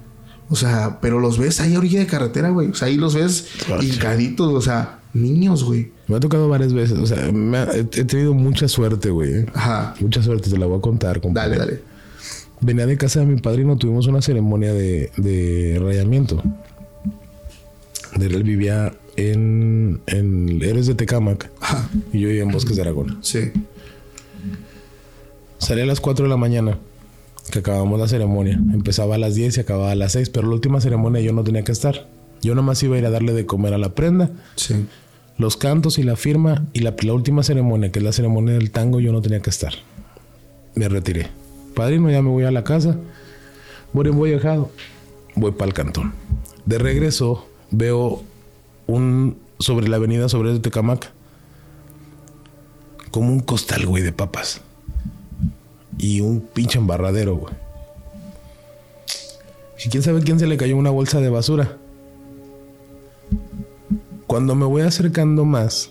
O 0.50 0.56
sea, 0.56 0.98
pero 1.00 1.20
los 1.20 1.38
ves 1.38 1.60
ahí 1.60 1.74
a 1.74 1.78
orilla 1.78 2.00
de 2.00 2.06
carretera, 2.06 2.50
güey. 2.50 2.68
O 2.68 2.74
sea, 2.74 2.88
ahí 2.88 2.96
los 2.96 3.14
ves 3.14 3.48
hincaditos, 3.80 4.52
o 4.52 4.60
sea, 4.60 5.00
niños, 5.14 5.64
güey. 5.64 5.90
Me 6.06 6.16
ha 6.16 6.20
tocado 6.20 6.48
varias 6.48 6.72
veces. 6.72 6.98
O 6.98 7.06
sea, 7.06 7.28
he, 7.74 7.84
tenido 7.84 8.34
mucha 8.34 8.68
suerte, 8.68 9.10
güey. 9.10 9.46
Ajá. 9.54 9.94
Mucha 10.00 10.22
suerte, 10.22 10.50
te 10.50 10.58
la 10.58 10.66
voy 10.66 10.78
a 10.78 10.82
contar. 10.82 11.20
Dale, 11.32 11.56
dale. 11.56 11.80
Venía 12.60 12.86
de 12.86 12.96
casa 12.96 13.20
de 13.20 13.26
mi 13.26 13.40
padrino, 13.40 13.76
tuvimos 13.76 14.06
una 14.06 14.22
ceremonia 14.22 14.72
de, 14.72 15.10
de 15.16 15.78
rayamiento. 15.82 16.42
Él 18.20 18.42
vivía 18.42 18.92
en, 19.16 20.00
en 20.06 20.62
Héroes 20.62 20.86
de 20.86 20.94
Tecámac 20.94 21.50
Ajá. 21.60 21.88
y 22.12 22.20
yo 22.20 22.28
vivía 22.28 22.42
en 22.42 22.50
Bosques 22.50 22.76
de 22.76 22.82
Aragón. 22.82 23.18
Sí. 23.22 23.50
Salí 25.58 25.80
a 25.80 25.86
las 25.86 26.00
4 26.00 26.24
de 26.24 26.28
la 26.28 26.36
mañana 26.36 26.78
que 27.50 27.58
acabamos 27.58 27.98
la 27.98 28.08
ceremonia. 28.08 28.54
Empezaba 28.72 29.16
a 29.16 29.18
las 29.18 29.34
10 29.34 29.58
y 29.58 29.60
acababa 29.60 29.90
a 29.90 29.94
las 29.94 30.12
6, 30.12 30.30
pero 30.30 30.48
la 30.48 30.54
última 30.54 30.80
ceremonia 30.80 31.20
yo 31.20 31.32
no 31.32 31.44
tenía 31.44 31.62
que 31.62 31.72
estar. 31.72 32.06
Yo 32.42 32.54
nomás 32.54 32.82
iba 32.82 32.96
a 32.96 32.98
ir 32.98 33.06
a 33.06 33.10
darle 33.10 33.32
de 33.32 33.46
comer 33.46 33.74
a 33.74 33.78
la 33.78 33.94
prenda. 33.94 34.30
Sí. 34.56 34.86
Los 35.38 35.56
cantos 35.56 35.98
y 35.98 36.02
la 36.02 36.16
firma 36.16 36.66
y 36.72 36.80
la, 36.80 36.94
última 37.12 37.42
ceremonia, 37.42 37.90
que 37.90 37.98
es 37.98 38.04
la 38.04 38.12
ceremonia 38.12 38.54
del 38.54 38.70
tango, 38.70 39.00
yo 39.00 39.12
no 39.12 39.20
tenía 39.20 39.40
que 39.40 39.50
estar. 39.50 39.74
Me 40.74 40.88
retiré. 40.88 41.28
Padrino, 41.74 42.10
ya 42.10 42.22
me 42.22 42.30
voy 42.30 42.44
a 42.44 42.50
la 42.50 42.64
casa. 42.64 42.96
Voy 43.92 44.08
voy 44.10 44.30
dejado. 44.30 44.70
Voy 45.34 45.52
para 45.52 45.68
el 45.68 45.74
cantón. 45.74 46.12
De 46.66 46.78
regreso 46.78 47.46
veo 47.70 48.22
un 48.86 49.38
sobre 49.58 49.88
la 49.88 49.96
avenida 49.96 50.28
sobre 50.28 50.50
el 50.50 50.60
Tecamac 50.60 51.12
como 53.10 53.32
un 53.32 53.40
costal, 53.40 53.86
güey, 53.86 54.02
de 54.02 54.12
papas 54.12 54.60
y 55.98 56.20
un 56.20 56.40
pinche 56.40 56.78
embarradero, 56.78 57.36
güey. 57.36 57.54
Y 59.84 59.88
quién 59.88 60.02
sabe 60.02 60.22
quién 60.22 60.38
se 60.38 60.46
le 60.46 60.56
cayó 60.56 60.76
una 60.76 60.90
bolsa 60.90 61.20
de 61.20 61.28
basura. 61.28 61.76
Cuando 64.26 64.54
me 64.54 64.64
voy 64.64 64.82
acercando 64.82 65.44
más, 65.44 65.90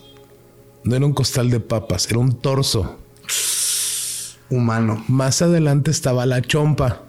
no 0.82 0.96
era 0.96 1.06
un 1.06 1.12
costal 1.12 1.50
de 1.50 1.60
papas, 1.60 2.10
era 2.10 2.18
un 2.18 2.34
torso. 2.34 2.96
Humano. 4.50 5.04
Más 5.08 5.42
adelante 5.42 5.90
estaba 5.90 6.26
la 6.26 6.42
chompa. 6.42 7.02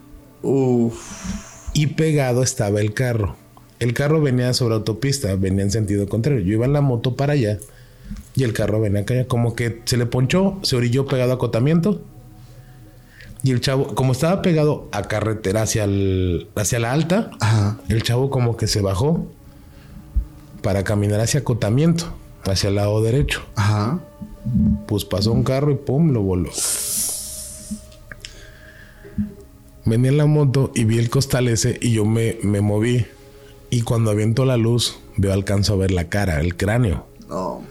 Uf. 0.44 1.72
Y 1.74 1.88
pegado 1.88 2.44
estaba 2.44 2.80
el 2.80 2.94
carro. 2.94 3.36
El 3.80 3.94
carro 3.94 4.22
venía 4.22 4.54
sobre 4.54 4.76
autopista, 4.76 5.36
venía 5.36 5.64
en 5.64 5.72
sentido 5.72 6.08
contrario. 6.08 6.42
Yo 6.42 6.54
iba 6.54 6.66
en 6.66 6.74
la 6.74 6.82
moto 6.82 7.16
para 7.16 7.34
allá 7.34 7.58
y 8.36 8.44
el 8.44 8.54
carro 8.54 8.80
venía 8.80 9.02
acá. 9.02 9.26
Como 9.26 9.56
que 9.56 9.82
se 9.86 9.98
le 9.98 10.06
ponchó, 10.06 10.60
se 10.62 10.76
orilló 10.76 11.06
pegado 11.08 11.32
a 11.32 11.36
acotamiento 11.36 12.02
y 13.46 13.52
el 13.52 13.62
chavo, 13.62 13.94
como 13.94 14.14
estaba 14.14 14.42
pegado 14.42 14.90
a 14.92 15.04
carretera 15.04 15.62
hacia, 15.62 15.84
el, 15.84 16.48
hacia 16.56 16.80
la 16.80 16.92
alta, 16.92 17.30
el 17.90 18.02
chavo 18.02 18.32
como 18.32 18.58
que 18.58 18.66
se 18.66 18.82
bajó 18.82 19.28
para 20.64 20.84
caminar 20.84 21.20
hacia 21.20 21.42
acotamiento, 21.42 22.12
hacia 22.44 22.70
el 22.70 22.76
lado 22.76 23.04
derecho. 23.04 23.46
Ajá. 23.56 24.00
Pues 24.88 25.06
pasó 25.06 25.32
un 25.32 25.44
carro 25.44 25.70
y 25.70 25.76
pum, 25.76 26.10
lo 26.10 26.24
voló. 26.24 26.50
Venía 29.86 30.10
en 30.10 30.18
la 30.18 30.26
moto 30.26 30.72
y 30.74 30.86
vi 30.86 30.98
el 30.98 31.12
costal 31.12 31.48
ese 31.48 31.78
y 31.80 31.92
yo 31.92 32.04
me, 32.04 32.40
me 32.42 32.62
moví. 32.62 33.06
Y 33.70 33.84
cuando 33.84 34.10
aviento 34.10 34.46
la 34.46 34.58
luz, 34.58 34.98
veo, 35.18 35.32
alcanzo 35.32 35.74
a 35.74 35.78
ver 35.78 35.92
la 35.92 36.06
cara, 36.06 36.40
el 36.40 36.58
cráneo. 36.58 37.06
No, 37.30 37.62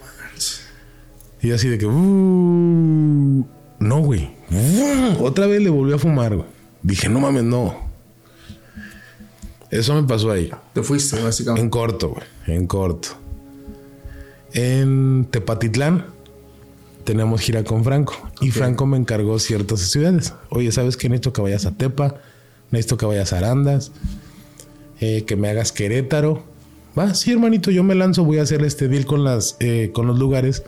Y 1.42 1.50
así 1.50 1.66
de 1.66 1.78
que... 1.78 1.86
Uh, 1.86 3.44
no, 3.78 4.00
güey. 4.00 4.30
Otra 5.20 5.46
vez 5.46 5.60
le 5.62 5.70
volví 5.70 5.92
a 5.92 5.98
fumar, 5.98 6.36
güey. 6.36 6.48
Dije, 6.82 7.08
no 7.08 7.20
mames, 7.20 7.44
no. 7.44 7.74
Eso 9.70 9.94
me 9.94 10.06
pasó 10.06 10.30
ahí. 10.30 10.50
Te 10.72 10.82
fuiste, 10.82 11.20
básicamente. 11.22 11.62
En 11.62 11.70
corto, 11.70 12.10
güey. 12.10 12.24
En 12.46 12.66
corto. 12.66 13.08
En 14.52 15.26
Tepatitlán 15.30 16.06
tenemos 17.04 17.40
gira 17.40 17.64
con 17.64 17.84
Franco. 17.84 18.14
Y 18.40 18.50
Franco 18.50 18.86
me 18.86 18.96
encargó 18.96 19.38
ciertas 19.38 19.80
ciudades. 19.80 20.32
Oye, 20.50 20.70
¿sabes 20.72 20.96
qué? 20.96 21.08
Necesito 21.08 21.32
que 21.32 21.42
vayas 21.42 21.66
a 21.66 21.72
Tepa. 21.72 22.16
Necesito 22.70 22.96
que 22.96 23.06
vayas 23.06 23.32
a 23.32 23.38
Arandas. 23.38 23.92
Eh, 25.00 25.24
que 25.26 25.36
me 25.36 25.50
hagas 25.50 25.72
Querétaro. 25.72 26.44
Va, 26.98 27.14
sí, 27.14 27.32
hermanito, 27.32 27.70
yo 27.70 27.82
me 27.82 27.94
lanzo. 27.94 28.24
Voy 28.24 28.38
a 28.38 28.42
hacer 28.42 28.62
este 28.64 28.88
deal 28.88 29.06
con, 29.06 29.24
las, 29.24 29.56
eh, 29.58 29.90
con 29.92 30.06
los 30.06 30.18
lugares. 30.18 30.62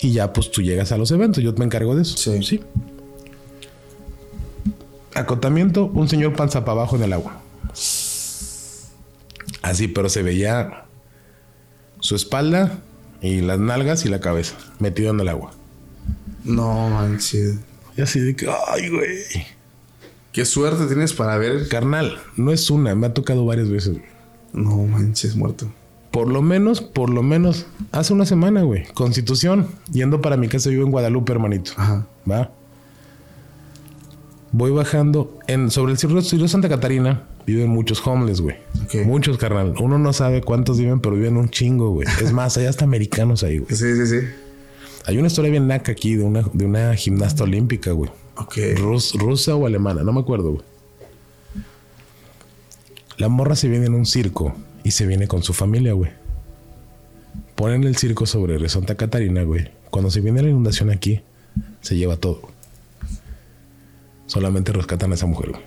Y 0.00 0.12
ya, 0.12 0.32
pues 0.32 0.50
tú 0.50 0.62
llegas 0.62 0.92
a 0.92 0.98
los 0.98 1.10
eventos. 1.10 1.42
Yo 1.42 1.52
me 1.54 1.64
encargo 1.64 1.94
de 1.94 2.02
eso. 2.02 2.16
Sí. 2.16 2.42
Sí. 2.42 2.60
Acotamiento, 5.14 5.86
un 5.86 6.08
señor 6.08 6.34
panza 6.34 6.60
para 6.64 6.80
abajo 6.80 6.96
en 6.96 7.02
el 7.04 7.12
agua. 7.12 7.40
Así, 9.62 9.88
pero 9.88 10.08
se 10.08 10.22
veía 10.22 10.84
su 12.00 12.14
espalda 12.14 12.78
y 13.22 13.40
las 13.40 13.58
nalgas 13.58 14.04
y 14.04 14.08
la 14.08 14.20
cabeza, 14.20 14.56
metido 14.78 15.10
en 15.10 15.20
el 15.20 15.28
agua. 15.28 15.52
No 16.44 16.90
manches. 16.90 17.56
Y 17.96 18.02
así 18.02 18.20
de 18.20 18.36
que, 18.36 18.46
ay, 18.68 18.88
güey. 18.90 19.22
Qué 20.32 20.44
suerte 20.44 20.86
tienes 20.86 21.14
para 21.14 21.38
ver. 21.38 21.66
Carnal, 21.68 22.18
no 22.36 22.52
es 22.52 22.70
una, 22.70 22.94
me 22.94 23.06
ha 23.06 23.14
tocado 23.14 23.46
varias 23.46 23.70
veces. 23.70 23.96
No 24.52 24.76
manches, 24.76 25.34
muerto. 25.34 25.66
Por 26.10 26.28
lo 26.28 26.40
menos, 26.42 26.80
por 26.80 27.10
lo 27.10 27.22
menos, 27.22 27.66
hace 27.92 28.12
una 28.12 28.24
semana, 28.24 28.62
güey. 28.62 28.84
Constitución, 28.94 29.68
yendo 29.92 30.20
para 30.22 30.36
mi 30.36 30.48
casa, 30.48 30.70
vivo 30.70 30.84
en 30.84 30.90
Guadalupe, 30.90 31.32
hermanito. 31.32 31.72
Ajá. 31.76 32.06
Va. 32.30 32.50
Voy 34.52 34.70
bajando 34.70 35.38
en 35.46 35.70
sobre 35.70 35.92
el 35.92 35.98
río, 35.98 36.20
río 36.20 36.48
Santa 36.48 36.68
Catarina. 36.68 37.24
Viven 37.46 37.68
muchos 37.68 38.04
homeless, 38.06 38.40
güey. 38.40 38.56
Ok. 38.84 39.06
Muchos, 39.06 39.36
carnal. 39.38 39.74
Uno 39.80 39.98
no 39.98 40.12
sabe 40.12 40.40
cuántos 40.42 40.78
viven, 40.78 41.00
pero 41.00 41.14
viven 41.16 41.36
un 41.36 41.48
chingo, 41.50 41.90
güey. 41.90 42.08
Es 42.22 42.32
más, 42.32 42.56
hay 42.56 42.66
hasta 42.66 42.84
americanos 42.84 43.42
ahí, 43.44 43.58
güey. 43.58 43.74
Sí, 43.76 43.94
sí, 43.94 44.06
sí. 44.06 44.26
Hay 45.04 45.18
una 45.18 45.26
historia 45.28 45.50
bien 45.50 45.68
naca 45.68 45.92
aquí 45.92 46.16
de 46.16 46.24
una, 46.24 46.42
de 46.52 46.64
una 46.64 46.94
gimnasta 46.96 47.44
olímpica, 47.44 47.92
güey. 47.92 48.10
Ok. 48.36 48.56
Rus- 48.78 49.14
rusa 49.18 49.54
o 49.54 49.66
alemana, 49.66 50.02
no 50.02 50.12
me 50.12 50.20
acuerdo, 50.20 50.52
güey. 50.52 50.62
La 53.18 53.28
morra 53.28 53.54
se 53.54 53.68
viene 53.68 53.86
en 53.86 53.94
un 53.94 54.06
circo 54.06 54.54
y 54.86 54.92
se 54.92 55.04
viene 55.04 55.26
con 55.26 55.42
su 55.42 55.52
familia, 55.52 55.92
güey. 55.94 56.12
Ponen 57.56 57.82
el 57.84 57.96
circo 57.96 58.24
sobre 58.26 58.68
Santa 58.68 58.94
Catarina, 58.94 59.42
güey. 59.42 59.68
Cuando 59.90 60.10
se 60.10 60.20
viene 60.20 60.42
la 60.42 60.48
inundación 60.48 60.90
aquí, 60.90 61.22
se 61.80 61.96
lleva 61.96 62.16
todo. 62.16 62.42
Solamente 64.26 64.72
rescatan 64.72 65.10
a 65.12 65.14
esa 65.14 65.26
mujer, 65.26 65.50
güey. 65.50 65.62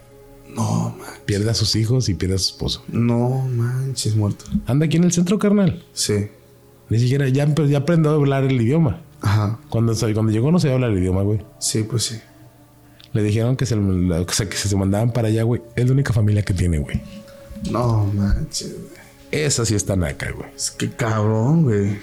No, 0.55 0.95
man. 0.97 1.09
Pierde 1.25 1.49
a 1.49 1.53
sus 1.53 1.75
hijos 1.75 2.09
y 2.09 2.13
pierde 2.13 2.35
a 2.35 2.37
su 2.37 2.53
esposo. 2.53 2.83
No 2.87 3.29
manches, 3.47 4.15
muerto. 4.15 4.45
Anda 4.65 4.85
aquí 4.85 4.97
en 4.97 5.03
el 5.03 5.11
centro, 5.11 5.37
carnal. 5.37 5.83
Sí. 5.93 6.27
Ni 6.89 6.99
siquiera 6.99 7.27
ya, 7.29 7.45
empe- 7.45 7.67
ya 7.67 7.79
aprendió 7.79 8.11
a 8.11 8.15
hablar 8.15 8.45
el 8.45 8.59
idioma. 8.61 9.01
Ajá. 9.21 9.59
Cuando, 9.69 9.93
cuando 10.13 10.31
llegó 10.31 10.51
no 10.51 10.59
sabía 10.59 10.75
hablar 10.75 10.91
el 10.91 10.99
idioma, 10.99 11.21
güey. 11.23 11.39
Sí, 11.59 11.83
pues 11.83 12.03
sí. 12.03 12.19
Le 13.13 13.21
dijeron 13.23 13.55
que 13.57 13.65
se, 13.65 13.75
o 13.75 14.31
sea, 14.31 14.47
que 14.49 14.55
se 14.55 14.75
mandaban 14.75 15.11
para 15.11 15.27
allá, 15.27 15.43
güey. 15.43 15.61
Es 15.75 15.85
la 15.85 15.91
única 15.93 16.13
familia 16.13 16.41
que 16.43 16.53
tiene, 16.53 16.79
güey. 16.79 17.01
No 17.69 18.05
manches, 18.15 18.73
güey. 18.73 18.98
Esa 19.31 19.65
sí 19.65 19.75
está 19.75 19.95
naca, 19.95 20.31
güey. 20.31 20.49
Es 20.55 20.71
que 20.71 20.89
cabrón, 20.89 21.63
güey. 21.63 21.97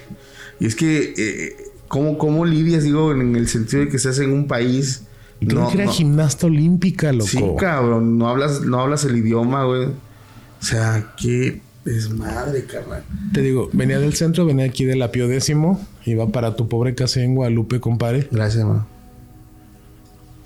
Y 0.60 0.66
es 0.66 0.74
que, 0.76 1.12
eh, 1.16 1.56
¿cómo, 1.88 2.18
¿cómo 2.18 2.44
lidias, 2.46 2.84
digo, 2.84 3.12
en 3.12 3.34
el 3.36 3.48
sentido 3.48 3.84
de 3.84 3.88
que 3.88 3.96
estás 3.96 4.18
en 4.20 4.32
un 4.32 4.46
país? 4.46 5.02
Creo 5.40 5.68
que 5.68 5.82
era 5.82 5.90
gimnasta 5.92 6.46
olímpica, 6.46 7.12
loco. 7.12 7.26
Sí, 7.26 7.42
cabrón. 7.58 8.16
No 8.16 8.28
hablas, 8.28 8.62
no 8.62 8.80
hablas 8.80 9.04
el 9.04 9.16
idioma, 9.16 9.64
güey. 9.64 9.84
O 9.86 10.62
sea, 10.64 11.12
qué 11.20 11.60
desmadre, 11.84 12.64
carnal. 12.64 13.04
Te 13.32 13.42
digo, 13.42 13.68
venía 13.72 13.98
del 13.98 14.14
centro, 14.14 14.46
venía 14.46 14.64
aquí 14.64 14.84
de 14.84 14.96
la 14.96 15.12
Pío 15.12 15.28
décimo, 15.28 15.84
iba 16.06 16.26
para 16.28 16.56
tu 16.56 16.68
pobre 16.68 16.94
casa 16.94 17.20
en 17.20 17.34
Guadalupe, 17.34 17.80
compadre. 17.80 18.28
Gracias, 18.30 18.60
hermano. 18.62 18.86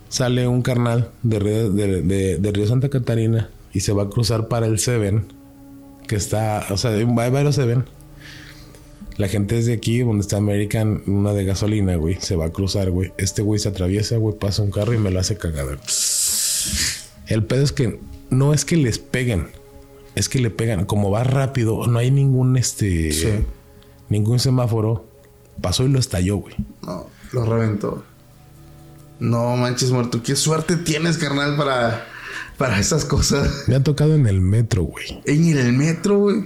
Sale 0.09 0.49
un 0.49 0.63
carnal 0.63 1.11
de, 1.23 1.39
Río- 1.39 1.71
de, 1.71 2.03
de- 2.03 2.39
de 2.39 2.53
Río 2.53 2.67
Santa 2.67 2.89
Catarina 2.89 3.49
y 3.73 3.81
se 3.81 3.93
va 3.93 4.05
a 4.05 4.09
cruzar 4.11 4.49
para 4.49 4.67
el 4.67 4.79
Seven, 4.81 5.25
que 6.11 6.17
está, 6.17 6.67
o 6.71 6.77
sea, 6.77 6.91
hay 6.91 7.05
varios 7.05 7.55
Seven. 7.55 7.85
La 9.17 9.29
gente 9.29 9.57
es 9.57 9.67
de 9.67 9.75
aquí, 9.75 10.01
donde 10.01 10.23
está 10.23 10.39
American, 10.39 11.05
una 11.07 11.33
de 11.33 11.45
gasolina, 11.45 11.95
güey, 11.95 12.17
se 12.21 12.35
va 12.35 12.47
a 12.47 12.51
cruzar, 12.51 12.91
güey. 12.91 13.13
Este 13.17 13.43
güey 13.43 13.61
se 13.61 13.69
atraviesa, 13.69 14.17
güey, 14.17 14.37
pasa 14.37 14.63
un 14.63 14.73
carro 14.73 14.93
y 14.93 14.99
me 14.99 15.13
lo 15.13 15.21
hace 15.21 15.37
cagada. 15.39 15.79
El 17.29 17.45
pedo 17.45 17.63
es 17.63 17.71
que 17.71 18.01
no 18.29 18.53
es 18.53 18.65
que 18.65 18.77
les 18.77 18.99
peguen, 18.99 19.51
es 20.17 20.29
que 20.29 20.41
le 20.41 20.51
pegan. 20.51 20.85
Como 20.85 21.13
va 21.13 21.23
rápido, 21.23 21.87
no 21.87 22.01
hay 22.01 22.11
ningún 22.11 22.57
este, 22.57 23.13
Sí. 23.13 23.29
ningún 24.09 24.41
semáforo. 24.41 25.07
Pasó 25.61 25.85
y 25.85 25.91
lo 25.91 26.01
estalló, 26.01 26.39
güey. 26.39 26.57
No, 26.83 27.07
lo 27.33 27.45
reventó. 27.45 28.03
No 29.21 29.57
manches, 29.57 29.93
muerto. 29.93 30.25
Qué 30.25 30.35
suerte 30.35 30.77
tienes, 30.77 31.19
carnal, 31.19 31.57
para, 31.57 32.05
para 32.61 32.79
esas 32.79 33.07
cosas. 33.07 33.65
Me 33.69 33.75
ha 33.75 33.83
tocado 33.83 34.15
en 34.15 34.27
el 34.27 34.43
metro, 34.43 34.83
güey. 34.83 35.23
En 35.25 35.57
el 35.57 35.73
metro, 35.73 36.19
güey. 36.19 36.45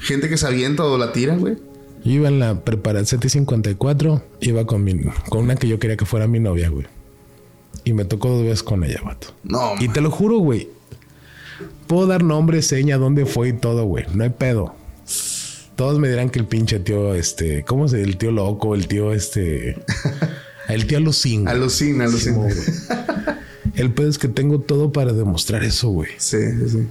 Gente 0.00 0.28
que 0.28 0.36
se 0.36 0.48
avienta 0.48 0.82
o 0.84 0.98
la 0.98 1.12
tira, 1.12 1.36
güey. 1.36 1.56
Yo 2.02 2.10
iba 2.12 2.26
en 2.28 2.40
la 2.40 2.64
prepara 2.64 3.04
754, 3.04 4.20
iba 4.40 4.66
con 4.66 4.82
mi, 4.82 5.00
con 5.28 5.44
una 5.44 5.54
que 5.54 5.68
yo 5.68 5.78
quería 5.78 5.96
que 5.96 6.06
fuera 6.06 6.26
mi 6.26 6.40
novia, 6.40 6.70
güey. 6.70 6.86
Y 7.84 7.92
me 7.92 8.04
tocó 8.04 8.30
dos 8.30 8.42
veces 8.42 8.64
con 8.64 8.82
ella, 8.82 9.00
vato. 9.04 9.28
No, 9.44 9.74
Y 9.78 9.84
man. 9.84 9.92
te 9.92 10.00
lo 10.00 10.10
juro, 10.10 10.38
güey. 10.38 10.68
Puedo 11.86 12.08
dar 12.08 12.24
nombre, 12.24 12.60
seña, 12.62 12.96
dónde 12.98 13.26
fue 13.26 13.50
y 13.50 13.52
todo, 13.52 13.84
güey. 13.84 14.06
No 14.12 14.24
hay 14.24 14.30
pedo. 14.30 14.74
Todos 15.76 16.00
me 16.00 16.08
dirán 16.08 16.30
que 16.30 16.40
el 16.40 16.46
pinche 16.46 16.80
tío, 16.80 17.14
este, 17.14 17.62
¿cómo 17.64 17.86
se 17.86 18.02
El 18.02 18.16
tío 18.16 18.32
loco, 18.32 18.74
el 18.74 18.88
tío, 18.88 19.12
este, 19.12 19.76
el 20.68 20.86
tío 20.86 20.98
alucina, 20.98 21.52
alucina. 21.52 22.04
güey. 22.34 22.54
El 23.80 23.92
pedo 23.92 24.08
es 24.08 24.18
que 24.18 24.28
tengo 24.28 24.60
todo 24.60 24.92
para 24.92 25.12
demostrar 25.12 25.64
eso, 25.64 25.88
güey. 25.90 26.10
Sí, 26.18 26.36
sí, 26.58 26.68
sí. 26.68 26.86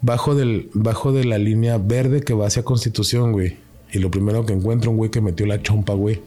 Bajo, 0.00 0.34
del, 0.34 0.68
bajo 0.74 1.12
de 1.12 1.24
la 1.24 1.38
línea 1.38 1.78
verde 1.78 2.20
que 2.22 2.34
va 2.34 2.46
hacia 2.48 2.64
Constitución, 2.64 3.32
güey. 3.32 3.56
Y 3.92 3.98
lo 3.98 4.10
primero 4.10 4.44
que 4.44 4.52
encuentro, 4.52 4.90
un 4.90 4.96
güey 4.96 5.10
que 5.10 5.20
metió 5.20 5.46
la 5.46 5.62
chompa, 5.62 5.92
güey. 5.94 6.20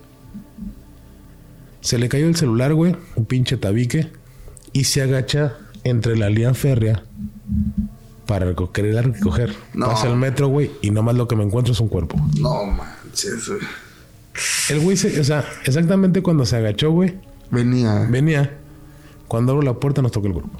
Se 1.81 1.97
le 1.97 2.07
cayó 2.09 2.27
el 2.27 2.35
celular, 2.35 2.73
güey. 2.73 2.95
Un 3.15 3.25
pinche 3.25 3.57
tabique. 3.57 4.07
Y 4.71 4.85
se 4.85 5.01
agacha 5.01 5.57
entre 5.83 6.15
la 6.17 6.29
línea 6.29 6.53
férrea 6.53 7.03
para 8.25 8.51
reco- 8.53 8.71
querer 8.71 9.05
recoger. 9.05 9.53
No. 9.73 9.87
Pasa 9.87 10.07
el 10.07 10.15
metro, 10.15 10.47
güey. 10.47 10.71
Y 10.81 10.91
nomás 10.91 11.15
lo 11.15 11.27
que 11.27 11.35
me 11.35 11.43
encuentro 11.43 11.73
es 11.73 11.79
un 11.79 11.87
cuerpo. 11.89 12.17
No 12.39 12.65
manches, 12.65 13.47
güey. 13.47 13.59
El 14.69 14.79
güey 14.79 14.97
se... 14.97 15.19
O 15.19 15.23
sea, 15.23 15.45
exactamente 15.65 16.21
cuando 16.21 16.45
se 16.45 16.55
agachó, 16.55 16.91
güey. 16.91 17.15
Venía. 17.51 18.07
Venía. 18.09 18.57
Cuando 19.27 19.51
abro 19.53 19.63
la 19.63 19.73
puerta 19.75 20.01
nos 20.01 20.11
tocó 20.11 20.27
el 20.27 20.33
cuerpo. 20.33 20.51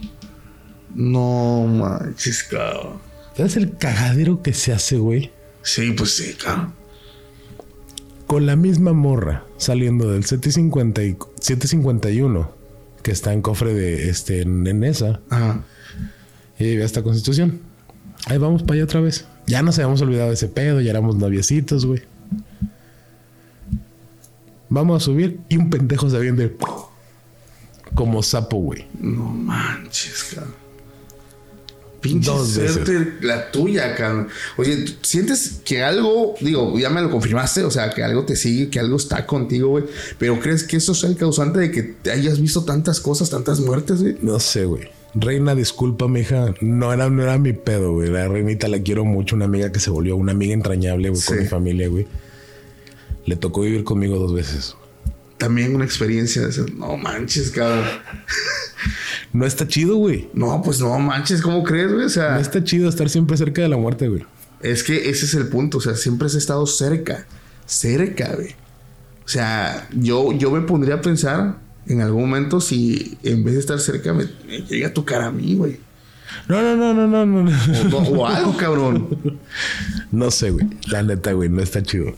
No 0.94 1.66
manches, 1.68 2.44
cabrón. 2.44 2.98
¿Sabes 3.36 3.58
el 3.58 3.78
cagadero 3.78 4.42
que 4.42 4.54
se 4.54 4.72
hace, 4.74 4.98
güey? 4.98 5.32
Sí, 5.62 5.92
pues 5.92 6.16
sí, 6.16 6.34
cabrón. 6.42 6.74
con 8.28 8.46
la 8.48 8.56
misma 8.56 8.92
morra 8.94 9.44
saliendo 9.58 10.10
del 10.12 10.24
750 10.26 11.04
y- 11.04 11.16
751 11.40 12.50
que 13.04 13.12
está 13.12 13.34
en 13.34 13.42
cofre 13.44 13.74
de 13.76 14.10
este 14.10 14.42
en, 14.42 14.84
esa 14.84 15.20
Ajá. 15.30 15.64
y 16.58 16.82
hasta 16.82 17.04
Constitución. 17.04 17.60
Ahí 18.26 18.40
vamos 18.40 18.64
para 18.64 18.74
allá 18.76 18.84
otra 18.86 19.00
vez. 19.02 19.28
Ya 19.46 19.62
nos 19.62 19.78
habíamos 19.78 20.02
olvidado 20.02 20.30
de 20.30 20.34
ese 20.34 20.48
pedo, 20.48 20.82
ya 20.82 20.90
éramos 20.90 21.16
noviecitos, 21.18 21.86
güey. 21.86 22.02
Vamos 24.70 25.04
a 25.04 25.06
subir 25.06 25.40
y 25.50 25.58
un 25.58 25.70
pendejo 25.70 26.10
se 26.10 26.18
avienta 26.18 26.50
como 27.94 28.24
sapo, 28.24 28.58
güey. 28.58 28.86
No 29.00 29.26
manches, 29.26 30.32
cabrón. 30.34 30.66
Pinche 32.02 32.30
Dos 32.30 32.50
suerte 32.50 33.14
la 33.22 33.52
tuya, 33.52 33.96
cabrón. 33.96 34.28
Oye, 34.58 34.78
¿tú 34.78 34.94
¿sientes 35.02 35.62
que 35.66 35.84
algo, 35.84 36.36
digo, 36.40 36.78
ya 36.78 36.92
me 36.92 37.02
lo 37.02 37.10
confirmaste, 37.10 37.64
o 37.64 37.72
sea, 37.72 37.90
que 37.90 38.04
algo 38.04 38.26
te 38.26 38.36
sigue, 38.36 38.70
que 38.70 38.80
algo 38.80 38.98
está 38.98 39.26
contigo, 39.26 39.70
güey? 39.70 39.86
Pero 40.20 40.40
¿crees 40.40 40.64
que 40.64 40.78
eso 40.78 40.94
sea 40.94 41.10
el 41.10 41.16
causante 41.16 41.60
de 41.60 41.72
que 41.72 41.82
te 41.82 42.12
hayas 42.12 42.40
visto 42.40 42.64
tantas 42.64 43.00
cosas, 43.00 43.32
tantas 43.32 43.60
muertes, 43.60 44.02
güey? 44.02 44.18
No 44.22 44.40
sé, 44.40 44.66
güey. 44.66 44.84
Reina, 45.16 45.56
disculpa, 45.56 46.06
hija. 46.20 46.54
No 46.62 46.94
era, 46.94 47.10
no 47.10 47.24
era 47.24 47.38
mi 47.40 47.54
pedo, 47.54 47.94
güey. 47.94 48.10
La 48.10 48.28
reinita 48.28 48.68
la 48.68 48.80
quiero 48.80 49.06
mucho. 49.06 49.36
Una 49.36 49.46
amiga 49.46 49.72
que 49.72 49.80
se 49.80 49.90
volvió 49.90 50.16
una 50.18 50.34
amiga 50.34 50.54
entrañable, 50.54 51.10
güey, 51.10 51.22
con 51.24 51.40
mi 51.40 51.46
familia, 51.46 51.88
güey. 51.88 52.06
Le 53.26 53.36
tocó 53.36 53.62
vivir 53.62 53.84
conmigo 53.84 54.20
dos 54.20 54.34
veces. 54.34 54.76
También 55.38 55.76
una 55.76 55.84
experiencia 55.86 56.42
de 56.44 56.50
esas. 56.50 56.72
No 56.74 56.96
manches, 56.98 57.52
cabrón. 57.52 57.84
No 59.34 59.46
está 59.46 59.68
chido, 59.68 59.98
güey. 59.98 60.30
No, 60.34 60.62
pues 60.64 60.80
no 60.80 60.98
manches, 61.00 61.42
¿cómo 61.42 61.64
crees, 61.64 61.92
güey? 61.92 62.06
O 62.06 62.10
sea, 62.10 62.36
No 62.36 62.40
está 62.40 62.64
chido 62.64 62.88
estar 62.88 63.10
siempre 63.10 63.36
cerca 63.38 63.62
de 63.62 63.68
la 63.70 63.78
muerte, 63.78 64.08
güey. 64.08 64.26
es 64.62 64.84
que 64.84 65.10
ese 65.10 65.26
es 65.26 65.34
el 65.34 65.48
punto. 65.48 65.80
O 65.80 65.82
sea, 65.82 65.96
siempre 65.96 66.28
has 66.28 66.36
estado 66.36 66.66
cerca. 66.68 67.26
Cerca, 67.66 68.34
güey. 68.36 68.50
O 69.26 69.28
sea, 69.28 69.88
yo, 69.92 70.32
yo 70.34 70.52
me 70.52 70.62
pondría 70.62 70.96
a 70.96 71.02
pensar 71.02 71.58
en 71.88 72.02
algún 72.02 72.22
momento 72.30 72.62
si 72.62 73.18
en 73.24 73.44
vez 73.44 73.56
de 73.56 73.60
estar 73.60 73.80
cerca 73.80 74.14
me, 74.14 74.26
me 74.48 74.60
llega 74.62 74.88
a 74.88 74.94
tocar 74.94 75.22
a 75.22 75.32
mí, 75.32 75.56
güey. 75.56 75.80
No, 76.48 76.62
no, 76.62 76.76
no, 76.76 76.94
no, 76.94 77.08
no, 77.08 77.26
no. 77.26 77.52
O, 77.52 77.84
no- 77.90 77.98
o 77.98 78.26
algo, 78.28 78.56
cabrón. 78.58 79.40
No 80.12 80.32
sé, 80.32 80.52
güey. 80.52 80.66
La 80.88 81.04
neta, 81.04 81.34
güey, 81.34 81.50
no 81.50 81.62
está 81.62 81.84
chido. 81.84 82.14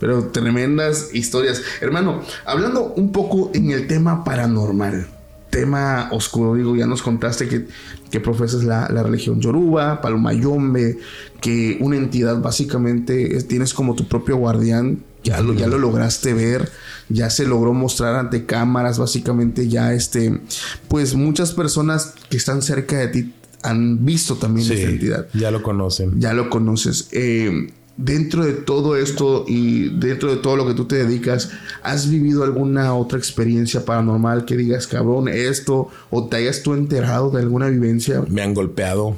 Pero 0.00 0.24
tremendas 0.24 1.10
historias. 1.12 1.62
Hermano, 1.80 2.22
hablando 2.46 2.92
un 2.96 3.12
poco 3.12 3.50
en 3.54 3.70
el 3.70 3.86
tema 3.86 4.24
paranormal, 4.24 5.06
tema 5.50 6.08
oscuro, 6.12 6.54
digo, 6.54 6.74
ya 6.76 6.86
nos 6.86 7.02
contaste 7.02 7.48
que, 7.48 7.66
que 8.10 8.18
profesas 8.20 8.64
la, 8.64 8.88
la 8.88 9.02
religión 9.02 9.40
yoruba, 9.40 10.00
palomayombe, 10.00 10.98
que 11.40 11.76
una 11.80 11.96
entidad 11.96 12.40
básicamente 12.40 13.36
es- 13.36 13.46
tienes 13.48 13.74
como 13.74 13.94
tu 13.94 14.06
propio 14.08 14.36
guardián, 14.36 15.02
ya 15.24 15.40
lo, 15.42 15.52
ya 15.52 15.66
lo 15.66 15.78
lograste 15.78 16.32
ver, 16.34 16.70
ya 17.10 17.28
se 17.28 17.46
logró 17.46 17.74
mostrar 17.74 18.14
ante 18.14 18.46
cámaras, 18.46 18.98
básicamente 18.98 19.68
ya 19.68 19.92
este, 19.92 20.40
pues 20.88 21.14
muchas 21.14 21.52
personas 21.52 22.14
que 22.30 22.36
están 22.38 22.62
cerca 22.62 22.96
de 22.96 23.08
ti 23.08 23.34
han 23.62 24.06
visto 24.06 24.36
también 24.36 24.72
esta 24.72 24.88
entidad 24.88 25.26
ya 25.34 25.50
lo 25.50 25.62
conocen. 25.62 26.18
ya 26.18 26.32
lo 26.32 26.48
conoces. 26.48 27.08
Eh, 27.12 27.70
dentro 28.02 28.44
de 28.44 28.52
todo 28.54 28.96
esto 28.96 29.44
y 29.46 29.90
dentro 29.98 30.30
de 30.30 30.36
todo 30.38 30.56
lo 30.56 30.66
que 30.66 30.74
tú 30.74 30.86
te 30.86 30.96
dedicas, 30.96 31.50
¿has 31.82 32.08
vivido 32.10 32.42
alguna 32.44 32.94
otra 32.94 33.18
experiencia 33.18 33.84
paranormal 33.84 34.44
que 34.44 34.56
digas, 34.56 34.86
cabrón, 34.86 35.28
esto, 35.28 35.88
o 36.10 36.26
te 36.28 36.36
hayas 36.38 36.62
tú 36.62 36.74
enterado 36.74 37.30
de 37.30 37.40
alguna 37.40 37.68
vivencia? 37.68 38.22
Me 38.28 38.42
han 38.42 38.54
golpeado. 38.54 39.16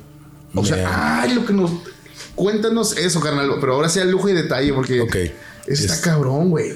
O 0.54 0.64
sea, 0.64 1.20
han- 1.22 1.30
ay, 1.30 1.34
lo 1.34 1.46
que 1.46 1.52
nos. 1.52 1.70
Cuéntanos 2.34 2.96
eso, 2.96 3.20
carnal, 3.20 3.50
pero 3.60 3.74
ahora 3.74 3.88
sea 3.88 4.04
lujo 4.04 4.28
y 4.28 4.32
detalle, 4.32 4.72
porque 4.72 5.00
Ok. 5.00 5.14
eso 5.16 5.32
está 5.66 5.94
Es- 5.94 6.00
cabrón, 6.00 6.50
güey. 6.50 6.72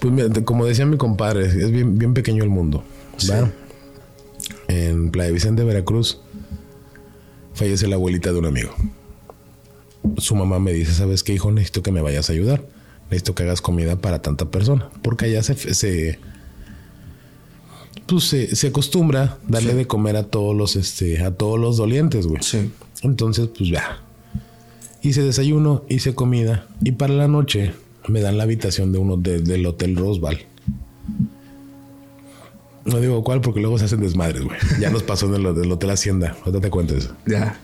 Pues 0.00 0.12
mira, 0.12 0.28
como 0.44 0.66
decía 0.66 0.84
mi 0.84 0.96
compadre, 0.96 1.46
es 1.46 1.70
bien, 1.70 1.96
bien 1.98 2.12
pequeño 2.12 2.42
el 2.44 2.50
mundo. 2.50 2.82
¿va? 3.30 3.50
En 4.68 5.10
Playa 5.10 5.30
Vicente, 5.32 5.64
Veracruz, 5.64 6.20
fallece 7.54 7.86
la 7.86 7.94
abuelita 7.96 8.32
de 8.32 8.38
un 8.38 8.46
amigo. 8.46 8.74
Su 10.18 10.34
mamá 10.36 10.58
me 10.58 10.72
dice, 10.72 10.92
¿sabes 10.92 11.22
qué, 11.22 11.34
hijo? 11.34 11.50
Necesito 11.52 11.82
que 11.82 11.92
me 11.92 12.00
vayas 12.00 12.28
a 12.30 12.32
ayudar. 12.32 12.64
Necesito 13.10 13.34
que 13.34 13.42
hagas 13.44 13.60
comida 13.60 13.96
para 13.96 14.20
tanta 14.22 14.46
persona. 14.46 14.88
Porque 15.02 15.26
allá 15.26 15.42
se... 15.42 15.54
se 15.74 16.18
pues 18.06 18.24
se, 18.24 18.54
se 18.54 18.68
acostumbra 18.68 19.38
darle 19.48 19.74
de 19.74 19.86
comer 19.88 20.14
a 20.16 20.22
todos 20.24 20.54
los 20.54 20.76
este 20.76 21.20
a 21.24 21.32
todos 21.34 21.58
los 21.58 21.76
dolientes, 21.76 22.26
güey. 22.28 22.40
Sí. 22.42 22.70
Entonces, 23.02 23.48
pues 23.48 23.68
ya. 23.68 24.00
Hice 25.02 25.22
desayuno, 25.22 25.82
hice 25.88 26.14
comida 26.14 26.66
y 26.84 26.92
para 26.92 27.14
la 27.14 27.26
noche 27.26 27.72
me 28.06 28.20
dan 28.20 28.38
la 28.38 28.44
habitación 28.44 28.92
de 28.92 28.98
uno 28.98 29.16
de- 29.16 29.40
del 29.40 29.66
Hotel 29.66 29.96
Rosval. 29.96 30.38
No 32.84 33.00
digo 33.00 33.24
cuál 33.24 33.40
porque 33.40 33.58
luego 33.60 33.76
se 33.78 33.86
hacen 33.86 34.00
desmadres, 34.00 34.44
güey. 34.44 34.56
Ya 34.80 34.90
nos 34.90 35.02
pasó 35.02 35.26
en 35.26 35.44
el, 35.44 35.54
del 35.56 35.72
Hotel 35.72 35.90
Hacienda. 35.90 36.36
Ahorita 36.44 36.60
te 36.60 36.70
cuento 36.70 36.94
eso. 36.96 37.12
Ya. 37.26 37.58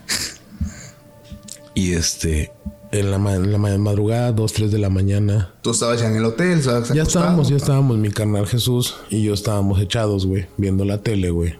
Y 1.75 1.93
este, 1.93 2.51
en 2.91 3.09
la, 3.11 3.17
en 3.35 3.51
la 3.51 3.57
ma- 3.57 3.77
madrugada, 3.77 4.31
2, 4.31 4.53
3 4.53 4.71
de 4.71 4.77
la 4.79 4.89
mañana, 4.89 5.53
Tú 5.61 5.71
estabas 5.71 5.99
ya 5.99 6.07
en 6.07 6.15
el 6.15 6.25
hotel, 6.25 6.61
ya 6.61 7.03
estábamos, 7.03 7.49
ya 7.49 7.55
estábamos, 7.55 7.97
mi 7.97 8.09
carnal 8.11 8.45
Jesús 8.47 8.95
y 9.09 9.23
yo 9.23 9.33
estábamos 9.33 9.79
echados, 9.81 10.25
güey, 10.25 10.47
viendo 10.57 10.85
la 10.85 11.01
tele, 11.01 11.29
güey. 11.31 11.55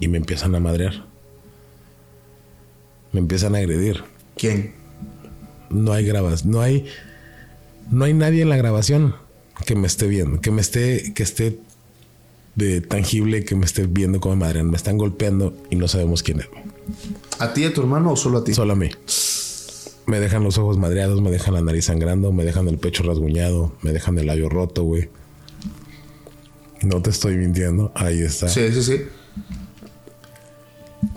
Y 0.00 0.08
me 0.08 0.18
empiezan 0.18 0.54
a 0.54 0.60
madrear. 0.60 1.06
Me 3.12 3.20
empiezan 3.20 3.54
a 3.54 3.58
agredir. 3.58 4.02
¿Quién? 4.36 4.74
no 5.70 5.92
hay 5.92 6.04
grabas, 6.04 6.44
no 6.44 6.60
hay, 6.60 6.86
no 7.90 8.04
hay 8.04 8.12
nadie 8.14 8.42
en 8.42 8.48
la 8.48 8.56
grabación 8.56 9.16
que 9.66 9.74
me 9.74 9.86
esté 9.88 10.06
viendo, 10.06 10.40
que 10.40 10.50
me 10.52 10.60
esté, 10.60 11.12
que 11.14 11.22
esté 11.24 11.58
de 12.54 12.80
tangible, 12.80 13.44
que 13.44 13.56
me 13.56 13.64
esté 13.64 13.86
viendo 13.86 14.20
como 14.20 14.36
madre. 14.36 14.62
Me 14.62 14.76
están 14.76 14.98
golpeando 14.98 15.56
y 15.70 15.76
no 15.76 15.88
sabemos 15.88 16.22
quién 16.22 16.40
es. 16.40 16.48
¿A 17.40 17.52
ti 17.54 17.64
a 17.64 17.72
tu 17.74 17.80
hermano 17.80 18.12
o 18.12 18.16
solo 18.16 18.38
a 18.38 18.44
ti? 18.44 18.54
Solo 18.54 18.74
a 18.74 18.76
mí. 18.76 18.90
Me 20.06 20.20
dejan 20.20 20.44
los 20.44 20.58
ojos 20.58 20.76
madreados, 20.76 21.20
me 21.22 21.30
dejan 21.30 21.54
la 21.54 21.62
nariz 21.62 21.86
sangrando, 21.86 22.32
me 22.32 22.44
dejan 22.44 22.68
el 22.68 22.78
pecho 22.78 23.02
rasguñado, 23.04 23.72
me 23.82 23.92
dejan 23.92 24.18
el 24.18 24.26
labio 24.26 24.48
roto, 24.48 24.82
güey. 24.82 25.08
No 26.82 27.00
te 27.00 27.10
estoy 27.10 27.36
mintiendo. 27.36 27.90
Ahí 27.94 28.20
está. 28.20 28.48
Sí, 28.48 28.70
sí, 28.72 28.82
sí. 28.82 29.02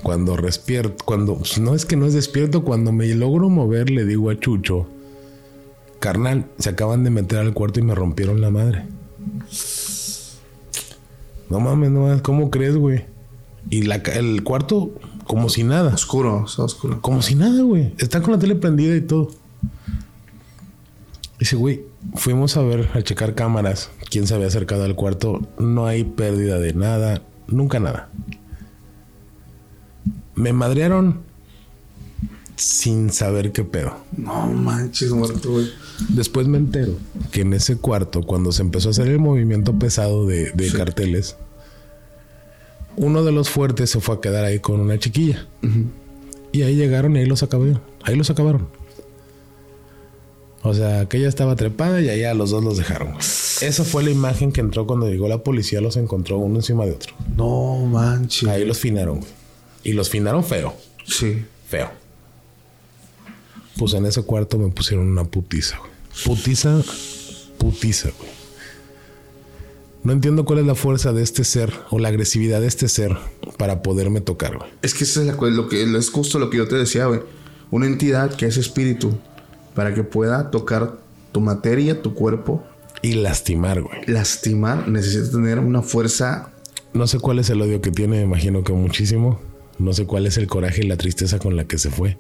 Cuando 0.02 0.38
despierto, 0.38 1.04
cuando 1.04 1.42
no 1.60 1.76
es 1.76 1.86
que 1.86 1.96
no 1.98 2.06
es 2.06 2.14
despierto, 2.14 2.64
cuando 2.64 2.92
me 2.92 3.08
logro 3.14 3.50
mover, 3.50 3.90
le 3.90 4.06
digo 4.06 4.30
a 4.30 4.40
Chucho, 4.40 4.88
carnal, 6.00 6.46
se 6.58 6.70
acaban 6.70 7.04
de 7.04 7.10
meter 7.10 7.40
al 7.40 7.54
cuarto 7.54 7.80
y 7.80 7.84
me 7.84 7.96
rompieron 7.96 8.40
la 8.40 8.50
madre. 8.50 8.86
No 11.50 11.60
mames, 11.60 11.92
no 11.92 12.02
mames, 12.02 12.22
¿cómo 12.22 12.50
crees, 12.50 12.76
güey? 12.76 13.06
Y 13.70 13.84
la, 13.84 13.96
el 13.96 14.44
cuarto, 14.44 14.92
como 15.28 15.50
si 15.50 15.64
nada. 15.64 15.94
Oscuro, 15.94 16.46
está 16.48 16.64
oscuro. 16.64 17.02
Como 17.02 17.22
si 17.22 17.36
nada, 17.36 17.62
güey. 17.62 17.94
Está 17.98 18.22
con 18.22 18.32
la 18.34 18.40
tele 18.40 18.56
prendida 18.56 18.96
y 18.96 19.02
todo. 19.02 19.30
Dice, 21.40 21.56
güey, 21.56 21.84
fuimos 22.16 22.58
a 22.58 22.62
ver, 22.64 22.90
a 22.94 23.02
checar 23.04 23.36
cámaras. 23.36 23.92
¿Quién 24.10 24.26
se 24.26 24.34
había 24.34 24.48
acercado 24.48 24.84
al 24.86 24.96
cuarto? 24.96 25.48
No 25.60 25.86
hay 25.86 26.04
pérdida 26.04 26.58
de 26.58 26.74
nada. 26.74 27.22
Nunca 27.48 27.80
nada. 27.80 28.10
Me 30.36 30.54
madrearon 30.54 31.20
sin 32.56 33.12
saber 33.12 33.52
qué 33.52 33.64
pedo. 33.64 33.94
No 34.16 34.48
manches, 34.48 35.12
muerto, 35.12 35.52
güey. 35.52 35.68
Después 36.10 36.48
me 36.48 36.58
entero 36.58 36.94
que 37.32 37.42
en 37.42 37.54
ese 37.54 37.78
cuarto, 37.78 38.24
cuando 38.24 38.52
se 38.52 38.64
empezó 38.64 38.88
a 38.90 38.92
hacer 38.92 39.08
el 39.08 39.20
movimiento 39.20 39.78
pesado 39.78 40.26
de, 40.26 40.52
de 40.52 40.70
Sí. 40.70 40.76
carteles, 40.78 41.38
uno 42.98 43.24
de 43.24 43.32
los 43.32 43.50
fuertes 43.50 43.90
se 43.92 44.00
fue 44.02 44.16
a 44.16 44.22
quedar 44.22 44.44
ahí 44.44 44.60
con 44.60 44.80
una 44.82 45.00
chiquilla. 45.00 45.48
Y 46.52 46.62
ahí 46.64 46.76
llegaron 46.76 47.16
y 47.16 47.20
ahí 47.20 47.26
los 47.26 47.42
acabaron. 47.44 47.82
Ahí 48.04 48.16
los 48.16 48.30
acabaron. 48.30 48.68
O 50.64 50.74
sea, 50.74 51.02
aquella 51.02 51.30
estaba 51.30 51.56
trepada 51.56 52.02
y 52.02 52.10
allá 52.10 52.34
los 52.34 52.50
dos 52.50 52.64
los 52.64 52.78
dejaron. 52.78 53.16
Esa 53.18 53.84
fue 53.86 54.04
la 54.04 54.10
imagen 54.10 54.52
que 54.52 54.60
entró 54.62 54.86
cuando 54.86 55.08
llegó 55.08 55.28
la 55.30 55.38
policía, 55.44 55.80
los 55.80 55.96
encontró 55.96 56.38
uno 56.40 56.56
encima 56.58 56.86
de 56.86 56.92
otro. 56.92 57.14
No 57.38 57.78
manches. 57.86 58.50
Ahí 58.50 58.66
los 58.66 58.78
finaron, 58.80 59.20
güey. 59.20 59.32
Y 59.84 59.94
los 59.94 60.10
finaron 60.10 60.44
feo, 60.44 60.74
Sí. 61.06 61.46
feo. 61.70 61.90
Pues 63.78 63.94
en 63.94 64.06
ese 64.08 64.24
cuarto 64.24 64.58
me 64.58 64.70
pusieron 64.70 65.08
una 65.08 65.24
putiza, 65.24 65.78
güey. 65.78 65.92
Putiza, 66.26 66.82
putiza, 67.60 68.10
güey. 68.18 68.30
No 70.08 70.14
entiendo 70.14 70.46
cuál 70.46 70.60
es 70.60 70.66
la 70.66 70.74
fuerza 70.74 71.12
de 71.12 71.22
este 71.22 71.44
ser 71.44 71.74
o 71.90 72.00
la 72.00 72.08
agresividad 72.08 72.62
de 72.62 72.68
este 72.68 72.88
ser 72.88 73.18
para 73.58 73.82
poderme 73.82 74.22
tocar, 74.22 74.58
güey. 74.58 74.70
Es 74.82 74.94
que 74.94 75.04
eso 75.04 75.20
es 75.20 75.28
la 75.28 75.34
lo 75.34 75.68
que 75.68 75.84
es 75.84 76.10
justo 76.10 76.40
lo 76.40 76.50
que 76.50 76.56
yo 76.56 76.66
te 76.66 76.78
decía, 76.78 77.08
güey. 77.08 77.20
Una 77.72 77.88
entidad 77.88 78.34
que 78.34 78.46
es 78.46 78.56
espíritu 78.56 79.18
para 79.76 79.94
que 79.94 80.06
pueda 80.06 80.50
tocar 80.50 80.98
tu 81.34 81.42
materia, 81.42 82.02
tu 82.02 82.14
cuerpo, 82.14 82.64
Y 83.02 83.16
lastimar, 83.16 83.82
güey. 83.82 84.06
lastimar, 84.08 84.88
necesita 84.88 85.30
tener 85.30 85.60
una 85.60 85.82
fuerza. 85.82 86.54
No 86.94 87.06
sé 87.06 87.20
cuál 87.20 87.40
es 87.40 87.50
el 87.50 87.62
odio 87.62 87.82
que 87.82 87.92
tiene, 87.92 88.20
me 88.20 88.24
imagino 88.24 88.64
que 88.64 88.72
muchísimo. 88.72 89.42
No 89.78 89.92
sé 89.92 90.06
cuál 90.06 90.26
es 90.26 90.38
el 90.38 90.48
coraje 90.48 90.86
y 90.86 90.88
la 90.88 90.96
tristeza 90.96 91.38
con 91.38 91.58
la 91.58 91.66
que 91.66 91.78
se 91.78 91.90
fue 91.90 92.18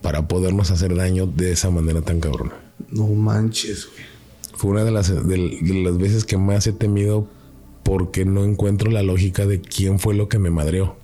para 0.00 0.28
podernos 0.28 0.70
hacer 0.70 0.96
daño 0.96 1.26
de 1.26 1.52
esa 1.52 1.68
manera 1.68 2.00
tan 2.00 2.20
cabrona. 2.20 2.54
No 2.88 3.06
manches, 3.08 3.86
güey. 3.86 4.11
Fue 4.62 4.70
una 4.70 4.84
de 4.84 4.92
las, 4.92 5.08
de, 5.08 5.58
de 5.60 5.82
las 5.82 5.98
veces 5.98 6.24
que 6.24 6.36
más 6.36 6.64
he 6.68 6.72
temido 6.72 7.26
porque 7.82 8.24
no 8.24 8.44
encuentro 8.44 8.92
la 8.92 9.02
lógica 9.02 9.44
de 9.44 9.60
quién 9.60 9.98
fue 9.98 10.14
lo 10.14 10.28
que 10.28 10.38
me 10.38 10.50
madreó. 10.50 10.94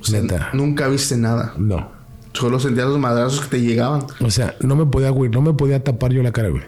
O 0.00 0.04
sea, 0.04 0.22
Neta. 0.22 0.50
nunca 0.52 0.86
viste 0.86 1.16
nada. 1.16 1.54
No. 1.58 1.90
Solo 2.34 2.60
sentías 2.60 2.86
los 2.86 3.00
madrazos 3.00 3.40
que 3.40 3.48
te 3.56 3.60
llegaban. 3.62 4.06
O 4.20 4.30
sea, 4.30 4.54
no 4.60 4.76
me 4.76 4.86
podía, 4.86 5.10
güey, 5.10 5.28
no 5.28 5.42
me 5.42 5.54
podía 5.54 5.82
tapar 5.82 6.12
yo 6.12 6.22
la 6.22 6.30
cara, 6.30 6.50
güey. 6.50 6.62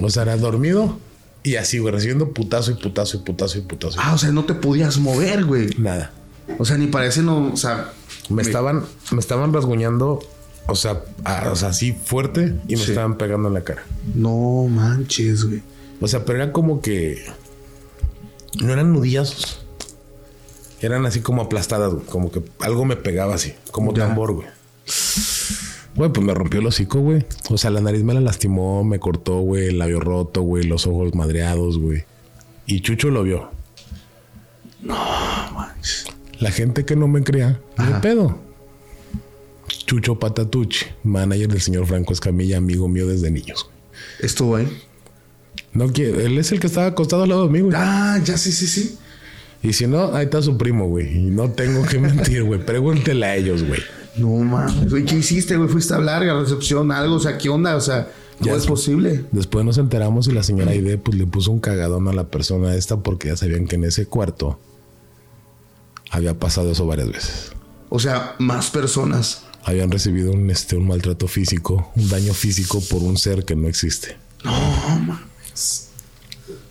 O 0.00 0.08
sea, 0.08 0.22
era 0.22 0.36
dormido 0.36 1.00
y 1.42 1.56
así, 1.56 1.80
güey, 1.80 1.92
recibiendo 1.92 2.28
putazo 2.32 2.70
y 2.70 2.74
putazo 2.74 3.16
y 3.16 3.20
putazo 3.22 3.58
y 3.58 3.62
putazo. 3.62 3.98
Ah, 4.00 4.14
o 4.14 4.18
sea, 4.18 4.30
no 4.30 4.44
te 4.44 4.54
podías 4.54 4.98
mover, 4.98 5.46
güey. 5.46 5.70
Nada. 5.78 6.12
O 6.58 6.64
sea, 6.64 6.78
ni 6.78 6.86
parece 6.86 7.24
no. 7.24 7.48
O 7.52 7.56
sea, 7.56 7.92
Me 8.28 8.42
estaban, 8.42 8.84
me 9.10 9.18
estaban 9.18 9.52
rasguñando, 9.52 10.20
o 10.70 10.76
sea, 10.76 11.02
a- 11.24 11.50
o 11.50 11.56
sea, 11.56 11.68
así 11.68 11.92
fuerte 11.92 12.54
y 12.68 12.76
me 12.76 12.82
Sí. 12.82 12.90
estaban 12.92 13.16
pegando 13.18 13.48
en 13.48 13.54
la 13.54 13.62
cara. 13.64 13.82
no 14.14 14.66
manches, 14.68 15.44
güey. 15.44 15.62
O 16.00 16.08
sea, 16.08 16.24
pero 16.24 16.42
era 16.42 16.52
como 16.52 16.80
que 16.80 17.22
no 18.62 18.72
eran 18.72 18.92
nudillazos. 18.92 19.64
Eran 20.80 21.04
así 21.04 21.20
como 21.20 21.42
aplastadas, 21.42 21.92
güey. 21.92 22.06
Como 22.06 22.30
que 22.30 22.42
algo 22.60 22.84
me 22.86 22.96
pegaba 22.96 23.34
así, 23.34 23.52
como 23.70 23.92
Ya. 23.92 24.06
tambor, 24.08 24.32
güey. 24.32 24.48
Güey, 25.94 26.10
pues 26.12 26.24
me 26.26 26.32
rompió 26.32 26.60
el 26.60 26.66
hocico, 26.66 27.00
güey. 27.00 27.26
O 27.50 27.58
sea, 27.58 27.70
la 27.70 27.80
nariz 27.80 28.02
me 28.02 28.14
la 28.14 28.20
lastimó, 28.20 28.82
me 28.84 28.98
cortó, 28.98 29.40
güey, 29.40 29.68
el 29.68 29.78
labio 29.78 30.00
roto, 30.00 30.40
güey, 30.42 30.64
los 30.64 30.86
ojos 30.86 31.14
madreados, 31.14 31.78
güey. 31.78 32.04
Y 32.64 32.80
Chucho 32.80 33.10
lo 33.10 33.22
vio. 33.24 33.50
No 34.82 34.94
manches. 35.54 36.06
La 36.38 36.50
gente 36.50 36.84
que 36.86 36.96
no 36.96 37.08
me 37.08 37.22
crea, 37.22 37.60
Ajá. 37.76 38.00
pedo. 38.00 38.38
Chucho 39.90 40.20
Patatucci, 40.20 40.86
manager 41.02 41.48
del 41.48 41.60
señor 41.60 41.84
Franco 41.84 42.12
Escamilla, 42.12 42.58
amigo 42.58 42.86
mío 42.86 43.08
desde 43.08 43.28
niños. 43.28 43.68
Estuvo 44.20 44.54
ahí. 44.54 44.68
No 45.72 45.88
quiere, 45.88 46.26
él 46.26 46.38
es 46.38 46.52
el 46.52 46.60
que 46.60 46.68
estaba 46.68 46.86
acostado 46.86 47.24
al 47.24 47.30
lado 47.30 47.48
de 47.48 47.52
mí, 47.52 47.60
güey. 47.60 47.74
Ah, 47.76 48.16
ya 48.24 48.38
sí, 48.38 48.52
sí, 48.52 48.68
sí. 48.68 48.96
Y 49.64 49.72
si 49.72 49.88
no, 49.88 50.14
ahí 50.14 50.26
está 50.26 50.40
su 50.42 50.56
primo, 50.56 50.86
güey. 50.86 51.12
Y 51.12 51.22
no 51.22 51.50
tengo 51.50 51.84
que 51.84 51.98
mentir, 51.98 52.44
güey. 52.44 52.64
Pregúntele 52.64 53.26
a 53.26 53.34
ellos, 53.34 53.64
güey. 53.64 53.80
No 54.16 54.28
mames, 54.28 54.90
güey. 54.90 55.04
¿Qué 55.04 55.16
hiciste, 55.16 55.56
güey? 55.56 55.68
¿Fuiste 55.68 55.92
a 55.92 55.96
hablar 55.96 56.22
a 56.22 56.38
recepción? 56.38 56.92
¿Algo? 56.92 57.16
O 57.16 57.20
sea, 57.20 57.36
¿qué 57.36 57.48
onda? 57.48 57.74
O 57.74 57.80
sea, 57.80 58.12
¿cómo 58.38 58.52
Ya 58.52 58.56
es 58.56 58.68
posible? 58.68 59.24
Después 59.32 59.64
nos 59.64 59.76
enteramos 59.78 60.28
y 60.28 60.30
la 60.30 60.44
señora 60.44 60.70
Aide 60.70 60.98
pues 60.98 61.18
le 61.18 61.26
puso 61.26 61.50
un 61.50 61.58
cagadón 61.58 62.06
a 62.06 62.12
la 62.12 62.28
persona 62.28 62.76
esta 62.76 62.98
porque 62.98 63.26
ya 63.26 63.36
sabían 63.36 63.66
que 63.66 63.74
en 63.74 63.82
ese 63.82 64.06
cuarto 64.06 64.56
había 66.12 66.38
pasado 66.38 66.70
eso 66.70 66.86
varias 66.86 67.08
veces. 67.10 67.50
O 67.88 67.98
sea, 67.98 68.36
más 68.38 68.70
personas. 68.70 69.49
Habían 69.64 69.90
recibido 69.90 70.32
un, 70.32 70.50
este, 70.50 70.76
un 70.76 70.86
maltrato 70.86 71.28
físico, 71.28 71.92
un 71.96 72.08
daño 72.08 72.34
físico 72.34 72.80
por 72.90 73.02
un 73.02 73.16
ser 73.16 73.44
que 73.44 73.54
no 73.54 73.68
existe. 73.68 74.16
No 74.44 74.52
mames. 75.06 75.90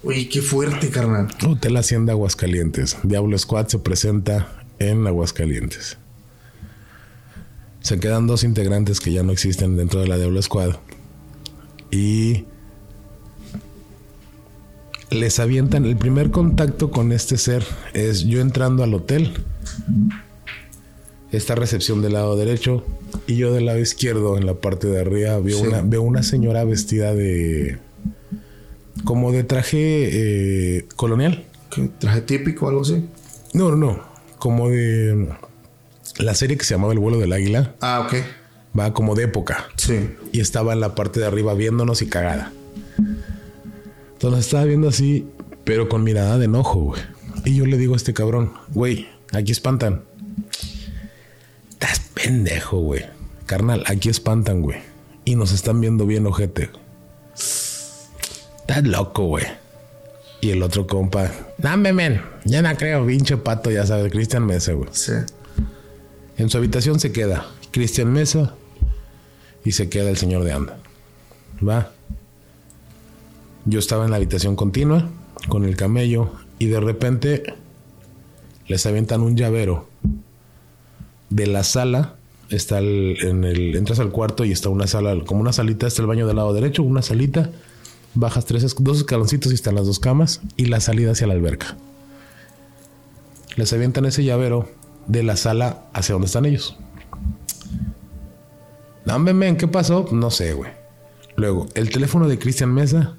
Oye, 0.03 0.29
qué 0.29 0.41
fuerte, 0.41 0.89
carnal. 0.89 1.27
Hotel 1.45 1.77
Hacienda 1.77 2.13
Aguascalientes. 2.13 2.97
Diablo 3.03 3.37
Squad 3.37 3.67
se 3.67 3.79
presenta 3.79 4.65
en 4.79 5.05
Aguascalientes. 5.05 5.97
Se 7.81 7.99
quedan 7.99 8.27
dos 8.27 8.43
integrantes 8.43 8.99
que 8.99 9.11
ya 9.11 9.23
no 9.23 9.31
existen 9.31 9.77
dentro 9.77 10.01
de 10.01 10.07
la 10.07 10.17
Diablo 10.17 10.41
Squad 10.41 10.75
Y 11.91 12.45
les 15.09 15.39
avientan. 15.39 15.85
El 15.85 15.97
primer 15.97 16.31
contacto 16.31 16.91
con 16.91 17.11
este 17.11 17.37
ser 17.37 17.65
es 17.93 18.21
yo 18.21 18.41
entrando 18.41 18.83
al 18.83 18.93
hotel. 18.93 19.33
Esta 21.31 21.53
recepción 21.55 22.01
del 22.01 22.13
lado 22.13 22.35
derecho 22.35 22.83
y 23.27 23.35
yo 23.35 23.53
del 23.53 23.65
lado 23.67 23.77
izquierdo, 23.79 24.37
en 24.37 24.45
la 24.47 24.55
parte 24.55 24.87
de 24.87 24.99
arriba, 25.01 25.37
veo, 25.39 25.59
Sí. 25.59 25.67
una, 25.67 25.81
veo 25.81 26.01
una 26.01 26.23
señora 26.23 26.63
vestida 26.63 27.13
de. 27.13 27.77
como 29.03 29.31
de 29.31 29.43
traje 29.43 29.77
eh, 30.77 30.85
colonial. 30.95 31.45
¿Qué? 31.69 31.89
¿Traje 31.99 32.21
típico 32.21 32.65
o 32.65 32.69
algo 32.69 32.81
así? 32.81 33.05
No, 33.53 33.69
no, 33.69 33.75
no. 33.75 34.03
Como 34.39 34.69
de. 34.69 35.27
La 36.17 36.33
serie 36.33 36.57
que 36.57 36.65
se 36.65 36.73
llamaba 36.73 36.93
El 36.93 36.99
vuelo 36.99 37.19
del 37.19 37.31
águila. 37.31 37.75
Ah, 37.81 38.07
ok. 38.07 38.15
Va 38.77 38.93
como 38.93 39.13
de 39.15 39.23
época. 39.23 39.67
Sí. 39.77 40.09
y 40.31 40.39
estaba 40.41 40.73
en 40.73 40.79
la 40.79 40.93
parte 40.95 41.19
de 41.19 41.25
arriba 41.27 41.53
viéndonos 41.53 42.01
y 42.01 42.07
cagada. 42.07 42.51
Entonces 44.13 44.45
estaba 44.45 44.65
viendo 44.65 44.89
así, 44.89 45.27
pero 45.63 45.87
con 45.89 46.03
mirada 46.03 46.37
de 46.37 46.45
enojo, 46.45 46.79
güey. 46.81 47.01
Y 47.45 47.55
yo 47.55 47.65
le 47.65 47.77
digo 47.77 47.93
a 47.93 47.97
este 47.97 48.13
cabrón, 48.13 48.51
güey, 48.73 49.07
aquí 49.31 49.51
espantan. 49.51 50.01
Pendejo, 52.21 52.79
güey. 52.79 53.05
Carnal, 53.45 53.83
aquí 53.87 54.09
espantan, 54.09 54.61
güey. 54.61 54.79
Y 55.25 55.35
nos 55.35 55.51
están 55.51 55.79
viendo 55.79 56.05
bien, 56.05 56.25
ojete. 56.27 56.69
Estás 57.33 58.83
loco, 58.83 59.25
güey. 59.25 59.45
Y 60.41 60.51
el 60.51 60.63
otro 60.63 60.87
compa, 60.87 61.31
dame, 61.57 61.91
men. 61.91 62.21
Ya 62.45 62.61
no 62.61 62.75
creo, 62.77 63.05
pinche 63.05 63.37
pato, 63.37 63.71
ya 63.71 63.85
sabes, 63.85 64.11
Cristian 64.11 64.45
Mesa, 64.45 64.73
güey. 64.73 64.89
Sí. 64.91 65.13
En 66.37 66.49
su 66.49 66.57
habitación 66.57 66.99
se 66.99 67.11
queda 67.11 67.45
Cristian 67.71 68.11
Mesa 68.11 68.55
y 69.65 69.73
se 69.73 69.89
queda 69.89 70.09
el 70.09 70.17
señor 70.17 70.43
de 70.43 70.53
Anda. 70.53 70.77
Va. 71.67 71.91
Yo 73.65 73.79
estaba 73.79 74.05
en 74.05 74.11
la 74.11 74.17
habitación 74.17 74.55
continua 74.55 75.09
con 75.49 75.65
el 75.65 75.75
camello 75.75 76.31
y 76.57 76.67
de 76.67 76.79
repente 76.79 77.53
les 78.67 78.85
avientan 78.85 79.21
un 79.21 79.35
llavero 79.35 79.88
de 81.29 81.47
la 81.47 81.63
sala. 81.63 82.15
Está 82.49 82.79
el- 82.79 83.17
en 83.21 83.43
el 83.43 83.75
entras 83.75 83.99
al 83.99 84.09
cuarto 84.11 84.43
y 84.45 84.51
está 84.51 84.69
una 84.69 84.87
sala 84.87 85.15
como 85.25 85.39
una 85.41 85.53
salita 85.53 85.85
está 85.85 86.01
el 86.01 86.07
baño 86.07 86.25
del 86.25 86.37
lado 86.37 86.51
derecho 86.51 86.81
una 86.81 87.03
salita 87.03 87.51
bajas 88.15 88.45
tres 88.45 88.63
es- 88.63 88.75
dos 88.79 88.97
escaloncitos 88.97 89.51
y 89.51 89.55
están 89.55 89.75
las 89.75 89.85
dos 89.85 89.99
camas 89.99 90.41
y 90.57 90.65
la 90.65 90.79
salida 90.79 91.11
hacia 91.11 91.27
la 91.27 91.33
alberca 91.33 91.77
les 93.55 93.71
avientan 93.71 94.05
ese 94.05 94.23
llavero 94.23 94.67
de 95.05 95.21
la 95.21 95.35
sala 95.35 95.83
hacia 95.93 96.13
donde 96.13 96.25
están 96.25 96.45
ellos. 96.47 96.75
Hombre, 99.05 99.33
men, 99.35 99.55
¿qué 99.57 99.67
pasó? 99.67 100.07
No 100.11 100.31
sé, 100.31 100.53
güey. 100.53 100.71
Luego, 101.35 101.67
el 101.75 101.89
teléfono 101.89 102.27
de 102.27 102.39
Cristian 102.39 102.73
Mesa 102.73 103.15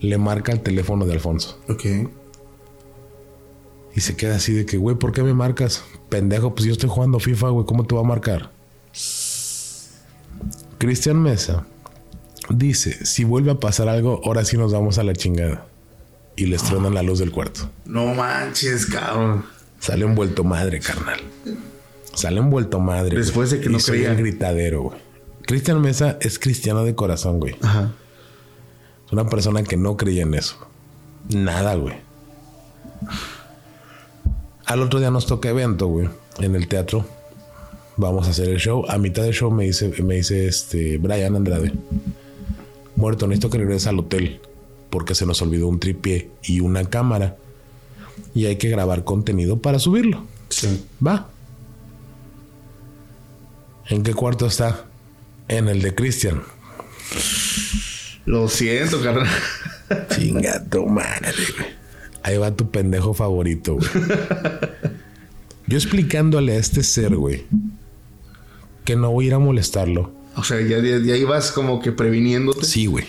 le 0.00 0.18
marca 0.18 0.52
el 0.52 0.60
teléfono 0.60 1.04
de 1.06 1.12
Alfonso. 1.14 1.58
Ok. 1.68 1.84
Y 3.94 4.00
se 4.00 4.16
queda 4.16 4.36
así 4.36 4.52
de 4.52 4.66
que, 4.66 4.76
güey, 4.76 4.96
¿por 4.96 5.12
qué 5.12 5.22
me 5.22 5.32
marcas? 5.34 5.82
Pendejo, 6.08 6.54
pues 6.54 6.66
yo 6.66 6.72
estoy 6.72 6.88
jugando 6.88 7.18
FIFA, 7.18 7.48
güey, 7.50 7.66
¿cómo 7.66 7.84
te 7.84 7.94
va 7.94 8.00
a 8.02 8.04
marcar? 8.04 8.50
Cristian 10.78 11.20
Mesa 11.22 11.66
dice, 12.50 13.04
si 13.04 13.24
vuelve 13.24 13.50
a 13.50 13.60
pasar 13.60 13.88
algo, 13.88 14.20
ahora 14.24 14.44
sí 14.44 14.56
nos 14.56 14.72
vamos 14.72 14.98
a 14.98 15.02
la 15.04 15.14
chingada. 15.14 15.66
Y 16.36 16.46
les 16.46 16.62
tronan 16.62 16.92
la 16.92 17.02
luz 17.02 17.18
del 17.18 17.32
cuarto. 17.32 17.70
No 17.86 18.14
manches, 18.14 18.86
cabrón. 18.86 19.46
Sale 19.80 20.04
envuelto 20.04 20.44
madre, 20.44 20.80
carnal. 20.80 21.18
Sale 22.12 22.40
envuelto 22.40 22.78
madre. 22.78 23.16
Después 23.16 23.50
de 23.50 23.60
que 23.60 23.70
no 23.70 23.78
creía. 23.78 24.10
el 24.10 24.18
gritadero, 24.18 24.82
güey. 24.82 24.98
Cristian 25.46 25.80
Mesa 25.80 26.18
es 26.20 26.38
cristiano 26.38 26.84
de 26.84 26.94
corazón, 26.94 27.40
güey. 27.40 27.56
Ajá. 27.62 27.92
Es 29.06 29.12
una 29.12 29.28
persona 29.28 29.62
que 29.62 29.76
no 29.76 29.96
creía 29.96 30.24
en 30.24 30.34
eso. 30.34 30.56
Nada, 31.30 31.74
güey. 31.76 31.94
Al 34.66 34.82
otro 34.82 34.98
día 34.98 35.12
nos 35.12 35.26
toca 35.26 35.48
evento, 35.48 35.86
güey. 35.86 36.08
En 36.38 36.56
el 36.56 36.66
teatro. 36.66 37.06
Vamos 37.96 38.26
a 38.26 38.30
hacer 38.30 38.48
el 38.48 38.58
show. 38.58 38.84
A 38.88 38.98
mitad 38.98 39.22
del 39.22 39.32
show 39.32 39.50
me 39.50 39.64
dice, 39.64 39.88
me 40.02 40.16
dice 40.16 40.46
este 40.46 40.98
Brian 40.98 41.36
Andrade. 41.36 41.72
Muerto, 42.96 43.26
necesito 43.28 43.48
que 43.48 43.58
regreses 43.58 43.86
al 43.86 44.00
hotel. 44.00 44.40
Porque 44.90 45.14
se 45.14 45.24
nos 45.24 45.40
olvidó 45.40 45.68
un 45.68 45.78
tripié 45.78 46.30
y 46.42 46.60
una 46.60 46.84
cámara. 46.84 47.36
Y 48.34 48.46
hay 48.46 48.56
que 48.56 48.68
grabar 48.68 49.04
contenido 49.04 49.60
para 49.60 49.78
subirlo. 49.78 50.24
Sí. 50.48 50.84
Va. 51.04 51.28
¿En 53.88 54.02
qué 54.02 54.14
cuarto 54.14 54.46
está? 54.46 54.86
En 55.46 55.68
el 55.68 55.80
de 55.80 55.94
Cristian. 55.94 56.42
Lo 58.24 58.48
siento, 58.48 59.00
carnal. 59.00 59.28
Chinga 60.10 60.64
tu 60.64 60.86
madre, 60.86 61.32
güey. 61.56 61.85
Ahí 62.26 62.38
va 62.38 62.50
tu 62.50 62.72
pendejo 62.72 63.14
favorito, 63.14 63.76
güey. 63.76 63.88
Yo 65.68 65.78
explicándole 65.78 66.54
a 66.54 66.56
este 66.56 66.82
ser, 66.82 67.14
güey, 67.14 67.44
que 68.84 68.96
no 68.96 69.12
voy 69.12 69.26
a 69.26 69.28
ir 69.28 69.34
a 69.34 69.38
molestarlo. 69.38 70.10
O 70.34 70.42
sea, 70.42 70.60
ya, 70.60 70.80
ya, 70.80 70.98
ya 70.98 71.16
ibas 71.16 71.52
como 71.52 71.80
que 71.80 71.92
previniéndote. 71.92 72.64
Sí, 72.64 72.86
güey. 72.86 73.04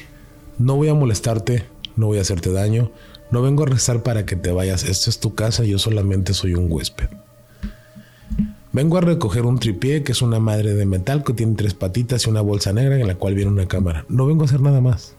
No 0.59 0.75
voy 0.75 0.89
a 0.89 0.93
molestarte, 0.93 1.65
no 1.95 2.05
voy 2.05 2.19
a 2.19 2.21
hacerte 2.21 2.51
daño. 2.51 2.91
No 3.31 3.41
vengo 3.41 3.63
a 3.63 3.65
rezar 3.65 4.03
para 4.03 4.23
que 4.27 4.35
te 4.35 4.51
vayas. 4.51 4.83
Esta 4.83 5.09
es 5.09 5.19
tu 5.19 5.33
casa, 5.33 5.63
yo 5.63 5.79
solamente 5.79 6.35
soy 6.35 6.53
un 6.53 6.71
huésped. 6.71 7.09
Vengo 8.71 8.99
a 8.99 9.01
recoger 9.01 9.47
un 9.47 9.57
tripié 9.57 10.03
que 10.03 10.11
es 10.11 10.21
una 10.21 10.39
madre 10.39 10.75
de 10.75 10.85
metal 10.85 11.23
que 11.23 11.33
tiene 11.33 11.55
tres 11.55 11.73
patitas 11.73 12.27
y 12.27 12.29
una 12.29 12.41
bolsa 12.41 12.71
negra 12.71 12.99
en 12.99 13.07
la 13.07 13.15
cual 13.15 13.33
viene 13.33 13.49
una 13.49 13.67
cámara. 13.67 14.05
No 14.09 14.27
vengo 14.27 14.43
a 14.43 14.45
hacer 14.45 14.61
nada 14.61 14.79
más. 14.79 15.16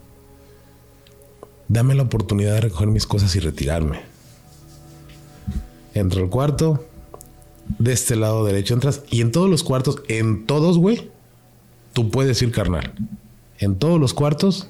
Dame 1.69 1.95
la 1.95 2.03
oportunidad 2.05 2.55
de 2.55 2.63
recoger 2.63 2.89
mis 2.89 3.07
cosas 3.07 3.37
y 3.37 3.41
retirarme. 3.41 4.01
Entro 5.95 6.23
al 6.23 6.31
cuarto. 6.31 6.85
De 7.79 7.93
este 7.93 8.17
lado 8.17 8.45
derecho 8.45 8.73
entras. 8.73 9.03
Y 9.11 9.21
en 9.21 9.31
todos 9.31 9.51
los 9.51 9.63
cuartos, 9.63 10.03
en 10.09 10.47
todos, 10.47 10.79
güey, 10.79 11.11
tú 11.93 12.11
puedes 12.11 12.41
ir 12.41 12.51
carnal. 12.51 12.95
En 13.59 13.77
todos 13.77 14.01
los 14.01 14.15
cuartos, 14.15 14.69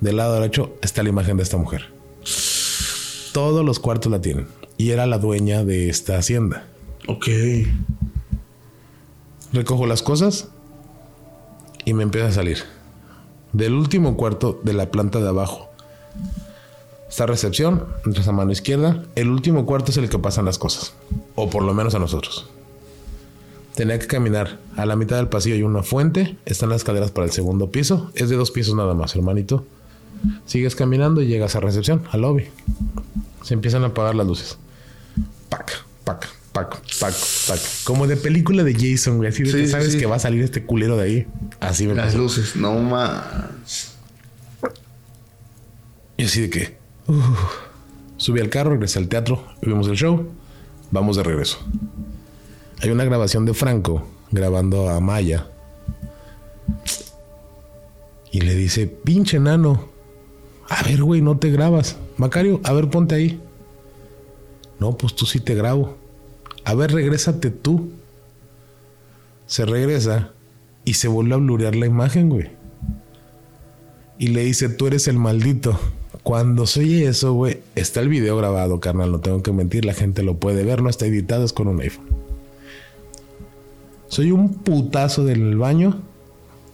del 0.00 0.16
lado 0.16 0.34
derecho, 0.34 0.74
está 0.82 1.02
la 1.02 1.08
imagen 1.08 1.38
de 1.38 1.42
esta 1.42 1.56
mujer. 1.56 1.90
Todos 3.32 3.64
los 3.64 3.78
cuartos 3.78 4.12
la 4.12 4.20
tienen. 4.20 4.46
Y 4.76 4.90
era 4.90 5.06
la 5.06 5.18
dueña 5.18 5.64
de 5.64 5.88
esta 5.88 6.18
hacienda. 6.18 6.66
Ok. 7.06 7.28
Recojo 9.52 9.86
las 9.86 10.02
cosas 10.02 10.48
y 11.84 11.94
me 11.94 12.02
empieza 12.02 12.28
a 12.28 12.32
salir. 12.32 12.58
Del 13.52 13.74
último 13.74 14.16
cuarto 14.16 14.60
de 14.62 14.74
la 14.74 14.90
planta 14.90 15.20
de 15.20 15.28
abajo. 15.28 15.69
Está 17.08 17.26
recepción, 17.26 17.86
entras 18.06 18.28
a 18.28 18.32
mano 18.32 18.52
izquierda. 18.52 19.02
El 19.16 19.28
último 19.30 19.66
cuarto 19.66 19.90
es 19.90 19.96
el 19.96 20.08
que 20.08 20.18
pasan 20.18 20.44
las 20.44 20.58
cosas. 20.58 20.92
O 21.34 21.50
por 21.50 21.64
lo 21.64 21.74
menos 21.74 21.94
a 21.94 21.98
nosotros. 21.98 22.46
Tenía 23.74 23.98
que 23.98 24.06
caminar. 24.06 24.58
A 24.76 24.86
la 24.86 24.94
mitad 24.96 25.16
del 25.16 25.28
pasillo 25.28 25.54
hay 25.56 25.62
una 25.62 25.82
fuente. 25.82 26.36
Están 26.44 26.68
las 26.68 26.78
escaleras 26.78 27.10
para 27.10 27.26
el 27.26 27.32
segundo 27.32 27.70
piso. 27.70 28.10
Es 28.14 28.28
de 28.28 28.36
dos 28.36 28.50
pisos 28.50 28.74
nada 28.74 28.94
más, 28.94 29.14
hermanito. 29.16 29.64
Sigues 30.46 30.76
caminando 30.76 31.22
y 31.22 31.26
llegas 31.26 31.56
a 31.56 31.60
recepción, 31.60 32.02
al 32.12 32.20
lobby. 32.20 32.46
Se 33.42 33.54
empiezan 33.54 33.82
a 33.84 33.86
apagar 33.88 34.14
las 34.14 34.26
luces. 34.26 34.58
Pac, 35.48 35.84
pac, 36.04 36.28
pac, 36.52 36.80
pac, 37.00 37.14
pac. 37.48 37.60
Como 37.84 38.06
de 38.06 38.16
película 38.16 38.62
de 38.62 38.74
Jason, 38.74 39.16
güey. 39.16 39.30
Así 39.30 39.42
de 39.44 39.50
Sí, 39.50 39.56
que 39.58 39.66
sabes 39.68 39.92
sí. 39.92 39.98
que 39.98 40.06
va 40.06 40.16
a 40.16 40.20
salir 40.20 40.42
este 40.42 40.64
culero 40.64 40.96
de 40.96 41.02
ahí. 41.04 41.26
Así 41.58 41.86
me 41.86 41.94
Las 41.94 42.14
luces. 42.14 42.54
No 42.56 42.74
más. 42.78 43.89
Y 46.20 46.24
así 46.24 46.42
de 46.42 46.50
que. 46.50 46.76
subí 48.18 48.40
al 48.40 48.50
carro, 48.50 48.72
regresé 48.72 48.98
al 48.98 49.08
teatro, 49.08 49.42
vimos 49.62 49.88
el 49.88 49.96
show, 49.96 50.28
vamos 50.90 51.16
de 51.16 51.22
regreso. 51.22 51.56
Hay 52.82 52.90
una 52.90 53.04
grabación 53.04 53.46
de 53.46 53.54
Franco 53.54 54.06
grabando 54.30 54.90
a 54.90 55.00
Maya. 55.00 55.46
Y 58.30 58.42
le 58.42 58.54
dice, 58.54 58.86
pinche 58.86 59.40
nano. 59.40 59.88
A 60.68 60.82
ver, 60.82 61.02
güey, 61.02 61.22
no 61.22 61.38
te 61.38 61.50
grabas. 61.50 61.96
Macario, 62.18 62.60
a 62.64 62.74
ver, 62.74 62.90
ponte 62.90 63.14
ahí. 63.14 63.40
No, 64.78 64.98
pues 64.98 65.14
tú 65.14 65.24
sí 65.24 65.40
te 65.40 65.54
grabo. 65.54 65.96
A 66.64 66.74
ver, 66.74 66.92
regrésate 66.92 67.50
tú. 67.50 67.92
Se 69.46 69.64
regresa 69.64 70.32
y 70.84 70.92
se 70.94 71.08
vuelve 71.08 71.32
a 71.32 71.38
blurear 71.38 71.74
la 71.76 71.86
imagen, 71.86 72.28
güey 72.28 72.60
y 74.20 74.28
le 74.28 74.44
dice, 74.44 74.68
tú 74.68 74.86
eres 74.86 75.08
el 75.08 75.16
maldito. 75.16 75.80
Cuando 76.22 76.66
se 76.66 76.80
oye 76.80 77.08
eso, 77.08 77.32
güey, 77.32 77.60
está 77.74 78.00
el 78.00 78.08
video 78.08 78.36
grabado, 78.36 78.78
carnal, 78.80 79.10
no 79.10 79.20
tengo 79.20 79.42
que 79.42 79.52
mentir, 79.52 79.84
la 79.84 79.94
gente 79.94 80.22
lo 80.22 80.36
puede 80.36 80.64
ver, 80.64 80.82
no 80.82 80.90
está 80.90 81.06
editado, 81.06 81.44
es 81.44 81.52
con 81.52 81.68
un 81.68 81.80
iPhone. 81.80 82.06
Soy 84.08 84.32
un 84.32 84.54
putazo 84.54 85.24
del 85.24 85.56
baño 85.56 86.00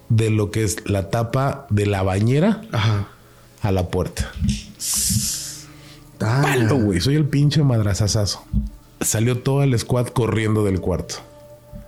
de 0.08 0.30
lo 0.30 0.50
que 0.50 0.64
es 0.64 0.88
la 0.88 1.10
tapa 1.10 1.66
de 1.70 1.86
la 1.86 2.02
bañera 2.02 2.62
Ajá. 2.72 3.08
a 3.62 3.72
la 3.72 3.88
puerta. 3.88 4.32
Ah, 6.20 6.40
Palo, 6.42 6.76
güey, 6.76 7.00
soy 7.00 7.14
el 7.14 7.26
pinche 7.26 7.62
madrazazazo. 7.62 8.42
Salió 9.00 9.42
todo 9.42 9.62
el 9.62 9.78
squad 9.78 10.08
corriendo 10.08 10.64
del 10.64 10.80
cuarto. 10.80 11.16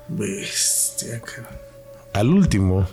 Bestia. 0.08 1.22
Al 2.12 2.28
último, 2.28 2.86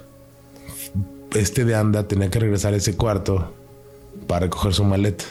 este 1.34 1.66
de 1.66 1.76
anda 1.76 2.08
tenía 2.08 2.30
que 2.30 2.40
regresar 2.40 2.74
a 2.74 2.78
ese 2.78 2.96
cuarto 2.96 3.54
para 4.28 4.42
recoger 4.42 4.74
su 4.74 4.84
maleta. 4.84 5.26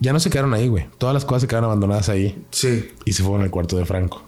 Ya 0.00 0.12
no 0.12 0.20
se 0.20 0.30
quedaron 0.30 0.54
ahí, 0.54 0.68
güey. 0.68 0.86
Todas 0.98 1.12
las 1.14 1.24
cosas 1.24 1.42
se 1.42 1.48
quedaron 1.48 1.66
abandonadas 1.66 2.08
ahí 2.08 2.44
Sí. 2.50 2.88
y 3.04 3.12
se 3.12 3.22
fueron 3.22 3.42
al 3.42 3.50
cuarto 3.50 3.76
de 3.76 3.84
Franco. 3.84 4.22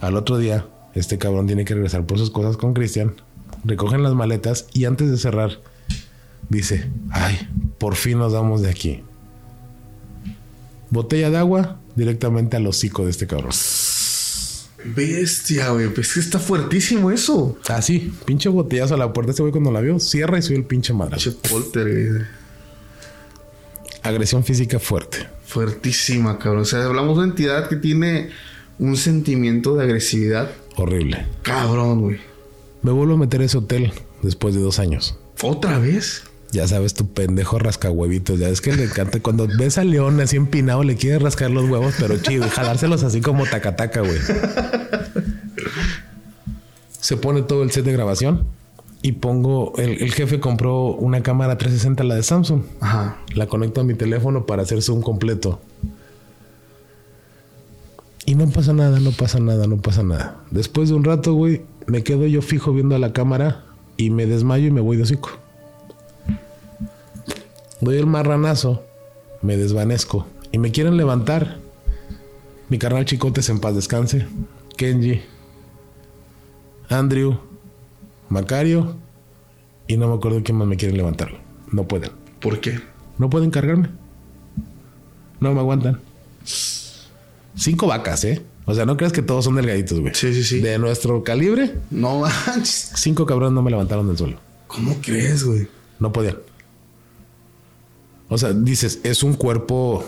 Al 0.00 0.16
otro 0.16 0.38
día, 0.38 0.66
este 0.94 1.18
cabrón 1.18 1.46
tiene 1.46 1.64
que 1.64 1.74
regresar 1.74 2.06
por 2.06 2.18
sus 2.18 2.30
cosas 2.30 2.56
con 2.56 2.72
Cristian. 2.72 3.14
Recogen 3.64 4.02
las 4.04 4.14
maletas 4.14 4.66
y 4.72 4.84
antes 4.84 5.10
de 5.10 5.16
cerrar, 5.18 5.60
dice: 6.48 6.88
Ay, 7.10 7.36
por 7.78 7.96
fin 7.96 8.18
nos 8.18 8.32
vamos 8.32 8.62
de 8.62 8.70
aquí. 8.70 9.02
Botella 10.90 11.30
de 11.30 11.38
agua 11.38 11.78
directamente 11.96 12.56
al 12.56 12.66
hocico 12.66 13.04
de 13.04 13.10
este 13.10 13.26
cabrón. 13.26 13.50
Bestia, 14.94 15.70
güey. 15.70 15.88
Pues 15.88 16.12
que 16.12 16.20
está 16.20 16.38
fuertísimo 16.38 17.10
eso. 17.10 17.58
Así, 17.68 18.12
pinche 18.24 18.48
botellazo 18.48 18.94
a 18.94 18.98
la 18.98 19.12
puerta. 19.12 19.30
Este 19.30 19.42
güey 19.42 19.52
cuando 19.52 19.70
la 19.70 19.80
vio, 19.80 19.98
cierra 20.00 20.38
y 20.38 20.42
sube 20.42 20.56
el 20.56 20.64
pinche 20.64 20.92
madre. 20.92 21.16
Che 21.16 21.32
poltergeist. 21.32 22.26
Agresión 24.02 24.44
física 24.44 24.78
fuerte. 24.78 25.26
Fuertísima, 25.44 26.38
cabrón. 26.38 26.62
O 26.62 26.64
sea, 26.64 26.84
hablamos 26.84 27.16
de 27.16 27.22
una 27.24 27.30
entidad 27.30 27.68
que 27.68 27.76
tiene 27.76 28.30
un 28.78 28.96
sentimiento 28.96 29.76
de 29.76 29.84
agresividad. 29.84 30.50
Horrible. 30.76 31.26
Cabrón, 31.42 32.00
güey. 32.00 32.18
Me 32.82 32.92
vuelvo 32.92 33.14
a 33.14 33.16
meter 33.16 33.40
a 33.40 33.44
ese 33.44 33.58
hotel 33.58 33.92
después 34.22 34.54
de 34.54 34.60
dos 34.60 34.78
años. 34.78 35.18
¿Otra 35.42 35.78
vez? 35.78 36.22
Ya 36.50 36.66
sabes, 36.66 36.94
tu 36.94 37.06
pendejo 37.08 37.58
rascahuevitos. 37.58 38.38
Ya 38.38 38.48
es 38.48 38.60
que 38.60 38.72
le 38.74 38.84
encanta. 38.84 39.20
Cuando 39.20 39.46
ves 39.46 39.76
al 39.76 39.90
león 39.90 40.20
así 40.20 40.36
empinado, 40.36 40.82
le 40.82 40.96
quieres 40.96 41.20
rascar 41.20 41.50
los 41.50 41.68
huevos, 41.68 41.94
pero 41.98 42.16
chido. 42.18 42.46
y 42.46 42.50
Jalárselos 42.50 43.02
así 43.02 43.20
como 43.20 43.44
tacataca, 43.44 44.00
güey. 44.00 44.18
Se 47.00 47.16
pone 47.16 47.42
todo 47.42 47.62
el 47.62 47.70
set 47.70 47.84
de 47.84 47.92
grabación 47.92 48.46
y 49.02 49.12
pongo. 49.12 49.74
El, 49.76 50.02
el 50.02 50.12
jefe 50.12 50.40
compró 50.40 50.86
una 50.86 51.22
cámara 51.22 51.58
360, 51.58 52.02
la 52.04 52.14
de 52.14 52.22
Samsung. 52.22 52.62
Ajá. 52.80 53.18
La 53.34 53.46
conecto 53.46 53.82
a 53.82 53.84
mi 53.84 53.94
teléfono 53.94 54.46
para 54.46 54.62
hacer 54.62 54.80
zoom 54.82 55.02
completo. 55.02 55.60
Y 58.24 58.34
no 58.34 58.48
pasa 58.48 58.72
nada, 58.72 59.00
no 59.00 59.12
pasa 59.12 59.38
nada, 59.38 59.66
no 59.66 59.78
pasa 59.78 60.02
nada. 60.02 60.36
Después 60.50 60.88
de 60.88 60.94
un 60.94 61.04
rato, 61.04 61.32
güey, 61.34 61.62
me 61.86 62.02
quedo 62.02 62.26
yo 62.26 62.42
fijo 62.42 62.72
viendo 62.72 62.94
a 62.94 62.98
la 62.98 63.12
cámara 63.12 63.64
y 63.96 64.10
me 64.10 64.26
desmayo 64.26 64.66
y 64.66 64.70
me 64.70 64.80
voy 64.82 64.96
de 64.98 65.04
hocico. 65.04 65.30
Doy 67.80 67.96
el 67.96 68.06
marranazo, 68.06 68.84
me 69.42 69.56
desvanezco 69.56 70.26
y 70.52 70.58
me 70.58 70.70
quieren 70.72 70.96
levantar. 70.96 71.58
Mi 72.68 72.78
carnal 72.78 73.04
Chicotes 73.04 73.48
en 73.48 73.60
paz 73.60 73.74
descanse. 73.74 74.26
Kenji, 74.76 75.22
Andrew, 76.88 77.38
Macario 78.28 78.96
y 79.86 79.96
no 79.96 80.08
me 80.08 80.14
acuerdo 80.14 80.42
quién 80.42 80.58
más 80.58 80.68
me 80.68 80.76
quieren 80.76 80.96
levantar. 80.96 81.30
No 81.72 81.84
pueden. 81.88 82.10
¿Por 82.40 82.60
qué? 82.60 82.80
No 83.16 83.30
pueden 83.30 83.50
cargarme. 83.50 83.88
No 85.40 85.52
me 85.54 85.60
aguantan. 85.60 86.00
Cinco 87.56 87.86
vacas, 87.86 88.24
¿eh? 88.24 88.42
O 88.66 88.74
sea, 88.74 88.84
no 88.84 88.96
creas 88.96 89.12
que 89.12 89.22
todos 89.22 89.44
son 89.46 89.54
delgaditos, 89.56 89.98
güey. 90.00 90.14
Sí, 90.14 90.32
sí, 90.34 90.44
sí. 90.44 90.60
De 90.60 90.78
nuestro 90.78 91.24
calibre, 91.24 91.74
No 91.90 92.20
manches. 92.20 92.92
cinco 92.96 93.24
cabrones 93.24 93.54
no 93.54 93.62
me 93.62 93.70
levantaron 93.70 94.06
del 94.08 94.18
suelo. 94.18 94.38
¿Cómo 94.66 94.96
crees, 95.02 95.42
güey? 95.44 95.68
No 95.98 96.12
podían. 96.12 96.36
O 98.28 98.36
sea, 98.38 98.52
dices, 98.52 99.00
es 99.04 99.22
un 99.22 99.34
cuerpo 99.34 100.04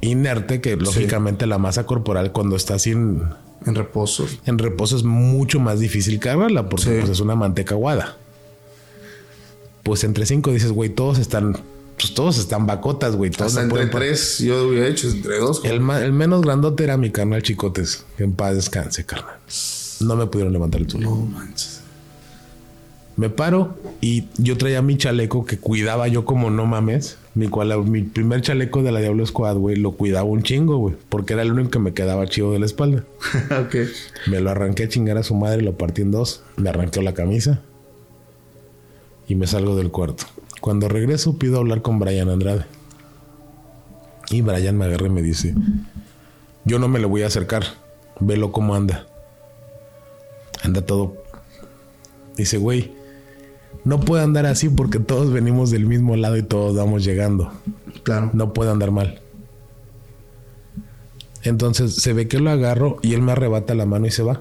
inerte 0.00 0.60
que 0.60 0.76
lógicamente 0.76 1.46
la 1.46 1.58
masa 1.58 1.86
corporal 1.86 2.32
cuando 2.32 2.56
está 2.56 2.78
sin 2.78 3.22
En 3.64 3.74
reposo. 3.74 4.26
en 4.44 4.58
reposo 4.58 4.96
es 4.96 5.04
mucho 5.04 5.60
más 5.60 5.78
difícil 5.80 6.18
cargarla 6.18 6.68
porque 6.68 6.84
Sí. 6.86 6.90
pues, 7.00 7.10
es 7.10 7.20
una 7.20 7.34
manteca 7.36 7.74
aguada. 7.74 8.16
Pues 9.82 10.02
entre 10.04 10.26
cinco 10.26 10.50
dices, 10.50 10.72
güey, 10.72 10.90
todos 10.90 11.18
están, 11.18 11.56
pues 11.98 12.14
todos 12.14 12.38
están 12.38 12.66
bacotas, 12.66 13.16
güey. 13.16 13.30
Todos 13.30 13.52
Hasta 13.52 13.62
entre 13.62 13.86
tres, 13.86 14.38
yo 14.38 14.68
hubiera 14.68 14.86
hecho 14.88 15.08
entre 15.08 15.38
dos. 15.38 15.62
El, 15.64 15.80
menos 15.80 16.42
grandote 16.42 16.84
era 16.84 16.96
mi 16.96 17.10
carnal 17.10 17.42
Chicotes. 17.42 18.04
Que 18.16 18.24
en 18.24 18.32
paz 18.32 18.54
descanse, 18.56 19.04
carnal. 19.04 19.36
No 20.00 20.16
me 20.16 20.26
pudieron 20.26 20.52
levantar 20.52 20.80
el 20.80 20.90
suelo. 20.90 21.10
No 21.10 21.16
manches. 21.16 21.80
Me 23.16 23.30
paro 23.30 23.78
y 24.00 24.24
yo 24.38 24.56
traía 24.58 24.82
mi 24.82 24.96
chaleco 24.98 25.44
que 25.46 25.58
cuidaba 25.58 26.08
yo 26.08 26.24
como 26.24 26.50
no 26.50 26.66
mames. 26.66 27.16
Mi, 27.34 27.48
cual, 27.48 27.84
mi 27.84 28.02
primer 28.02 28.42
chaleco 28.42 28.82
de 28.82 28.92
la 28.92 29.00
Diablo 29.00 29.26
Squad, 29.26 29.56
güey, 29.56 29.76
lo 29.76 29.92
cuidaba 29.92 30.24
un 30.24 30.42
chingo, 30.42 30.76
güey. 30.76 30.94
Porque 31.08 31.32
era 31.32 31.42
el 31.42 31.52
único 31.52 31.70
que 31.70 31.78
me 31.80 31.92
quedaba 31.92 32.26
chido 32.26 32.52
de 32.52 32.60
la 32.60 32.66
espalda. 32.66 33.04
ok. 33.50 33.74
Me 34.28 34.40
lo 34.40 34.50
arranqué 34.50 34.84
a 34.84 34.88
chingar 34.88 35.18
a 35.18 35.24
su 35.24 35.34
madre, 35.34 35.62
lo 35.62 35.76
partí 35.76 36.02
en 36.02 36.12
dos. 36.12 36.44
Me 36.56 36.68
arranqué 36.70 37.02
la 37.02 37.14
camisa. 37.14 37.60
Y 39.26 39.34
me 39.34 39.48
salgo 39.48 39.74
del 39.74 39.90
cuarto. 39.90 40.24
Cuando 40.60 40.88
regreso 40.88 41.36
pido 41.36 41.58
hablar 41.58 41.82
con 41.82 41.98
Brian 41.98 42.28
Andrade. 42.28 42.66
Y 44.30 44.40
Brian 44.40 44.78
me 44.78 44.84
agarra 44.84 45.06
y 45.06 45.10
me 45.10 45.22
dice, 45.22 45.54
yo 46.64 46.78
no 46.78 46.88
me 46.88 47.00
le 47.00 47.06
voy 47.06 47.22
a 47.22 47.26
acercar. 47.26 47.64
Velo 48.20 48.52
cómo 48.52 48.76
anda. 48.76 49.06
Anda 50.62 50.82
todo. 50.82 51.16
Dice, 52.36 52.58
güey, 52.58 52.92
no 53.84 54.00
puede 54.00 54.22
andar 54.22 54.46
así 54.46 54.68
porque 54.68 54.98
todos 54.98 55.30
venimos 55.32 55.70
del 55.70 55.86
mismo 55.86 56.16
lado 56.16 56.36
y 56.36 56.42
todos 56.42 56.74
vamos 56.74 57.04
llegando. 57.04 57.52
Claro. 58.02 58.30
No 58.32 58.52
puede 58.52 58.70
andar 58.70 58.90
mal. 58.90 59.20
Entonces 61.42 61.94
se 61.94 62.14
ve 62.14 62.26
que 62.26 62.40
lo 62.40 62.50
agarro 62.50 62.96
y 63.02 63.12
él 63.12 63.20
me 63.20 63.32
arrebata 63.32 63.74
la 63.74 63.84
mano 63.84 64.06
y 64.06 64.10
se 64.10 64.22
va. 64.22 64.40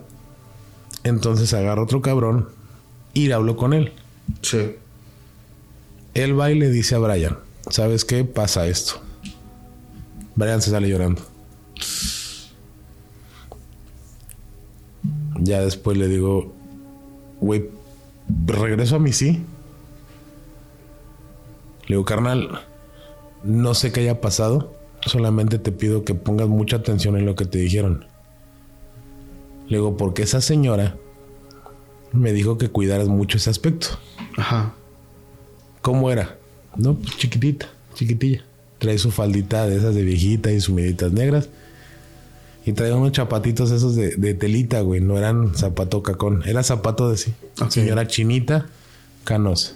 Entonces 1.03 1.53
agarro 1.53 1.83
otro 1.83 2.01
cabrón 2.01 2.47
y 3.13 3.31
hablo 3.31 3.57
con 3.57 3.73
él. 3.73 3.91
Sí. 4.41 4.75
Él 6.13 6.39
va 6.39 6.49
y 6.49 6.57
le 6.57 6.69
dice 6.69 6.95
a 6.95 6.99
Brian, 6.99 7.37
¿sabes 7.69 8.05
qué? 8.05 8.23
Pasa 8.23 8.67
esto. 8.67 9.01
Brian 10.35 10.61
se 10.61 10.71
sale 10.71 10.87
llorando. 10.89 11.21
Ya 15.39 15.59
después 15.59 15.97
le 15.97 16.07
digo, 16.07 16.53
güey, 17.41 17.69
regreso 18.45 18.95
a 18.95 18.99
mí 18.99 19.13
sí. 19.13 19.43
Le 21.88 21.95
digo, 21.95 22.05
carnal, 22.05 22.61
no 23.43 23.74
sé 23.74 23.91
qué 23.91 24.01
haya 24.01 24.21
pasado. 24.21 24.74
Solamente 25.05 25.59
te 25.59 25.71
pido 25.71 26.05
que 26.05 26.15
pongas 26.15 26.47
mucha 26.47 26.78
atención 26.78 27.17
en 27.17 27.26
lo 27.26 27.36
que 27.36 27.45
te 27.45 27.57
dijeron. 27.57 28.05
Le 29.67 29.78
digo, 29.78 29.97
porque 29.97 30.24
esa 30.24 30.39
señora 30.39 30.95
me 32.13 32.32
dijo 32.32 32.57
que 32.57 32.69
cuidaras 32.69 33.07
mucho 33.07 33.38
ese 33.38 33.49
aspecto. 33.49 33.88
Ajá. 34.38 34.74
¿Cómo 35.82 36.09
era? 36.11 36.38
No, 36.78 36.95
pues 36.95 37.17
chiquitita, 37.17 37.67
chiquitilla. 37.93 38.45
Trae 38.80 38.97
su 38.97 39.11
faldita 39.11 39.67
de 39.67 39.78
esas 39.78 39.95
de 39.95 40.03
viejita 40.03 40.51
y 40.51 40.61
sus 40.61 40.74
meditas 40.74 41.11
negras. 41.11 41.49
Y 42.66 42.74
trae 42.74 42.93
unos 42.93 43.11
chapatitos 43.11 43.72
esos 43.72 43.95
de, 43.95 44.16
de 44.16 44.34
telita, 44.34 44.82
güey. 44.82 45.01
No 45.01 45.18
eran 45.18 45.55
zapato 45.55 46.01
cacón. 46.01 46.43
Era 46.45 46.64
zapato 46.64 47.09
de 47.09 47.18
sí. 47.18 47.34
Señora 47.70 48.07
chinita, 48.07 48.68
canosa, 49.24 49.74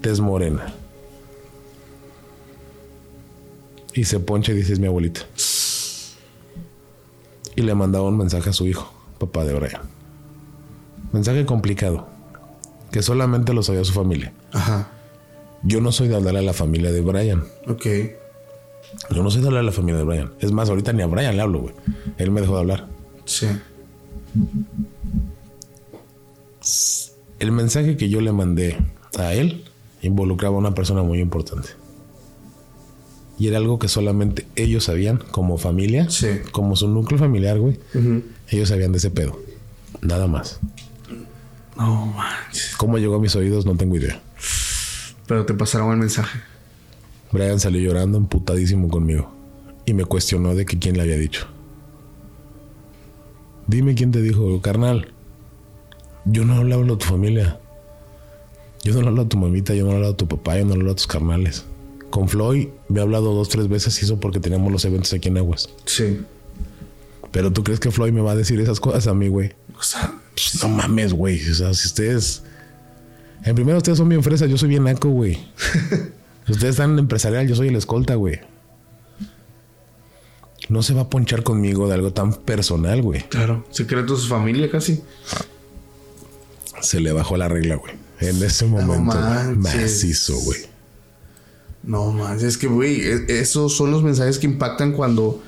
tez 0.00 0.20
morena. 0.20 0.74
Y 3.92 4.04
se 4.04 4.18
poncha 4.18 4.52
y 4.52 4.56
dice, 4.56 4.72
es 4.72 4.80
mi 4.80 4.88
abuelita. 4.88 5.20
Y 7.56 7.62
le 7.62 7.74
mandaba 7.76 8.08
un 8.08 8.18
mensaje 8.18 8.50
a 8.50 8.52
su 8.52 8.66
hijo, 8.66 8.92
papá 9.18 9.44
de 9.44 9.54
Brian. 9.54 9.82
Mensaje 11.12 11.46
complicado. 11.46 12.08
Que 12.90 13.02
solamente 13.02 13.52
lo 13.52 13.62
sabía 13.62 13.84
su 13.84 13.92
familia. 13.92 14.32
Ajá. 14.52 14.88
Yo 15.62 15.80
no 15.80 15.92
soy 15.92 16.08
de 16.08 16.16
hablarle 16.16 16.40
a 16.40 16.42
la 16.42 16.52
familia 16.52 16.90
de 16.90 17.00
Brian. 17.00 17.44
Ok. 17.68 17.86
Yo 19.10 19.22
no 19.22 19.30
soy 19.30 19.40
de 19.42 19.48
hablarle 19.48 19.68
a 19.68 19.70
la 19.70 19.76
familia 19.76 19.98
de 19.98 20.04
Brian. 20.04 20.32
Es 20.40 20.52
más, 20.52 20.68
ahorita 20.68 20.92
ni 20.92 21.02
a 21.02 21.06
Brian 21.06 21.36
le 21.36 21.42
hablo, 21.42 21.60
güey. 21.60 21.74
Él 22.18 22.30
me 22.30 22.40
dejó 22.40 22.54
de 22.54 22.60
hablar. 22.60 22.88
Sí. 23.24 23.46
El 27.38 27.52
mensaje 27.52 27.96
que 27.96 28.08
yo 28.08 28.20
le 28.20 28.32
mandé 28.32 28.78
a 29.18 29.34
él 29.34 29.64
involucraba 30.02 30.56
a 30.56 30.58
una 30.58 30.74
persona 30.74 31.02
muy 31.02 31.20
importante. 31.20 31.68
Y 33.38 33.48
era 33.48 33.58
algo 33.58 33.78
que 33.78 33.88
solamente 33.88 34.46
ellos 34.54 34.84
sabían 34.84 35.18
como 35.30 35.58
familia. 35.58 36.08
Sí. 36.08 36.28
Como 36.52 36.76
su 36.76 36.88
núcleo 36.88 37.18
familiar, 37.18 37.58
güey. 37.58 37.80
Ellos 38.48 38.68
sabían 38.68 38.92
de 38.92 38.98
ese 38.98 39.10
pedo. 39.10 39.40
Nada 40.00 40.26
más. 40.26 40.60
No 41.76 42.06
manches. 42.06 42.76
¿Cómo 42.76 42.98
llegó 42.98 43.16
a 43.16 43.18
mis 43.18 43.34
oídos? 43.34 43.66
No 43.66 43.76
tengo 43.76 43.96
idea. 43.96 44.20
Pero 45.26 45.44
te 45.44 45.54
pasaron 45.54 45.90
el 45.90 45.98
mensaje. 45.98 46.38
Brian 47.34 47.60
salió 47.60 47.80
llorando, 47.80 48.16
emputadísimo 48.16 48.88
conmigo. 48.88 49.30
Y 49.84 49.92
me 49.92 50.04
cuestionó 50.06 50.54
de 50.54 50.64
que 50.64 50.78
quién 50.78 50.96
le 50.96 51.02
había 51.02 51.16
dicho. 51.16 51.46
Dime 53.66 53.94
quién 53.94 54.12
te 54.12 54.22
dijo, 54.22 54.60
carnal. 54.62 55.12
Yo 56.24 56.44
no 56.44 56.64
le 56.64 56.74
hablo 56.74 56.94
a 56.94 56.98
tu 56.98 57.06
familia. 57.06 57.58
Yo 58.82 58.94
no 58.94 59.02
le 59.02 59.08
hablo 59.08 59.22
a 59.22 59.28
tu 59.28 59.36
mamita, 59.36 59.74
yo 59.74 59.84
no 59.84 59.92
hablo 59.92 60.08
a 60.08 60.16
tu 60.16 60.26
papá, 60.28 60.58
yo 60.58 60.64
no 60.64 60.74
hablo 60.74 60.92
a 60.92 60.94
tus 60.94 61.06
carnales. 61.06 61.64
Con 62.10 62.28
Floyd 62.28 62.68
me 62.88 63.00
ha 63.00 63.02
hablado 63.02 63.34
dos, 63.34 63.48
tres 63.48 63.68
veces 63.68 64.00
y 64.00 64.04
eso 64.04 64.20
porque 64.20 64.40
teníamos 64.40 64.70
los 64.70 64.84
eventos 64.84 65.12
aquí 65.12 65.28
en 65.28 65.38
Aguas. 65.38 65.68
Sí. 65.86 66.20
Pero 67.32 67.52
tú 67.52 67.64
crees 67.64 67.80
que 67.80 67.90
Floyd 67.90 68.12
me 68.12 68.20
va 68.20 68.32
a 68.32 68.36
decir 68.36 68.60
esas 68.60 68.78
cosas 68.80 69.06
a 69.06 69.14
mí, 69.14 69.28
güey. 69.28 69.52
O 69.78 69.82
sea, 69.82 70.14
Pues, 70.34 70.62
no 70.62 70.68
mames, 70.68 71.12
güey. 71.12 71.40
O 71.50 71.54
sea, 71.54 71.74
si 71.74 71.88
ustedes. 71.88 72.42
En 73.44 73.54
primero, 73.54 73.78
ustedes 73.78 73.98
son 73.98 74.08
bien 74.08 74.22
fresas, 74.22 74.48
yo 74.48 74.56
soy 74.56 74.68
bien 74.68 74.84
naco, 74.84 75.08
güey. 75.08 75.38
ustedes 76.52 76.74
están 76.74 76.92
en 76.92 76.98
empresarial, 77.00 77.46
yo 77.48 77.54
soy 77.56 77.68
el 77.68 77.76
escolta, 77.76 78.14
güey. 78.14 78.40
No 80.68 80.82
se 80.82 80.94
va 80.94 81.02
a 81.02 81.10
ponchar 81.10 81.42
conmigo 81.42 81.88
de 81.88 81.94
algo 81.94 82.12
tan 82.12 82.32
personal, 82.34 83.02
güey. 83.02 83.22
Claro. 83.28 83.64
Secreto 83.70 84.14
de 84.14 84.20
su 84.20 84.28
familia 84.28 84.70
casi. 84.70 85.02
Se 86.80 87.00
le 87.00 87.12
bajó 87.12 87.36
la 87.36 87.48
regla, 87.48 87.76
güey. 87.76 87.94
En 88.20 88.42
ese 88.42 88.64
momento, 88.66 88.94
manches. 89.02 89.56
macizo, 89.58 90.36
güey. 90.40 90.60
No 91.82 92.12
manches, 92.12 92.44
es 92.44 92.58
que, 92.58 92.66
güey, 92.66 93.00
e- 93.02 93.40
esos 93.40 93.76
son 93.76 93.90
los 93.90 94.02
mensajes 94.02 94.38
que 94.38 94.46
impactan 94.46 94.92
cuando 94.92 95.42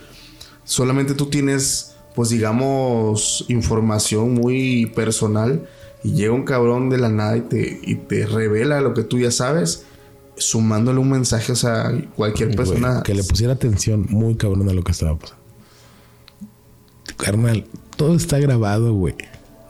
solamente 0.65 1.15
tú 1.15 1.27
tienes, 1.27 1.95
pues 2.15 2.29
digamos, 2.29 3.47
información 3.49 4.35
muy 4.35 4.87
personal 4.95 5.67
y 6.05 6.13
llega 6.13 6.35
un 6.35 6.45
cabrón 6.45 6.91
de 6.91 6.99
la 6.99 7.09
nada 7.09 7.39
y 7.39 7.41
te, 7.43 7.81
y 7.83 7.95
te 7.95 8.27
revela 8.27 8.83
lo 8.83 8.93
que 8.93 9.03
tú 9.03 9.19
ya 9.19 9.31
sabes, 9.31 9.85
sumándole 10.37 10.99
un 10.99 11.11
mensaje, 11.11 11.53
o 11.53 11.57
sea, 11.57 11.91
cualquier 12.15 12.49
Güey, 12.55 12.57
persona. 12.57 13.03
que 13.03 13.15
le 13.15 13.25
pusiera 13.25 13.53
atención 13.55 14.07
muy 14.11 14.35
cabrón 14.37 14.69
a 14.69 14.73
lo 14.73 14.83
que 14.85 14.93
estaba 14.93 15.19
pasando. 15.19 15.43
Carnal, 17.17 17.67
todo 17.97 18.15
está 18.15 18.39
grabado, 18.39 18.93
güey. 18.93 19.15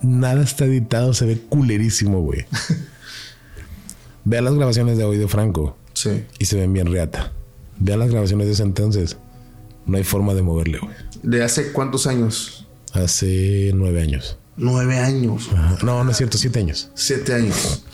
Nada 0.03 0.43
está 0.43 0.65
editado, 0.67 1.15
se 1.15 1.27
ve 1.27 1.41
culerísimo, 1.49 2.21
güey. 2.21 2.45
Vea 4.25 4.43
las 4.43 4.55
grabaciones 4.55 4.99
de 4.99 5.05
hoy 5.05 5.19
de 5.19 5.29
Franco 5.29 5.77
Sí. 5.93 6.25
y 6.39 6.45
se 6.47 6.57
ven 6.57 6.73
bien 6.73 6.91
reata. 6.91 7.33
Vea 7.79 7.97
las 7.97 8.11
grabaciones 8.11 8.47
de 8.49 8.53
ese 8.55 8.63
entonces. 8.65 9.17
No 9.87 9.97
hay 9.97 10.05
forma 10.05 10.35
de 10.35 10.43
moverle, 10.43 10.79
güey. 10.79 10.93
¿De 11.23 11.45
hace 11.45 11.71
cuántos 11.73 12.07
años? 12.09 12.67
Hace 12.93 13.71
nueve 13.75 14.03
años. 14.03 14.37
Nueve 14.57 14.99
años. 14.99 15.49
Ajá. 15.53 15.79
No, 15.85 16.03
no 16.03 16.11
es 16.11 16.17
cierto, 16.17 16.39
siete 16.39 16.59
años. 16.59 16.91
Siete 16.95 17.35
años. 17.35 17.85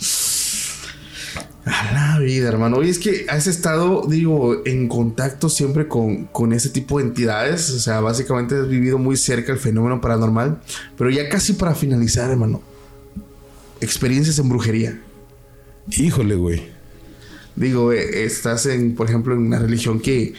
A 1.65 1.93
la 1.93 2.19
vida, 2.19 2.49
hermano. 2.49 2.83
Y 2.83 2.89
es 2.89 2.99
que 2.99 3.27
has 3.29 3.47
estado, 3.47 4.07
digo, 4.09 4.63
en 4.67 4.89
contacto 4.89 5.49
siempre 5.49 5.87
con, 5.87 6.25
con 6.27 6.53
ese 6.53 6.71
tipo 6.71 6.99
de 6.99 7.05
entidades. 7.05 7.71
O 7.71 7.79
sea, 7.79 8.01
básicamente 8.01 8.57
has 8.57 8.69
vivido 8.69 8.99
muy 8.99 9.17
cerca 9.17 9.53
el 9.53 9.59
fenómeno 9.59 10.01
paranormal. 10.01 10.61
Pero 10.99 11.11
ya 11.11 11.29
casi 11.29 11.53
para 11.53 11.75
finalizar, 11.75 12.31
hermano. 12.31 12.61
Experiencias 13.81 14.39
en 14.39 14.49
brujería. 14.49 15.01
Híjole, 15.91 16.35
güey. 16.35 16.63
Digo, 17.55 17.93
eh, 17.93 18.25
estás 18.25 18.67
en, 18.67 18.95
por 18.95 19.09
ejemplo, 19.09 19.35
en 19.35 19.41
una 19.41 19.59
religión 19.59 20.01
que, 20.01 20.35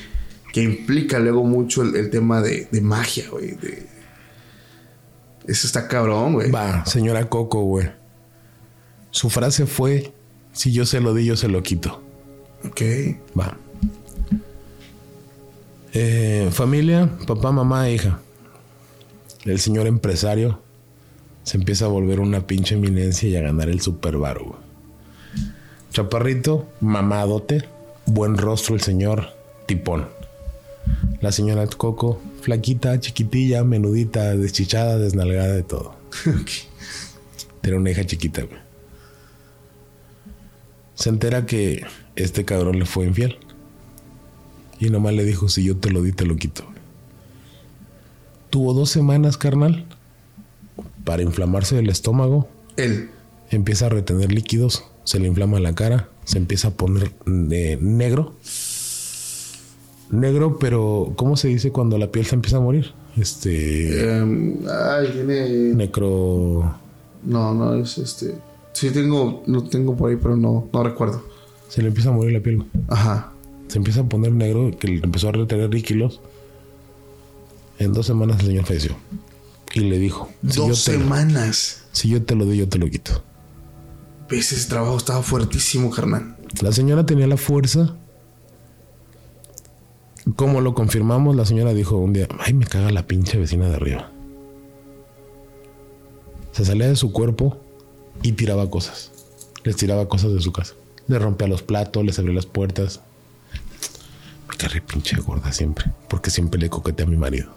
que 0.52 0.62
implica 0.64 1.20
luego 1.20 1.44
mucho 1.44 1.84
el, 1.84 1.96
el 1.96 2.10
tema 2.10 2.42
de, 2.42 2.68
de 2.72 2.82
magia, 2.82 3.26
güey. 3.30 3.52
de- 3.52 3.88
Eso 5.48 5.68
está 5.68 5.88
cabrón, 5.88 6.34
güey. 6.34 6.52
Va, 6.52 6.86
señora 6.86 7.30
Coco, 7.30 7.62
güey. 7.64 7.90
Su 9.12 9.30
frase 9.30 9.66
fue: 9.66 10.14
Si 10.54 10.72
yo 10.72 10.86
se 10.86 11.02
lo 11.02 11.14
di, 11.14 11.26
yo 11.26 11.36
se 11.36 11.48
lo 11.48 11.62
quito. 11.62 12.02
Ok. 12.66 12.82
Va. 13.38 13.58
Eh, 15.94 16.50
familia, 16.52 17.10
papá, 17.28 17.52
mamá, 17.52 17.90
e 17.90 17.96
hija. 17.96 18.20
El 19.46 19.60
señor 19.60 19.88
empresario 19.88 20.60
se 21.44 21.58
empieza 21.58 21.86
a 21.86 21.90
volver 21.90 22.20
una 22.20 22.48
pinche 22.48 22.76
eminencia 22.76 23.28
y 23.28 23.36
a 23.36 23.42
ganar 23.42 23.70
el 23.70 23.82
super 23.82 24.18
güey. 24.18 24.34
Chaparrito, 25.92 26.68
mamadote, 26.82 27.68
buen 28.06 28.38
rostro 28.38 28.74
el 28.74 28.82
señor, 28.82 29.28
tipón. 29.68 30.08
La 31.22 31.32
señora 31.32 31.68
Coco, 31.68 32.20
flaquita, 32.42 33.00
chiquitilla, 33.00 33.64
menudita, 33.64 34.36
deschichada, 34.36 34.98
desnalgada 34.98 35.54
de 35.54 35.64
todo. 35.64 35.96
Tiene 37.62 37.78
una 37.78 37.92
hija 37.92 38.06
chiquita, 38.06 38.42
güey. 38.44 38.73
Se 40.96 41.10
entera 41.10 41.46
que 41.46 41.84
este 42.16 42.46
cabrón 42.46 42.80
le 42.80 42.86
fue 42.86 43.06
infiel. 43.06 43.38
Y 44.80 44.90
nomás 44.90 45.14
le 45.14 45.24
dijo, 45.24 45.50
si 45.50 45.64
yo 45.64 45.78
te 45.78 45.90
lo 45.90 46.02
di, 46.02 46.12
te 46.12 46.26
lo 46.26 46.36
quito. 46.36 46.66
Tuvo 48.50 48.74
dos 48.74 48.90
semanas, 48.90 49.38
carnal, 49.38 49.86
para 51.04 51.24
inflamarse 51.24 51.76
del 51.76 51.90
estómago. 51.90 52.48
Él. 52.78 53.10
Empieza 53.50 53.88
a 53.88 53.90
retener 53.90 54.32
líquidos, 54.32 54.84
se 55.04 55.20
le 55.20 55.28
inflama 55.28 55.60
la 55.60 55.74
cara, 55.74 56.10
se 56.26 56.38
empieza 56.38 56.70
a 56.70 56.72
poner 56.72 57.12
eh, 57.52 57.78
negro. 57.82 58.36
Negro, 60.12 60.60
pero 60.60 61.14
¿cómo 61.16 61.38
se 61.38 61.48
dice 61.48 61.72
cuando 61.72 61.98
la 61.98 62.12
piel 62.12 62.26
se 62.26 62.36
empieza 62.36 62.58
a 62.58 62.62
morir? 62.62 62.94
Este... 63.18 64.18
Em, 64.18 64.58
ay, 64.70 65.10
tiene. 65.12 65.50
Necro... 65.74 66.76
No, 67.24 67.54
no, 67.54 67.76
es 67.76 67.98
este. 67.98 68.36
Sí, 68.74 68.90
tengo. 68.92 69.44
Lo 69.46 69.64
tengo 69.64 69.96
por 69.96 70.10
ahí, 70.10 70.18
pero 70.18 70.36
no, 70.36 70.68
no 70.72 70.84
recuerdo. 70.84 71.24
Se 71.70 71.82
le 71.82 71.88
empieza 71.90 72.10
a 72.10 72.14
morir 72.14 72.34
la 72.34 72.40
piel. 72.42 72.64
Ajá. 72.88 73.32
Se 73.68 73.78
empieza 73.78 74.02
a 74.02 74.04
poner 74.04 74.32
negro, 74.32 74.72
que 74.78 74.88
le 74.88 75.00
empezó 75.04 75.30
a 75.30 75.32
retener 75.32 75.74
líquidos. 75.74 76.22
En 77.80 77.94
dos 77.94 78.06
semanas 78.06 78.40
el 78.42 78.48
señor 78.48 78.66
falleció. 78.66 78.96
Y 79.74 79.80
le 79.82 79.98
dijo, 79.98 80.30
si 80.48 80.58
Dos 80.60 80.80
semanas. 80.80 81.86
si 81.92 82.10
yo 82.10 82.24
te 82.24 82.36
lo 82.36 82.46
doy, 82.46 82.58
yo 82.58 82.70
te 82.70 82.78
lo 82.78 82.88
quito. 82.90 83.24
Ves, 84.30 84.52
ese 84.52 84.70
trabajo 84.70 84.98
estaba 84.98 85.24
fuertísimo, 85.24 85.90
carnal. 85.90 86.38
La 86.62 86.72
señora 86.72 87.06
tenía 87.06 87.26
la 87.26 87.38
fuerza. 87.38 87.96
Como 90.36 90.62
lo 90.62 90.74
confirmamos, 90.74 91.36
la 91.36 91.46
señora 91.46 91.74
dijo 91.74 91.98
un 91.98 92.14
día, 92.14 92.28
ay, 92.40 92.54
me 92.54 92.66
caga 92.66 92.92
la 92.92 93.08
pinche 93.08 93.38
vecina 93.40 93.68
de 93.68 93.76
arriba. 93.76 94.12
Se 96.52 96.64
salía 96.64 96.88
de 96.88 96.96
su 96.96 97.12
cuerpo 97.12 97.58
y 98.22 98.34
tiraba 98.34 98.70
cosas. 98.70 99.12
Les 99.64 99.76
tiraba 99.76 100.08
cosas 100.08 100.34
de 100.34 100.42
su 100.42 100.52
casa. 100.52 100.74
Le 101.08 101.20
rompía 101.20 101.48
los 101.48 101.64
platos, 101.64 102.04
les 102.06 102.18
abría 102.20 102.34
las 102.36 102.46
puertas. 102.46 103.02
Me 104.50 104.56
carré 104.56 104.82
pinche 104.82 105.16
gorda 105.18 105.52
siempre. 105.52 105.86
Porque 106.08 106.30
siempre 106.30 106.60
le 106.60 106.70
coqueteé 106.70 107.06
a 107.06 107.10
mi 107.10 107.18
marido. 107.18 107.50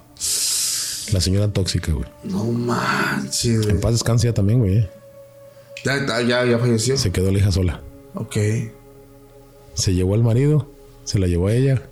La 1.12 1.20
señora 1.20 1.52
tóxica, 1.52 1.92
güey. 1.92 2.08
No 2.24 2.44
manches, 2.44 3.58
güey. 3.62 3.70
En 3.70 3.80
paz 3.80 3.92
descanse 3.92 4.26
ya 4.26 4.34
también, 4.34 4.58
güey. 4.60 4.78
eh. 4.78 4.90
Ya, 5.84 6.04
ya, 6.06 6.20
ya, 6.22 6.44
ya 6.44 6.58
falleció. 6.58 6.96
Se 6.96 7.12
quedó 7.12 7.30
la 7.30 7.38
hija 7.38 7.52
sola. 7.52 7.80
Ok. 8.14 8.36
Se 9.74 9.94
llevó 9.94 10.14
al 10.14 10.22
marido, 10.24 10.68
se 11.04 11.18
la 11.18 11.26
llevó 11.26 11.48
a 11.48 11.52
ella. 11.52 11.82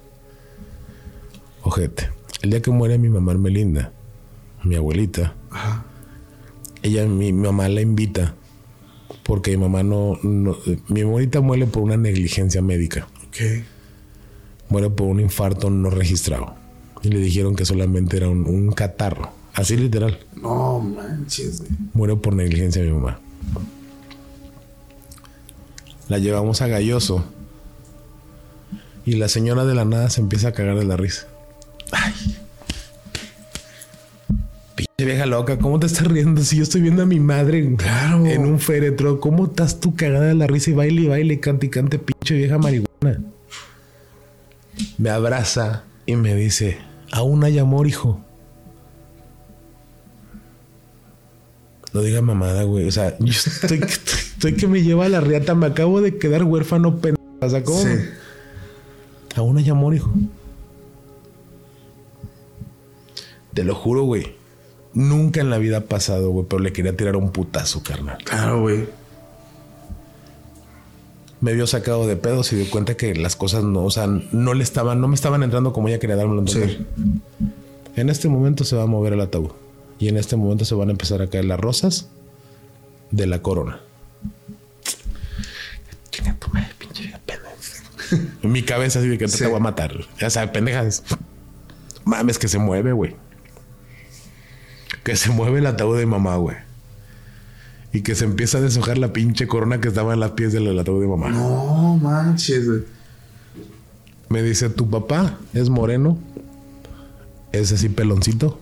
Ojete. 1.63 2.11
El 2.43 2.51
día 2.51 2.61
que 2.63 2.71
muere 2.71 2.99
mi 2.99 3.09
mamá 3.09 3.35
Melinda, 3.35 3.93
mi 4.65 4.77
abuelita, 4.77 5.35
Ajá. 5.51 5.85
ella, 6.83 7.07
mi, 7.07 7.33
mi 7.33 7.47
mamá 7.47 7.69
la 7.69 7.81
invita 7.81 8.35
porque 9.25 9.51
mi 9.53 9.57
mamá 9.65 9.83
no, 9.83 10.19
no- 10.23 10.57
mi 10.89 11.01
abuelita 11.01 11.41
muere 11.41 11.67
por 11.67 11.83
una 11.83 11.97
negligencia 11.97 12.63
médica, 12.63 13.09
Ok. 13.29 13.65
muere 14.69 14.91
por 14.91 15.09
un 15.09 15.21
infarto 15.21 15.71
no 15.71 15.91
registrado 15.91 16.55
y 17.03 17.09
le 17.09 17.19
dijeron 17.19 17.57
que 17.57 17.65
solamente 17.65 18.17
era 18.17 18.29
un, 18.29 18.47
un 18.47 18.71
catarro, 18.73 19.31
así 19.55 19.77
literal, 19.77 20.19
No 20.37 20.79
manches, 20.81 21.63
muere 21.95 22.17
por 22.17 22.35
negligencia 22.35 22.83
mi 22.83 22.91
mamá. 22.93 23.19
La 26.09 26.19
llevamos 26.19 26.61
a 26.61 26.67
Galloso 26.69 27.25
y 29.07 29.13
la 29.17 29.29
señora 29.29 29.65
de 29.65 29.75
la 29.75 29.85
nada 29.87 30.11
se 30.11 30.21
empieza 30.21 30.49
a 30.49 30.53
cagar 30.53 30.79
de 30.79 30.85
la 30.85 30.97
risa. 30.97 31.27
Ay. 31.93 32.13
Pinche 34.77 35.05
vieja 35.05 35.27
loca, 35.27 35.59
¿cómo 35.59 35.79
te 35.79 35.87
estás 35.87 36.07
riendo? 36.07 36.43
Si 36.43 36.57
yo 36.57 36.63
estoy 36.65 36.81
viendo 36.81 37.03
a 37.03 37.07
mi 37.07 37.21
madre 37.21 37.75
Claro. 37.77 38.27
en 38.27 38.45
un 38.45 38.59
féretro, 38.59 39.21
¿cómo 39.21 39.45
estás 39.47 39.79
tú 39.81 39.95
cagada 39.95 40.27
de 40.27 40.35
la 40.35 40.47
risa 40.47 40.71
y 40.71 40.75
baile 40.75 41.03
y 41.03 41.07
baile, 41.07 41.41
cante 41.41 41.67
y 41.67 41.71
cante, 41.71 41.99
pinche 41.99 42.35
vieja 42.35 42.59
marihuana? 42.59 43.21
Me 44.99 45.11
abraza 45.11 45.85
y 46.07 46.17
me 46.17 46.35
dice, 46.35 46.79
aún 47.13 47.45
hay 47.45 47.59
amor, 47.59 47.87
hijo. 47.87 48.21
No 51.93 52.01
diga 52.03 52.21
mamada, 52.23 52.65
güey. 52.65 52.89
O 52.89 52.91
sea, 52.91 53.17
yo 53.21 53.31
estoy, 53.31 53.79
estoy 53.81 54.55
que 54.55 54.67
me 54.67 54.83
lleva 54.83 55.05
a 55.05 55.09
la 55.09 55.21
riata. 55.21 55.55
Me 55.55 55.67
acabo 55.67 56.01
de 56.01 56.19
quedar 56.19 56.43
huérfano, 56.43 56.97
pendejo. 56.99 57.23
O 57.41 57.49
sea, 57.49 57.63
¿cómo? 57.63 57.79
Sí. 57.81 57.91
Aún 59.37 59.59
hay 59.59 59.71
amor, 59.71 59.95
hijo. 59.95 60.13
Te 63.53 63.63
lo 63.63 63.77
juro, 63.77 64.03
güey. 64.03 64.35
Nunca 64.95 65.41
en 65.41 65.51
la 65.51 65.59
vida 65.59 65.79
ha 65.79 65.81
pasado, 65.83 66.31
güey, 66.31 66.47
pero 66.49 66.61
le 66.63 66.73
quería 66.73 66.97
tirar 66.97 67.17
un 67.17 67.31
putazo, 67.33 67.83
carnal. 67.83 68.19
Claro, 68.25 68.61
güey. 68.61 68.89
Me 71.41 71.53
vio 71.53 71.67
sacado 71.67 72.07
de 72.07 72.17
pedo, 72.17 72.43
se 72.43 72.57
dio 72.57 72.71
cuenta 72.71 72.97
que 72.97 73.15
las 73.15 73.37
cosas 73.37 73.65
no, 73.65 73.83
o 73.85 73.91
sea, 73.91 74.07
no 74.07 74.55
le 74.55 74.63
estaban, 74.63 75.01
no 75.01 75.09
me 75.09 75.15
estaban 75.15 75.43
entrando 75.43 75.73
como 75.73 75.89
ella 75.89 75.99
quería 75.99 76.21
entender. 76.21 76.79
Sí. 76.79 76.87
En 77.97 78.09
este 78.09 78.29
momento 78.29 78.65
se 78.65 78.77
va 78.77 78.85
a 78.85 78.87
mover 78.87 79.13
el 79.13 79.21
ataúd. 79.21 79.51
Y 79.99 80.09
en 80.09 80.17
este 80.17 80.37
momento 80.37 80.65
se 80.65 80.75
van 80.75 80.89
a 80.89 80.93
empezar 80.93 81.21
a 81.23 81.27
caer 81.29 81.45
las 81.45 81.61
rosas 81.61 82.09
de 83.11 83.27
la 83.27 83.43
corona. 83.43 83.81
Chinga 86.11 86.35
tu 86.39 86.49
madre, 86.51 86.69
pinche 86.79 87.03
vieja 87.03 87.21
pendeja. 87.27 88.31
En 88.43 88.53
mi 88.53 88.63
cabeza 88.63 89.01
así 89.01 89.09
de 89.09 89.19
que 89.19 89.29
Sí. 89.29 89.39
te 89.39 89.47
voy 89.47 89.57
a 89.57 89.61
matar. 89.61 89.93
Ya 90.19 90.31
sabes, 90.31 90.51
pendejas. 90.51 91.03
Mames 92.05 92.39
que 92.39 92.49
se 92.49 92.59
mueve, 92.59 92.93
güey. 92.93 93.17
Que 95.05 95.17
se 95.17 95.31
mueve 95.31 95.59
el 95.61 95.67
ataúd 95.67 95.99
de 95.99 96.07
mamá, 96.07 96.37
güey. 96.37 96.57
Y 97.93 98.01
que 98.03 98.15
se 98.17 98.25
empieza 98.25 98.59
a 98.59 98.61
deshojar 98.61 98.99
la 98.99 99.13
pinche 99.13 99.47
corona 99.47 99.81
que 99.81 99.89
estaba 99.89 100.15
en 100.15 100.21
las 100.21 100.33
pies 100.33 100.53
del 100.53 100.77
ataúd 100.79 101.01
de 101.01 101.07
mamá. 101.07 101.29
No 101.31 101.97
manches, 102.03 102.67
güey. 102.67 102.81
Me 104.29 104.43
dice, 104.43 104.69
tu 104.71 104.89
papá 104.91 105.39
es 105.53 105.69
moreno. 105.71 106.19
Es 107.53 107.71
así 107.71 107.89
peloncito. 107.89 108.59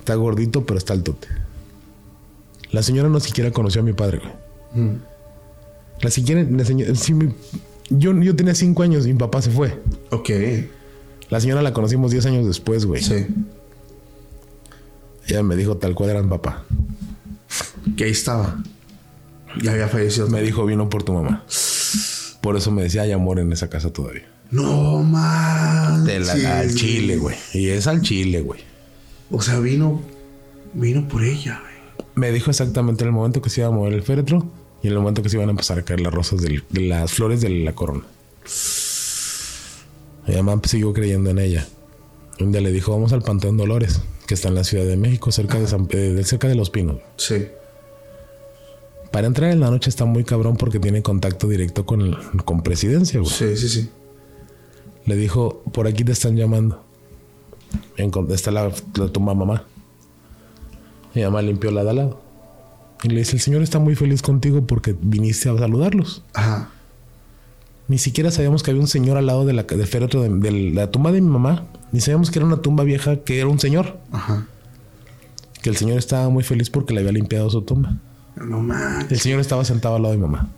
Está 0.00 0.14
gordito, 0.16 0.66
pero 0.66 0.76
está 0.76 0.92
altote. 0.92 1.28
La 2.70 2.82
señora 2.82 3.08
no 3.08 3.18
siquiera 3.20 3.50
conoció 3.52 3.80
a 3.80 3.84
mi 3.84 3.92
padre, 3.94 4.18
güey. 4.18 4.98
La 6.02 6.10
siquiera, 6.10 6.42
la 6.42 6.64
señora, 6.64 6.94
sí, 6.94 7.14
mi- 7.14 7.32
yo, 7.88 8.12
yo 8.20 8.36
tenía 8.36 8.54
cinco 8.54 8.82
años 8.82 9.06
y 9.06 9.12
mi 9.14 9.18
papá 9.18 9.40
se 9.40 9.50
fue. 9.50 9.80
Ok. 10.10 10.28
La 11.30 11.40
señora 11.40 11.62
la 11.62 11.72
conocimos 11.72 12.10
10 12.10 12.26
años 12.26 12.46
después, 12.46 12.84
güey. 12.84 13.02
Sí. 13.02 13.26
Ella 15.28 15.42
me 15.42 15.56
dijo 15.56 15.76
tal 15.76 15.94
cual 15.94 16.10
era 16.10 16.22
mi 16.22 16.28
papá. 16.28 16.64
Que 17.96 18.04
ahí 18.04 18.10
estaba. 18.10 18.62
Ya 19.62 19.72
había 19.72 19.88
fallecido. 19.88 20.28
Me 20.28 20.42
dijo, 20.42 20.64
vino 20.66 20.88
por 20.88 21.02
tu 21.02 21.12
mamá. 21.12 21.44
Por 22.40 22.56
eso 22.56 22.70
me 22.70 22.82
decía, 22.82 23.02
hay 23.02 23.12
amor 23.12 23.38
en 23.40 23.52
esa 23.52 23.68
casa 23.68 23.92
todavía. 23.92 24.28
No 24.50 25.02
manches. 25.02 26.04
De 26.04 26.20
la, 26.42 26.58
al 26.60 26.74
chile, 26.74 27.16
güey. 27.16 27.36
Y 27.54 27.68
es 27.68 27.86
al 27.86 28.02
chile, 28.02 28.40
güey. 28.42 28.60
O 29.30 29.40
sea, 29.42 29.58
vino. 29.58 30.00
Vino 30.74 31.08
por 31.08 31.24
ella, 31.24 31.60
güey. 31.60 32.06
Me 32.14 32.30
dijo 32.32 32.50
exactamente 32.50 33.02
en 33.04 33.08
el 33.08 33.14
momento 33.14 33.42
que 33.42 33.50
se 33.50 33.60
iba 33.62 33.68
a 33.68 33.72
mover 33.72 33.92
el 33.94 34.02
féretro 34.02 34.46
y 34.82 34.86
en 34.88 34.92
el 34.92 34.98
momento 35.00 35.22
que 35.22 35.28
se 35.28 35.36
iban 35.36 35.48
a 35.48 35.52
empezar 35.52 35.78
a 35.78 35.82
caer 35.82 36.00
las 36.00 36.12
rosas 36.14 36.40
del- 36.40 36.62
de 36.70 36.80
las 36.82 37.10
flores 37.12 37.40
de 37.40 37.48
la 37.50 37.72
corona. 37.74 38.04
Mi 40.26 40.34
mamá 40.36 40.60
siguió 40.64 40.92
creyendo 40.92 41.30
en 41.30 41.38
ella. 41.38 41.66
Un 42.40 42.52
día 42.52 42.60
le 42.60 42.72
dijo, 42.72 42.92
vamos 42.92 43.12
al 43.12 43.22
Panteón 43.22 43.56
Dolores, 43.56 44.00
que 44.26 44.34
está 44.34 44.48
en 44.48 44.54
la 44.56 44.64
Ciudad 44.64 44.84
de 44.84 44.96
México, 44.96 45.30
cerca 45.32 45.58
de, 45.58 45.66
San- 45.66 45.88
eh, 45.90 46.20
cerca 46.24 46.48
de 46.48 46.54
Los 46.54 46.70
Pinos. 46.70 46.96
Sí. 47.16 47.46
Para 49.12 49.26
entrar 49.28 49.50
en 49.50 49.60
la 49.60 49.70
noche 49.70 49.88
está 49.88 50.04
muy 50.04 50.24
cabrón 50.24 50.56
porque 50.56 50.78
tiene 50.80 51.02
contacto 51.02 51.48
directo 51.48 51.86
con, 51.86 52.00
el- 52.02 52.16
con 52.44 52.62
presidencia, 52.62 53.20
güey. 53.20 53.30
Sí, 53.32 53.56
sí, 53.56 53.68
sí. 53.68 53.90
Le 55.06 55.16
dijo, 55.16 55.62
por 55.72 55.86
aquí 55.86 56.04
te 56.04 56.12
están 56.12 56.36
llamando. 56.36 56.82
En, 57.96 58.10
está 58.30 58.50
la, 58.50 58.70
la 58.96 59.08
tumba 59.08 59.34
mamá. 59.34 59.64
Mi 61.14 61.22
mamá 61.22 61.40
limpió 61.42 61.70
la 61.70 61.84
de 61.84 61.90
al 61.90 61.96
lado. 61.96 62.20
Y 63.02 63.08
le 63.08 63.18
dice, 63.20 63.36
el 63.36 63.40
señor 63.40 63.62
está 63.62 63.78
muy 63.78 63.94
feliz 63.94 64.20
contigo 64.22 64.66
porque 64.66 64.94
viniste 65.00 65.48
a 65.48 65.56
saludarlos. 65.56 66.24
Ajá. 66.34 66.70
Ni 67.88 67.98
siquiera 67.98 68.30
sabíamos 68.30 68.62
que 68.62 68.70
había 68.72 68.82
un 68.82 68.88
señor 68.88 69.16
al 69.16 69.26
lado 69.26 69.44
de 69.44 69.52
la, 69.52 69.62
del 69.62 69.86
féretro 69.86 70.22
de, 70.22 70.28
de 70.28 70.50
la 70.72 70.90
tumba 70.90 71.12
de 71.12 71.20
mi 71.20 71.28
mamá. 71.28 71.66
Ni 71.92 72.00
sabíamos 72.00 72.30
que 72.30 72.38
era 72.38 72.46
una 72.46 72.56
tumba 72.56 72.82
vieja, 72.84 73.18
que 73.18 73.38
era 73.38 73.48
un 73.48 73.60
señor. 73.60 73.98
Ajá. 74.10 74.46
Que 75.62 75.70
el 75.70 75.76
señor 75.76 75.98
estaba 75.98 76.28
muy 76.28 76.42
feliz 76.42 76.70
porque 76.70 76.94
le 76.94 77.00
había 77.00 77.12
limpiado 77.12 77.48
su 77.48 77.62
tumba. 77.62 77.96
No 78.36 78.60
manches. 78.60 79.12
El 79.12 79.20
señor 79.20 79.40
estaba 79.40 79.64
sentado 79.64 79.96
al 79.96 80.02
lado 80.02 80.12
de 80.12 80.18
mi 80.18 80.22
mamá. 80.26 80.48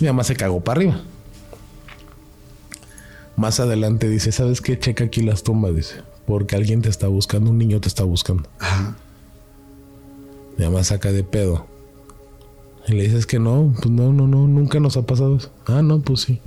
Mi 0.00 0.06
mamá 0.06 0.24
se 0.24 0.36
cagó 0.36 0.60
para 0.60 0.78
arriba. 0.80 1.00
Más 3.36 3.60
adelante 3.60 4.08
dice, 4.08 4.32
¿sabes 4.32 4.62
qué? 4.62 4.78
Checa 4.78 5.04
aquí 5.04 5.22
las 5.22 5.42
tumbas, 5.42 5.74
dice. 5.74 5.96
Porque 6.26 6.56
alguien 6.56 6.80
te 6.82 6.88
está 6.88 7.06
buscando, 7.08 7.50
un 7.50 7.58
niño 7.58 7.80
te 7.80 7.88
está 7.88 8.04
buscando. 8.04 8.48
Ajá. 8.58 8.96
Mi 10.56 10.64
mamá 10.64 10.82
saca 10.82 11.12
de 11.12 11.22
pedo. 11.22 11.66
Y 12.86 12.92
le 12.92 13.02
dices 13.02 13.26
que 13.26 13.38
no, 13.38 13.74
pues 13.76 13.90
no, 13.90 14.12
no, 14.12 14.28
no, 14.28 14.46
nunca 14.46 14.78
nos 14.78 14.96
ha 14.96 15.02
pasado 15.02 15.36
eso. 15.36 15.50
Ah, 15.66 15.82
no, 15.82 16.00
pues 16.00 16.20
sí. 16.20 16.40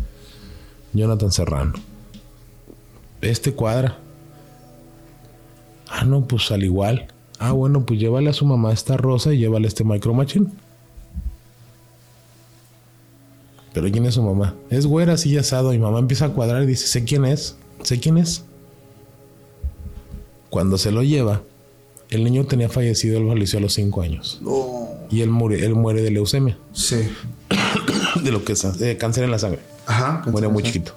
Jonathan 0.94 1.32
Serrano. 1.32 1.74
Este 3.22 3.54
cuadra. 3.54 3.98
Ah, 5.90 6.06
no, 6.06 6.26
pues 6.26 6.50
al 6.52 6.64
igual. 6.64 7.08
Ah, 7.40 7.52
bueno, 7.52 7.86
pues 7.86 8.00
llévale 8.00 8.30
a 8.30 8.34
su 8.34 8.46
mamá 8.46 8.72
esta 8.72 8.96
rosa 8.96 9.34
y 9.34 9.40
llévale 9.40 9.68
este 9.68 9.84
micro 9.84 10.14
machine. 10.14 10.48
Pero 13.74 13.92
¿quién 13.92 14.06
es 14.06 14.16
su 14.16 14.24
mamá? 14.24 14.56
Es 14.70 14.86
güera, 14.86 15.14
así 15.14 15.38
asado. 15.38 15.74
Y 15.74 15.80
mamá 15.80 16.00
empieza 16.00 16.26
a 16.26 16.30
cuadrar 16.30 16.64
y 16.64 16.68
dice, 16.68 16.88
sé 16.88 17.04
quién 17.04 17.26
es, 17.26 17.58
sé 17.84 18.00
quién 18.00 18.18
es. 18.18 18.46
Cuando 20.50 20.78
se 20.78 20.92
lo 20.92 21.04
lleva, 21.04 21.44
el 22.10 22.24
niño 22.24 22.46
tenía 22.46 22.70
fallecido, 22.70 23.20
él 23.20 23.28
falleció 23.28 23.60
a 23.60 23.62
los 23.62 23.74
5 23.74 24.02
años. 24.02 24.40
No. 24.42 24.99
Y 25.10 25.22
él 25.22 25.30
muere, 25.30 25.66
él 25.66 25.76
muere 25.76 26.02
de 26.02 26.12
leucemia, 26.12 26.58
Sí. 26.74 27.10
de 28.24 28.32
lo 28.32 28.44
que 28.44 28.54
es 28.54 28.64
eh, 28.64 28.98
cáncer 28.98 29.24
en 29.24 29.32
la 29.32 29.40
sangre. 29.40 29.60
Ajá. 29.88 30.24
Muere 30.28 30.48
muy 30.50 30.62
chiquito. 30.64 30.94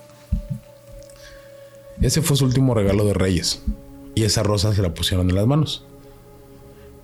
Ese 2.00 2.20
fue 2.22 2.36
su 2.36 2.44
último 2.44 2.74
regalo 2.74 3.04
de 3.04 3.14
Reyes. 3.14 3.62
Y 4.14 4.24
esa 4.24 4.42
rosa 4.42 4.74
se 4.74 4.82
la 4.82 4.92
pusieron 4.92 5.30
en 5.30 5.36
las 5.36 5.46
manos. 5.46 5.84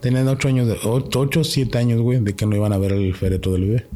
Tenían 0.01 0.29
8 0.29 0.49
años, 0.49 0.67
de 0.69 0.79
8 0.85 1.41
o 1.41 1.45
7 1.45 1.79
años, 1.79 2.01
güey, 2.01 2.21
de 2.21 2.35
que 2.37 2.47
no 2.47 2.55
iban 2.57 2.73
a 2.73 2.79
ver 2.79 2.93
el 2.93 3.15
féretro 3.15 3.53
del 3.53 3.67
bebé. 3.67 3.87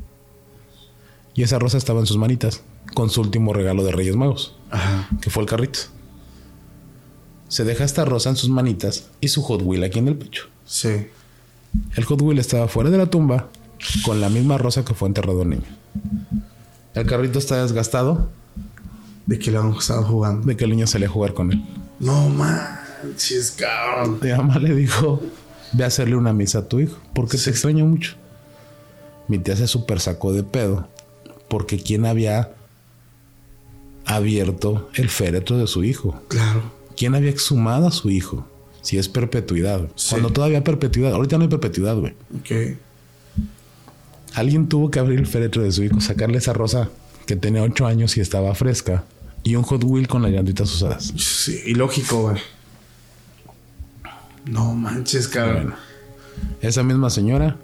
Y 1.34 1.42
esa 1.42 1.58
rosa 1.58 1.78
estaba 1.78 2.00
en 2.00 2.06
sus 2.06 2.16
manitas, 2.16 2.62
con 2.94 3.10
su 3.10 3.20
último 3.20 3.52
regalo 3.52 3.84
de 3.84 3.92
Reyes 3.92 4.16
Magos, 4.16 4.56
Ajá. 4.70 5.08
que 5.20 5.30
fue 5.30 5.42
el 5.42 5.48
carrito. 5.48 5.80
Se 7.48 7.64
deja 7.64 7.84
esta 7.84 8.04
rosa 8.04 8.30
en 8.30 8.36
sus 8.36 8.48
manitas 8.50 9.10
y 9.20 9.28
su 9.28 9.42
Hot 9.42 9.62
Wheel 9.62 9.84
aquí 9.84 9.98
en 9.98 10.08
el 10.08 10.16
pecho. 10.16 10.46
Sí. 10.64 11.06
El 11.94 12.04
Hot 12.04 12.20
Wheel 12.22 12.38
estaba 12.38 12.68
fuera 12.68 12.90
de 12.90 12.98
la 12.98 13.06
tumba 13.06 13.48
con 14.04 14.20
la 14.20 14.28
misma 14.28 14.58
rosa 14.58 14.84
que 14.84 14.94
fue 14.94 15.08
enterrado 15.08 15.42
el 15.42 15.50
niño. 15.50 15.62
El 16.94 17.06
carrito 17.06 17.38
está 17.38 17.62
desgastado 17.62 18.28
De 19.26 19.38
que 19.38 19.50
lo 19.50 19.60
han 19.62 19.72
estado 19.74 20.02
jugando. 20.04 20.46
de 20.46 20.56
que 20.56 20.64
el 20.64 20.70
niño 20.70 20.86
salía 20.86 21.08
a 21.08 21.10
jugar 21.10 21.32
con 21.34 21.52
él. 21.52 21.64
No 21.98 22.28
manches, 22.28 23.52
cabrón. 23.52 24.18
Mi 24.22 24.30
mamá 24.30 24.58
le 24.58 24.74
dijo, 24.74 25.20
ve 25.72 25.84
a 25.84 25.86
hacerle 25.86 26.16
una 26.16 26.32
misa 26.32 26.58
a 26.60 26.68
tu 26.68 26.80
hijo 26.80 26.98
porque 27.14 27.38
te 27.38 27.50
extraña 27.50 27.84
mucho. 27.84 28.14
Mi 29.28 29.38
tía 29.38 29.56
se 29.56 29.66
super 29.66 30.00
sacó 30.00 30.32
de 30.32 30.42
pedo 30.42 30.88
porque 31.48 31.78
quién 31.78 32.04
había 32.06 32.50
abierto 34.04 34.90
el 34.94 35.08
féretro 35.08 35.58
de 35.58 35.66
su 35.66 35.84
hijo. 35.84 36.20
Claro. 36.28 36.62
¿Quién 36.96 37.14
había 37.14 37.30
exhumado 37.30 37.86
a 37.86 37.92
su 37.92 38.10
hijo? 38.10 38.46
Si 38.82 38.98
es 38.98 39.08
perpetuidad. 39.08 39.88
Sí. 39.94 40.10
Cuando 40.10 40.30
todavía 40.30 40.58
hay 40.58 40.64
perpetuidad. 40.64 41.12
Ahorita 41.12 41.38
no 41.38 41.44
hay 41.44 41.48
perpetuidad, 41.48 41.96
güey. 41.96 42.14
Ok. 42.38 42.76
Alguien 44.34 44.68
tuvo 44.68 44.90
que 44.90 44.98
abrir 44.98 45.18
el 45.18 45.26
féretro 45.26 45.62
de 45.62 45.72
su 45.72 45.82
hijo, 45.82 46.00
sacarle 46.00 46.38
esa 46.38 46.52
rosa 46.52 46.90
que 47.26 47.36
tenía 47.36 47.62
ocho 47.62 47.86
años 47.86 48.16
y 48.16 48.20
estaba 48.20 48.54
fresca 48.54 49.04
y 49.44 49.56
un 49.56 49.62
Hot 49.62 49.82
Wheel 49.84 50.08
con 50.08 50.22
las 50.22 50.30
llantitas 50.30 50.72
usadas. 50.72 51.12
Sí, 51.16 51.60
y 51.66 51.74
lógico, 51.74 52.22
güey. 52.22 52.40
No 54.46 54.74
manches, 54.74 55.28
cabrón. 55.28 55.54
Bueno, 55.54 55.76
esa 56.60 56.82
misma 56.82 57.10
señora 57.10 57.56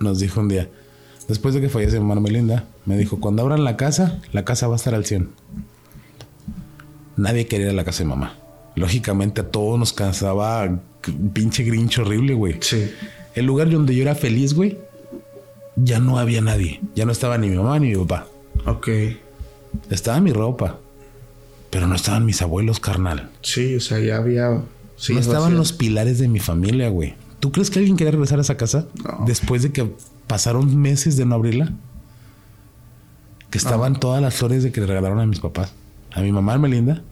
nos 0.00 0.18
dijo 0.18 0.40
un 0.40 0.48
día, 0.48 0.68
después 1.28 1.54
de 1.54 1.60
que 1.60 1.68
fallece 1.68 2.00
mi 2.00 2.20
Melinda, 2.20 2.66
me 2.86 2.96
dijo, 2.96 3.20
cuando 3.20 3.42
abran 3.42 3.64
la 3.64 3.76
casa, 3.76 4.20
la 4.32 4.44
casa 4.44 4.66
va 4.66 4.74
a 4.74 4.76
estar 4.76 4.94
al 4.94 5.04
100. 5.04 5.30
Nadie 7.16 7.46
quería 7.46 7.66
ir 7.66 7.72
a 7.72 7.76
la 7.76 7.84
casa 7.84 8.02
de 8.02 8.08
mamá. 8.08 8.36
Lógicamente 8.76 9.40
a 9.42 9.48
todos 9.50 9.78
nos 9.78 9.92
cansaba 9.92 10.64
un 10.64 11.30
pinche 11.32 11.62
grinch 11.64 11.98
horrible, 11.98 12.34
güey. 12.34 12.56
Sí. 12.60 12.90
El 13.34 13.46
lugar 13.46 13.70
donde 13.70 13.94
yo 13.94 14.02
era 14.02 14.14
feliz, 14.14 14.54
güey, 14.54 14.78
ya 15.76 15.98
no 16.00 16.18
había 16.18 16.40
nadie. 16.40 16.80
Ya 16.94 17.04
no 17.04 17.12
estaba 17.12 17.38
ni 17.38 17.48
mi 17.48 17.56
mamá 17.56 17.78
ni 17.78 17.90
mi 17.90 17.96
papá. 18.04 18.26
Ok. 18.66 18.88
Estaba 19.90 20.20
mi 20.20 20.32
ropa, 20.32 20.78
pero 21.70 21.86
no 21.86 21.94
estaban 21.96 22.24
mis 22.24 22.42
abuelos, 22.42 22.78
carnal. 22.80 23.30
Sí, 23.42 23.74
o 23.76 23.80
sea, 23.80 23.98
ya 23.98 24.16
había. 24.16 24.60
Sí, 24.96 25.14
no 25.14 25.20
estaban 25.20 25.42
vacío. 25.42 25.58
los 25.58 25.72
pilares 25.72 26.18
de 26.18 26.28
mi 26.28 26.38
familia, 26.38 26.88
güey. 26.88 27.14
¿Tú 27.40 27.50
crees 27.52 27.70
que 27.70 27.80
alguien 27.80 27.96
quería 27.96 28.12
regresar 28.12 28.38
a 28.38 28.42
esa 28.42 28.56
casa 28.56 28.86
No. 29.02 29.24
después 29.26 29.62
de 29.62 29.72
que 29.72 29.90
pasaron 30.28 30.76
meses 30.76 31.16
de 31.16 31.26
no 31.26 31.34
abrirla? 31.34 31.72
Que 33.50 33.58
estaban 33.58 33.98
todas 34.00 34.22
las 34.22 34.34
flores 34.34 34.62
de 34.62 34.72
que 34.72 34.80
le 34.80 34.86
regalaron 34.86 35.20
a 35.20 35.26
mis 35.26 35.40
papás. 35.40 35.72
A 36.12 36.20
mi 36.20 36.32
mamá, 36.32 36.56
Melinda. 36.58 37.02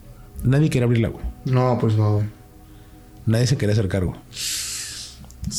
Nadie 0.42 0.70
quería 0.70 0.86
abrirla, 0.86 1.08
güey. 1.08 1.24
No, 1.44 1.78
pues 1.80 1.96
no, 1.96 2.14
güey. 2.14 2.26
Nadie 3.26 3.46
se 3.46 3.56
quería 3.56 3.72
hacer 3.72 3.88
cargo. 3.88 4.16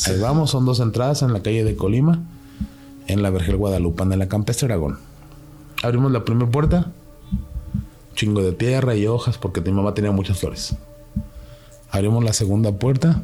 Ahí 0.06 0.18
vamos, 0.18 0.50
son 0.50 0.64
dos 0.64 0.80
entradas 0.80 1.22
en 1.22 1.32
la 1.32 1.42
calle 1.42 1.64
de 1.64 1.76
Colima, 1.76 2.22
en 3.06 3.22
la 3.22 3.30
Vergel 3.30 3.56
Guadalupana, 3.56 4.14
en 4.14 4.20
la 4.20 4.28
Campestre 4.28 4.66
Aragón. 4.66 4.98
Abrimos 5.82 6.10
la 6.12 6.24
primera 6.24 6.50
puerta, 6.50 6.90
chingo 8.14 8.42
de 8.42 8.52
tierra 8.52 8.94
y 8.94 9.06
hojas, 9.06 9.38
porque 9.38 9.60
mi 9.60 9.72
mamá 9.72 9.94
tenía 9.94 10.10
muchas 10.10 10.38
flores. 10.38 10.74
Abrimos 11.90 12.24
la 12.24 12.32
segunda 12.32 12.72
puerta 12.72 13.22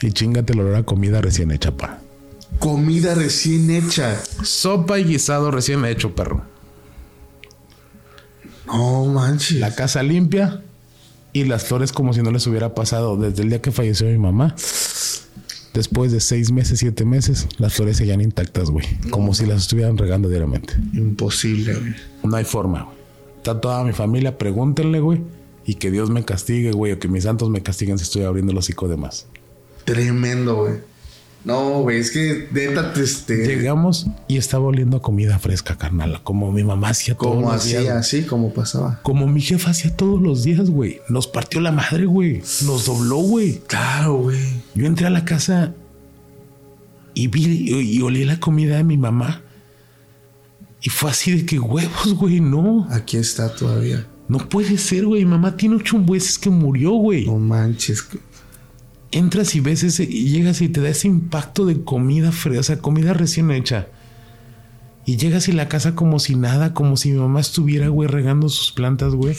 y 0.00 0.12
chingate 0.12 0.52
el 0.52 0.60
olor 0.60 0.76
a 0.76 0.82
comida 0.82 1.20
recién 1.20 1.50
hecha, 1.50 1.76
pa. 1.76 1.98
Comida 2.58 3.14
recién 3.14 3.70
hecha. 3.70 4.20
Sopa 4.42 4.98
y 4.98 5.04
guisado 5.04 5.50
recién 5.50 5.84
hecho, 5.84 6.14
perro. 6.14 6.42
No 8.66 9.06
manches. 9.06 9.58
La 9.58 9.74
casa 9.74 10.02
limpia 10.02 10.62
y 11.32 11.44
las 11.44 11.64
flores 11.64 11.92
como 11.92 12.12
si 12.12 12.22
no 12.22 12.30
les 12.30 12.46
hubiera 12.46 12.74
pasado 12.74 13.16
desde 13.16 13.42
el 13.42 13.48
día 13.48 13.62
que 13.62 13.72
falleció 13.72 14.06
mi 14.06 14.18
mamá. 14.18 14.54
Después 15.74 16.12
de 16.12 16.20
seis 16.20 16.52
meses, 16.52 16.80
siete 16.80 17.06
meses, 17.06 17.48
las 17.56 17.72
flores 17.72 17.96
seguían 17.96 18.20
intactas, 18.20 18.68
güey. 18.70 18.86
Como 19.10 19.32
si 19.32 19.46
las 19.46 19.62
estuvieran 19.62 19.96
regando 19.96 20.28
diariamente. 20.28 20.74
Imposible, 20.92 21.74
güey. 21.74 21.94
No 22.24 22.36
hay 22.36 22.44
forma, 22.44 22.82
güey. 22.82 22.96
Está 23.38 23.58
toda 23.58 23.82
mi 23.82 23.92
familia, 23.92 24.36
pregúntenle, 24.36 25.00
güey. 25.00 25.22
Y 25.64 25.76
que 25.76 25.90
Dios 25.90 26.10
me 26.10 26.24
castigue, 26.24 26.72
güey. 26.72 26.92
O 26.92 26.98
que 26.98 27.08
mis 27.08 27.24
santos 27.24 27.48
me 27.48 27.62
castiguen 27.62 27.98
si 27.98 28.04
estoy 28.04 28.24
abriendo 28.24 28.52
el 28.52 28.58
hocico 28.58 28.86
de 28.86 28.98
más. 28.98 29.26
Tremendo, 29.84 30.56
güey. 30.56 30.74
No, 31.44 31.82
güey, 31.82 31.98
es 31.98 32.12
que 32.12 32.48
neta, 32.52 32.92
este. 32.96 33.44
Llegamos 33.46 34.06
y 34.28 34.36
estaba 34.36 34.66
oliendo 34.66 35.02
comida 35.02 35.38
fresca, 35.40 35.76
carnal. 35.76 36.20
Como 36.22 36.52
mi 36.52 36.62
mamá 36.62 36.90
hacía 36.90 37.16
todos 37.16 37.34
Como 37.34 37.52
los 37.52 37.64
días. 37.64 37.80
hacía, 37.80 37.98
así 37.98 38.22
como 38.22 38.54
pasaba. 38.54 39.00
Como 39.02 39.26
mi 39.26 39.40
jefa 39.40 39.70
hacía 39.70 39.96
todos 39.96 40.22
los 40.22 40.44
días, 40.44 40.70
güey. 40.70 41.00
Nos 41.08 41.26
partió 41.26 41.60
la 41.60 41.72
madre, 41.72 42.06
güey. 42.06 42.42
Nos 42.64 42.86
dobló, 42.86 43.16
güey. 43.16 43.60
Claro, 43.66 44.18
güey. 44.18 44.38
Yo 44.76 44.86
entré 44.86 45.06
a 45.06 45.10
la 45.10 45.24
casa 45.24 45.74
y 47.14 47.26
vi 47.26 47.44
y, 47.44 47.96
y 47.98 48.02
olí 48.02 48.24
la 48.24 48.38
comida 48.38 48.76
de 48.76 48.84
mi 48.84 48.96
mamá. 48.96 49.42
Y 50.80 50.90
fue 50.90 51.10
así 51.10 51.32
de 51.32 51.44
que 51.46 51.58
huevos, 51.58 52.14
güey, 52.14 52.40
no. 52.40 52.86
Aquí 52.90 53.16
está 53.16 53.54
todavía. 53.54 54.06
No 54.28 54.38
puede 54.48 54.78
ser, 54.78 55.06
güey. 55.06 55.24
Mamá 55.24 55.56
tiene 55.56 55.76
ocho 55.76 55.98
meses 55.98 56.38
que 56.38 56.50
murió, 56.50 56.92
güey. 56.92 57.26
No 57.26 57.38
manches. 57.38 58.04
Entras 59.12 59.54
y 59.54 59.60
ves 59.60 59.82
ese, 59.82 60.04
y 60.04 60.30
llegas 60.30 60.60
y 60.62 60.68
te 60.68 60.80
da 60.80 60.88
ese 60.88 61.06
impacto 61.06 61.66
de 61.66 61.84
comida 61.84 62.32
fresca, 62.32 62.60
o 62.60 62.62
sea, 62.62 62.78
comida 62.78 63.12
recién 63.12 63.50
hecha. 63.50 63.88
Y 65.04 65.16
llegas 65.16 65.48
y 65.48 65.52
la 65.52 65.68
casa 65.68 65.94
como 65.94 66.18
si 66.18 66.36
nada, 66.36 66.74
como 66.74 66.96
si 66.96 67.10
mi 67.12 67.18
mamá 67.18 67.40
estuviera, 67.40 67.88
güey, 67.88 68.08
regando 68.08 68.48
sus 68.48 68.72
plantas, 68.72 69.14
güey. 69.14 69.36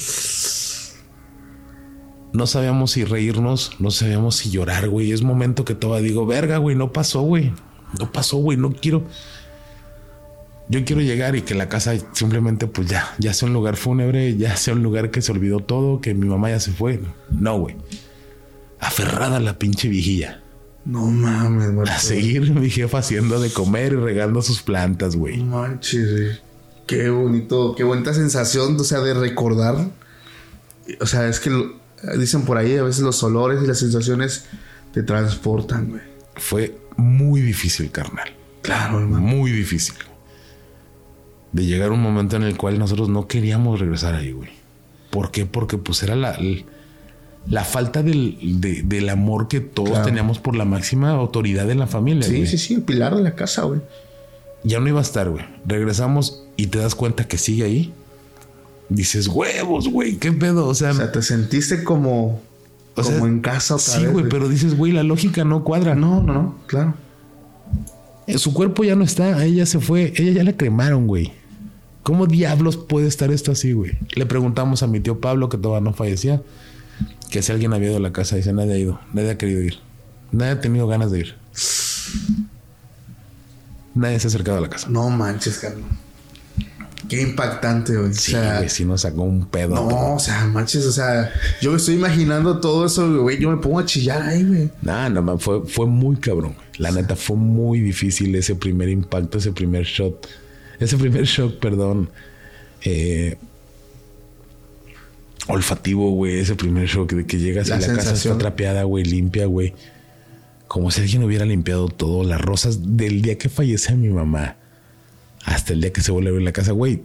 No 2.33 2.47
sabíamos 2.47 2.91
si 2.91 3.03
reírnos, 3.05 3.71
no 3.79 3.91
sabíamos 3.91 4.35
si 4.35 4.49
llorar, 4.49 4.89
güey. 4.89 5.11
Es 5.11 5.21
momento 5.21 5.65
que 5.65 5.75
todavía 5.75 6.09
digo, 6.09 6.25
verga, 6.25 6.57
güey, 6.57 6.75
no 6.75 6.91
pasó, 6.91 7.21
güey. 7.21 7.53
No 7.99 8.11
pasó, 8.11 8.37
güey, 8.37 8.57
no 8.57 8.71
quiero. 8.71 9.03
Yo 10.67 10.83
quiero 10.83 11.01
llegar 11.01 11.35
y 11.35 11.43
que 11.43 11.55
la 11.55 11.69
casa 11.69 11.93
simplemente, 12.13 12.67
pues 12.67 12.87
ya, 12.87 13.13
ya 13.19 13.33
sea 13.33 13.47
un 13.47 13.53
lugar 13.53 13.75
fúnebre, 13.75 14.35
ya 14.35 14.55
sea 14.57 14.73
un 14.73 14.83
lugar 14.83 15.11
que 15.11 15.21
se 15.21 15.31
olvidó 15.31 15.59
todo, 15.59 16.01
que 16.01 16.13
mi 16.13 16.27
mamá 16.27 16.49
ya 16.49 16.59
se 16.59 16.71
fue. 16.71 16.99
No, 17.29 17.59
güey. 17.59 17.75
Aferrada 18.83 19.37
a 19.37 19.39
la 19.39 19.57
pinche 19.57 19.87
viejilla. 19.87 20.41
No 20.85 21.05
mames, 21.07 21.73
güey. 21.73 21.87
A 21.89 21.97
seguir 21.99 22.51
mi 22.51 22.69
jefa 22.69 22.97
haciendo 22.99 23.39
de 23.39 23.49
comer 23.51 23.93
y 23.93 23.95
regando 23.95 24.41
sus 24.41 24.61
plantas, 24.61 25.15
No 25.15 25.21
güey. 25.21 25.41
manches, 25.43 26.11
güey. 26.11 26.41
Qué 26.85 27.09
bonito, 27.09 27.73
qué 27.75 27.83
bonita 27.85 28.13
sensación, 28.13 28.75
o 28.79 28.83
sea, 28.83 28.99
de 28.99 29.13
recordar. 29.13 29.75
O 30.99 31.05
sea, 31.05 31.27
es 31.29 31.39
que 31.39 31.49
lo- 31.49 31.73
dicen 32.17 32.41
por 32.43 32.57
ahí, 32.57 32.75
a 32.75 32.83
veces 32.83 33.01
los 33.03 33.23
olores 33.23 33.63
y 33.63 33.67
las 33.67 33.79
sensaciones 33.79 34.45
te 34.93 35.03
transportan, 35.03 35.89
güey. 35.91 36.01
Fue 36.35 36.77
muy 36.97 37.39
difícil, 37.41 37.89
carnal. 37.89 38.33
Claro, 38.61 38.99
hermano. 38.99 39.25
Muy 39.25 39.51
difícil. 39.51 39.95
De 41.53 41.65
llegar 41.65 41.89
a 41.89 41.93
un 41.93 42.01
momento 42.01 42.35
en 42.35 42.43
el 42.43 42.57
cual 42.57 42.77
nosotros 42.79 43.07
no 43.09 43.27
queríamos 43.27 43.79
regresar 43.79 44.15
ahí, 44.15 44.31
güey. 44.33 44.49
¿Por 45.11 45.31
qué? 45.31 45.45
Porque 45.45 45.77
pues 45.77 46.01
era 46.03 46.15
la, 46.15 46.37
la 46.39 46.63
falta 47.65 48.01
del, 48.03 48.37
de- 48.61 48.83
del 48.83 49.09
amor 49.09 49.47
que 49.47 49.59
todos 49.59 49.89
Claro. 49.89 50.05
teníamos 50.05 50.39
por 50.39 50.55
la 50.55 50.65
máxima 50.65 51.11
autoridad 51.11 51.67
de 51.67 51.75
la 51.75 51.87
familia. 51.87 52.23
Sí, 52.27 52.35
güey. 52.37 52.47
sí, 52.47 52.57
sí, 52.57 52.73
el 52.75 52.81
pilar 52.83 53.15
de 53.15 53.21
la 53.21 53.35
casa, 53.35 53.63
güey. 53.63 53.81
Ya 54.63 54.79
no 54.79 54.87
iba 54.87 54.99
a 54.99 55.03
estar, 55.03 55.29
güey. 55.29 55.43
Regresamos 55.65 56.45
y 56.55 56.67
te 56.67 56.79
das 56.79 56.95
cuenta 56.95 57.27
que 57.27 57.37
sigue 57.37 57.63
ahí. 57.65 57.93
Dices, 58.89 59.27
huevos, 59.27 59.89
güey, 59.89 60.15
qué 60.17 60.31
pedo. 60.31 60.67
O 60.67 60.73
sea, 60.75 60.91
O 60.91 60.93
sea, 60.93 61.11
te 61.11 61.21
sentiste 61.21 61.83
como, 61.83 62.39
O 62.95 63.01
como 63.01 63.27
en 63.27 63.41
casa 63.41 63.75
otra 63.75 63.85
sí, 63.93 64.03
vez. 64.03 64.13
güey, 64.13 64.25
pero 64.29 64.47
dices, 64.47 64.77
güey, 64.77 64.91
la 64.93 65.03
lógica 65.03 65.43
no 65.43 65.63
cuadra. 65.63 65.95
No, 65.95 66.21
no, 66.23 66.33
no, 66.33 66.55
claro. 66.67 66.93
Eh, 68.27 68.37
Su 68.37 68.53
cuerpo 68.53 68.83
ya 68.85 68.95
no 68.95 69.03
está, 69.03 69.43
ella 69.43 69.65
se 69.65 69.79
fue, 69.79 70.13
ella 70.15 70.31
ya 70.31 70.43
la 70.43 70.53
cremaron, 70.55 71.07
güey. 71.07 71.33
¿Cómo 72.03 72.25
diablos 72.27 72.77
puede 72.77 73.07
estar 73.07 73.31
esto 73.31 73.51
así, 73.51 73.73
güey? 73.73 73.91
Le 74.15 74.25
preguntamos 74.25 74.83
a 74.83 74.87
mi 74.87 74.99
tío 74.99 75.19
Pablo, 75.19 75.49
que 75.49 75.57
todavía 75.57 75.83
no 75.89 75.93
fallecía, 75.93 76.41
que 77.33 77.41
si 77.41 77.51
alguien 77.51 77.73
había 77.73 77.87
ido 77.89 77.97
a 77.97 77.99
la 77.99 78.13
casa. 78.13 78.35
Dice, 78.35 78.53
nadie 78.53 78.73
ha 78.73 78.77
ido, 78.77 78.99
nadie 79.11 79.31
ha 79.31 79.37
querido 79.39 79.59
ir. 79.63 79.79
Nadie 80.31 80.51
ha 80.51 80.61
tenido 80.61 80.85
ganas 80.87 81.09
de 81.11 81.21
ir. 81.21 81.35
Nadie 83.95 84.19
se 84.19 84.27
ha 84.27 84.29
acercado 84.29 84.59
a 84.59 84.61
la 84.61 84.69
casa. 84.69 84.87
No 84.87 85.09
manches, 85.09 85.57
Carlos. 85.57 85.83
Qué 87.09 87.23
impactante, 87.23 87.95
güey. 87.97 88.13
Sí, 88.13 88.35
o 88.35 88.39
sea, 88.39 88.57
güey, 88.57 88.69
sí 88.69 88.85
nos 88.85 89.01
sacó 89.01 89.23
un 89.23 89.47
pedo. 89.47 89.73
no, 89.73 90.13
o 90.13 90.19
sea, 90.19 90.45
manches, 90.45 90.85
o 90.85 90.91
sea, 90.91 91.31
yo 91.59 91.71
me 91.71 91.77
estoy 91.77 91.95
imaginando 91.95 92.59
todo 92.59 92.85
eso, 92.85 93.23
güey. 93.23 93.39
Yo 93.39 93.49
me 93.49 93.57
pongo 93.57 93.79
a 93.79 93.85
chillar 93.85 94.21
ahí, 94.21 94.43
güey. 94.43 94.69
No, 94.83 95.09
no, 95.09 95.39
fue, 95.39 95.65
fue 95.65 95.87
muy 95.87 96.17
cabrón. 96.17 96.53
güey. 96.53 96.67
La 96.77 96.91
neta 96.91 97.15
fue 97.15 97.35
muy 97.35 97.79
difícil 97.79 98.35
ese 98.35 98.53
primer 98.53 98.89
impacto, 98.89 99.39
ese 99.39 99.51
primer 99.51 99.85
shot. 99.85 100.27
Ese 100.79 100.97
primer 100.97 101.23
shock, 101.25 101.57
perdón. 101.59 102.11
eh, 102.83 103.37
olfativo, 105.47 106.11
güey. 106.11 106.39
Ese 106.39 106.55
primer 106.55 106.87
shock 106.87 107.13
de 107.13 107.25
que 107.25 107.37
llegas 107.39 107.67
La 107.69 107.77
y 107.77 107.81
la 107.81 107.87
casa 107.87 108.01
sensación. 108.01 108.33
está 108.33 108.37
trapeada, 108.39 108.83
güey, 108.83 109.03
limpia, 109.03 109.45
güey. 109.45 109.73
Como 110.67 110.89
si 110.91 111.01
alguien 111.01 111.23
hubiera 111.23 111.45
limpiado 111.45 111.87
todo. 111.89 112.23
Las 112.23 112.41
rosas 112.41 112.97
del 112.97 113.21
día 113.21 113.37
que 113.37 113.49
fallece 113.49 113.95
mi 113.95 114.09
mamá. 114.09 114.55
Hasta 115.45 115.73
el 115.73 115.81
día 115.81 115.91
que 115.91 115.99
se 115.99 116.11
vuelve 116.13 116.29
a 116.29 116.31
abrir 116.31 116.45
la 116.45 116.53
casa, 116.53 116.71
güey. 116.71 117.03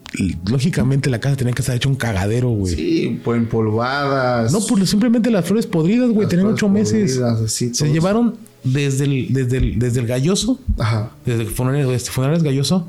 Lógicamente 0.48 1.10
la 1.10 1.18
casa 1.18 1.36
tenía 1.36 1.52
que 1.52 1.60
estar 1.62 1.74
hecha 1.74 1.88
un 1.88 1.96
cagadero, 1.96 2.50
güey. 2.50 2.74
Sí, 2.74 3.20
pues 3.24 3.36
empolvadas. 3.38 4.52
No, 4.52 4.60
pues 4.64 4.88
simplemente 4.88 5.28
las 5.30 5.44
flores 5.44 5.66
podridas, 5.66 6.10
güey. 6.10 6.28
Tenían 6.28 6.46
ocho 6.48 6.68
meses. 6.68 7.18
así, 7.18 7.74
Se 7.74 7.90
llevaron 7.92 8.36
desde 8.62 9.04
el, 9.06 9.32
desde 9.32 9.56
el, 9.56 9.78
desde 9.80 10.00
el 10.00 10.06
galloso, 10.06 10.60
Ajá. 10.78 11.10
desde 11.26 11.42
el 11.42 11.48
funeral, 11.48 11.90
este, 11.90 12.10
funerales 12.12 12.44
galloso, 12.44 12.88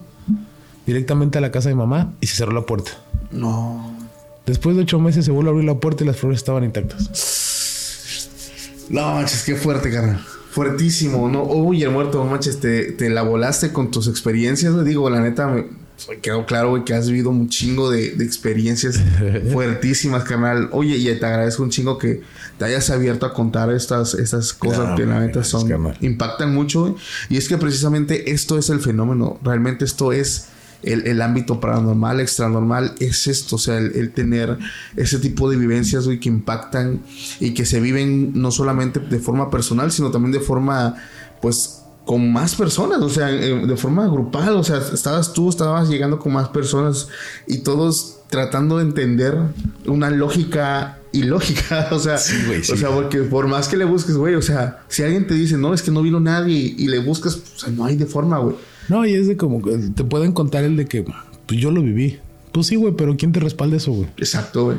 directamente 0.86 1.40
a 1.40 1.42
la 1.42 1.52
casa 1.52 1.70
de 1.70 1.76
mamá 1.76 2.14
y 2.22 2.28
se 2.28 2.36
cerró 2.36 2.52
la 2.54 2.66
puerta. 2.68 2.92
No. 3.32 3.98
Después 4.50 4.76
de 4.76 4.82
ocho 4.82 5.00
meses 5.00 5.26
se 5.26 5.32
vuelve 5.32 5.50
a 5.50 5.54
abrir 5.54 5.68
la 5.68 5.80
puerta 5.80 6.04
y 6.04 6.08
las 6.08 6.18
flores 6.18 6.40
estaban 6.40 6.64
intactas. 6.64 7.08
No 8.90 9.14
manches, 9.14 9.44
qué 9.44 9.56
fuerte, 9.56 9.92
carnal. 9.92 10.20
Fuertísimo, 10.50 11.30
¿no? 11.30 11.44
Uy, 11.44 11.84
el 11.84 11.92
muerto, 11.92 12.24
no 12.24 12.32
manches, 12.32 12.60
te, 12.60 12.92
te 12.94 13.12
la 13.12 13.22
volaste 13.22 13.72
con 13.72 13.92
tus 13.92 14.08
experiencias, 14.08 14.74
güey. 14.74 14.86
Digo, 14.86 15.08
la 15.12 15.22
neta, 15.22 15.48
me 15.48 15.66
quedó 16.24 16.48
claro, 16.48 16.72
güey, 16.72 16.84
que 16.84 16.96
has 16.96 17.08
vivido 17.08 17.30
un 17.30 17.48
chingo 17.48 17.92
de, 17.92 18.16
de 18.16 18.26
experiencias 18.26 19.00
fuertísimas, 19.54 20.24
carnal. 20.24 20.70
Oye, 20.72 20.98
y 20.98 21.04
te 21.20 21.24
agradezco 21.28 21.62
un 21.62 21.70
chingo 21.70 22.00
que 22.00 22.24
te 22.58 22.66
hayas 22.66 22.90
abierto 22.90 23.28
a 23.28 23.34
contar 23.36 23.72
estas, 23.72 24.16
estas 24.16 24.54
cosas 24.54 24.80
Claro, 24.80 24.96
que 24.96 25.06
la 25.06 25.20
neta 25.20 25.44
son, 25.44 25.68
carnal. 25.70 25.96
impactan 26.02 26.56
mucho, 26.56 26.82
güey. 26.82 26.96
Y 27.30 27.38
es 27.38 27.48
que 27.48 27.60
precisamente 27.60 28.32
esto 28.32 28.58
es 28.58 28.72
el 28.72 28.80
fenómeno. 28.80 29.40
Realmente 29.44 29.86
esto 29.86 30.12
es 30.12 30.48
el, 30.84 31.08
el 31.08 31.22
ámbito 31.22 31.60
paranormal, 31.60 32.20
extranormal, 32.20 32.96
es 33.00 33.28
esto, 33.28 33.58
o 33.58 33.60
sea, 33.60 33.78
el, 33.78 33.96
el 33.96 34.12
tener 34.12 34.58
ese 34.96 35.20
tipo 35.20 35.50
de 35.50 35.58
vivencias, 35.58 36.06
güey, 36.06 36.20
que 36.20 36.30
impactan 36.30 37.02
y 37.40 37.54
que 37.54 37.66
se 37.66 37.80
viven 37.80 38.34
no 38.40 38.52
solamente 38.52 39.00
de 39.00 39.20
forma 39.20 39.50
personal, 39.50 39.92
sino 39.92 40.12
también 40.12 40.32
de 40.32 40.40
forma, 40.40 40.96
pues, 41.42 41.82
con 42.06 42.34
más 42.34 42.56
personas, 42.56 43.00
o 43.02 43.10
sea, 43.10 43.30
eh, 43.30 43.68
de 43.68 43.78
forma 43.78 44.08
grupal, 44.08 44.56
o 44.56 44.64
sea, 44.64 44.78
estabas 44.78 45.32
tú, 45.34 45.50
estabas 45.50 45.90
llegando 45.90 46.18
con 46.18 46.34
más 46.34 46.50
personas 46.50 47.08
y 47.46 47.60
todos 47.60 48.22
tratando 48.30 48.78
de 48.78 48.84
entender 48.86 49.38
una 49.86 50.10
lógica 50.10 50.98
ilógica, 51.12 51.90
o 51.92 52.00
sea, 52.00 52.18
Sí, 52.18 52.36
güey, 52.48 52.64
sí. 52.64 52.72
o 52.72 52.78
sea, 52.78 52.90
porque 52.90 53.20
por 53.20 53.48
más 53.48 53.68
que 53.68 53.78
le 53.78 53.86
busques, 53.86 54.16
güey, 54.16 54.34
o 54.36 54.42
sea, 54.42 54.84
si 54.88 55.04
alguien 55.04 55.28
te 55.28 55.36
dice, 55.36 55.58
no, 55.58 55.72
es 55.74 55.84
que 55.84 55.92
no 55.92 56.02
vino 56.02 56.20
nadie 56.20 56.74
y 56.76 56.88
le 56.88 56.98
buscas, 56.98 57.36
o 57.36 57.60
sea, 57.60 57.70
no 57.70 57.86
hay 57.86 57.96
de 57.96 58.08
forma, 58.08 58.40
güey. 58.40 58.56
No, 58.90 59.06
y 59.06 59.14
es 59.14 59.28
de 59.28 59.38
como 59.38 59.62
te 59.96 60.04
pueden 60.04 60.32
contar 60.32 60.64
el 60.64 60.76
de 60.78 60.86
que 60.86 61.06
pues 61.46 61.60
yo 61.60 61.72
lo 61.72 61.82
viví. 61.82 62.20
Pues 62.52 62.68
sí, 62.68 62.76
güey, 62.76 62.94
pero 62.96 63.16
¿quién 63.18 63.32
te 63.32 63.40
respalda 63.40 63.78
eso, 63.78 63.92
güey? 63.92 64.10
Exacto, 64.18 64.66
güey. 64.66 64.78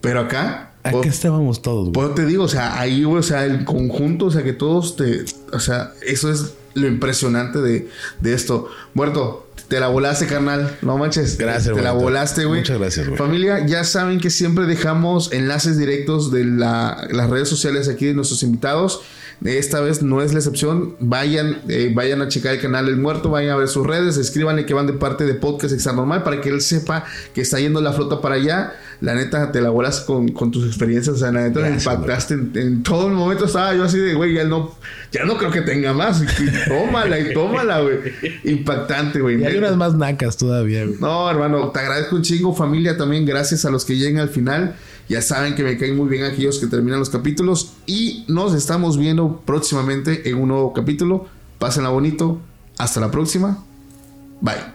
Pero 0.00 0.20
acá, 0.20 0.70
Acá 0.82 1.08
estábamos 1.08 1.62
todos, 1.62 1.84
güey. 1.90 1.92
Pues 1.94 2.14
te 2.14 2.26
digo, 2.26 2.44
o 2.44 2.48
sea, 2.48 2.78
ahí, 2.78 3.04
güey, 3.04 3.18
o 3.20 3.22
sea, 3.22 3.46
el 3.46 3.64
conjunto, 3.64 4.26
o 4.26 4.30
sea, 4.30 4.42
que 4.42 4.52
todos 4.52 4.96
te. 4.96 5.24
O 5.52 5.58
sea, 5.58 5.92
eso 6.06 6.30
es 6.30 6.54
lo 6.74 6.86
impresionante 6.86 7.60
de, 7.62 7.88
de 8.20 8.34
esto. 8.34 8.68
Muerto, 8.92 9.48
te 9.68 9.80
la 9.80 9.88
volaste, 9.88 10.26
carnal. 10.26 10.76
No 10.82 10.98
manches. 10.98 11.38
Gracias, 11.38 11.74
Te 11.74 11.80
la 11.80 11.92
volaste, 11.92 12.44
güey. 12.44 12.60
Muchas 12.60 12.78
gracias, 12.78 13.06
güey. 13.06 13.16
Familia, 13.18 13.64
ya 13.66 13.82
saben 13.84 14.20
que 14.20 14.28
siempre 14.28 14.66
dejamos 14.66 15.32
enlaces 15.32 15.78
directos 15.78 16.30
de 16.30 16.44
la- 16.44 17.08
las 17.10 17.30
redes 17.30 17.48
sociales 17.48 17.88
aquí 17.88 18.04
de 18.04 18.12
nuestros 18.14 18.42
invitados. 18.42 19.00
Esta 19.44 19.80
vez 19.80 20.02
no 20.02 20.22
es 20.22 20.32
la 20.32 20.38
excepción. 20.38 20.96
Vayan, 21.00 21.58
eh, 21.68 21.92
vayan 21.94 22.22
a 22.22 22.28
checar 22.28 22.54
el 22.54 22.62
canal 22.62 22.88
El 22.88 22.96
Muerto, 22.96 23.28
vayan 23.28 23.50
a 23.50 23.56
ver 23.56 23.68
sus 23.68 23.86
redes, 23.86 24.16
escríbanle 24.16 24.64
que 24.64 24.72
van 24.72 24.86
de 24.86 24.94
parte 24.94 25.24
de 25.24 25.34
Podcast 25.34 25.74
Extra 25.74 25.92
Normal 25.92 26.22
para 26.22 26.40
que 26.40 26.48
él 26.48 26.62
sepa 26.62 27.04
que 27.34 27.42
está 27.42 27.60
yendo 27.60 27.82
la 27.82 27.92
flota 27.92 28.22
para 28.22 28.36
allá. 28.36 28.72
La 29.02 29.14
neta, 29.14 29.52
te 29.52 29.60
la 29.60 29.68
volas 29.68 30.00
con, 30.00 30.28
con 30.28 30.50
tus 30.50 30.66
experiencias. 30.66 31.16
O 31.16 31.18
sea, 31.18 31.30
la 31.30 31.42
neta, 31.42 31.60
me 31.60 31.68
Gracias, 31.68 31.92
impactaste 31.94 32.34
en, 32.34 32.52
en 32.54 32.82
todo 32.82 33.08
el 33.08 33.12
momento. 33.12 33.44
Estaba 33.44 33.74
yo 33.74 33.84
así 33.84 33.98
de, 33.98 34.14
güey, 34.14 34.32
ya 34.32 34.44
no, 34.44 34.74
ya 35.12 35.26
no 35.26 35.36
creo 35.36 35.50
que 35.50 35.60
tenga 35.60 35.92
más. 35.92 36.22
Y 36.22 36.68
tómala 36.68 37.18
y 37.18 37.34
tómala, 37.34 37.80
güey. 37.80 37.98
Impactante, 38.44 39.20
güey. 39.20 39.42
Y 39.42 39.44
hay 39.44 39.56
unas 39.58 39.76
más 39.76 39.94
nacas 39.94 40.38
todavía, 40.38 40.86
güey. 40.86 40.96
No, 41.00 41.30
hermano, 41.30 41.68
te 41.68 41.80
agradezco 41.80 42.16
un 42.16 42.22
chingo, 42.22 42.54
familia, 42.54 42.96
también 42.96 43.26
gracias 43.26 43.66
a 43.66 43.70
los 43.70 43.84
que 43.84 43.94
lleguen 43.96 44.20
al 44.20 44.30
final. 44.30 44.74
Ya 45.08 45.20
saben 45.22 45.54
que 45.54 45.62
me 45.62 45.76
caen 45.76 45.96
muy 45.96 46.08
bien 46.08 46.24
aquellos 46.24 46.58
que 46.58 46.66
terminan 46.66 46.98
los 46.98 47.10
capítulos 47.10 47.74
y 47.86 48.24
nos 48.28 48.54
estamos 48.54 48.96
viendo 48.98 49.42
próximamente 49.44 50.28
en 50.28 50.36
un 50.36 50.48
nuevo 50.48 50.72
capítulo. 50.72 51.26
Pásenla 51.58 51.90
bonito. 51.90 52.40
Hasta 52.78 53.00
la 53.00 53.10
próxima. 53.10 53.62
Bye. 54.40 54.73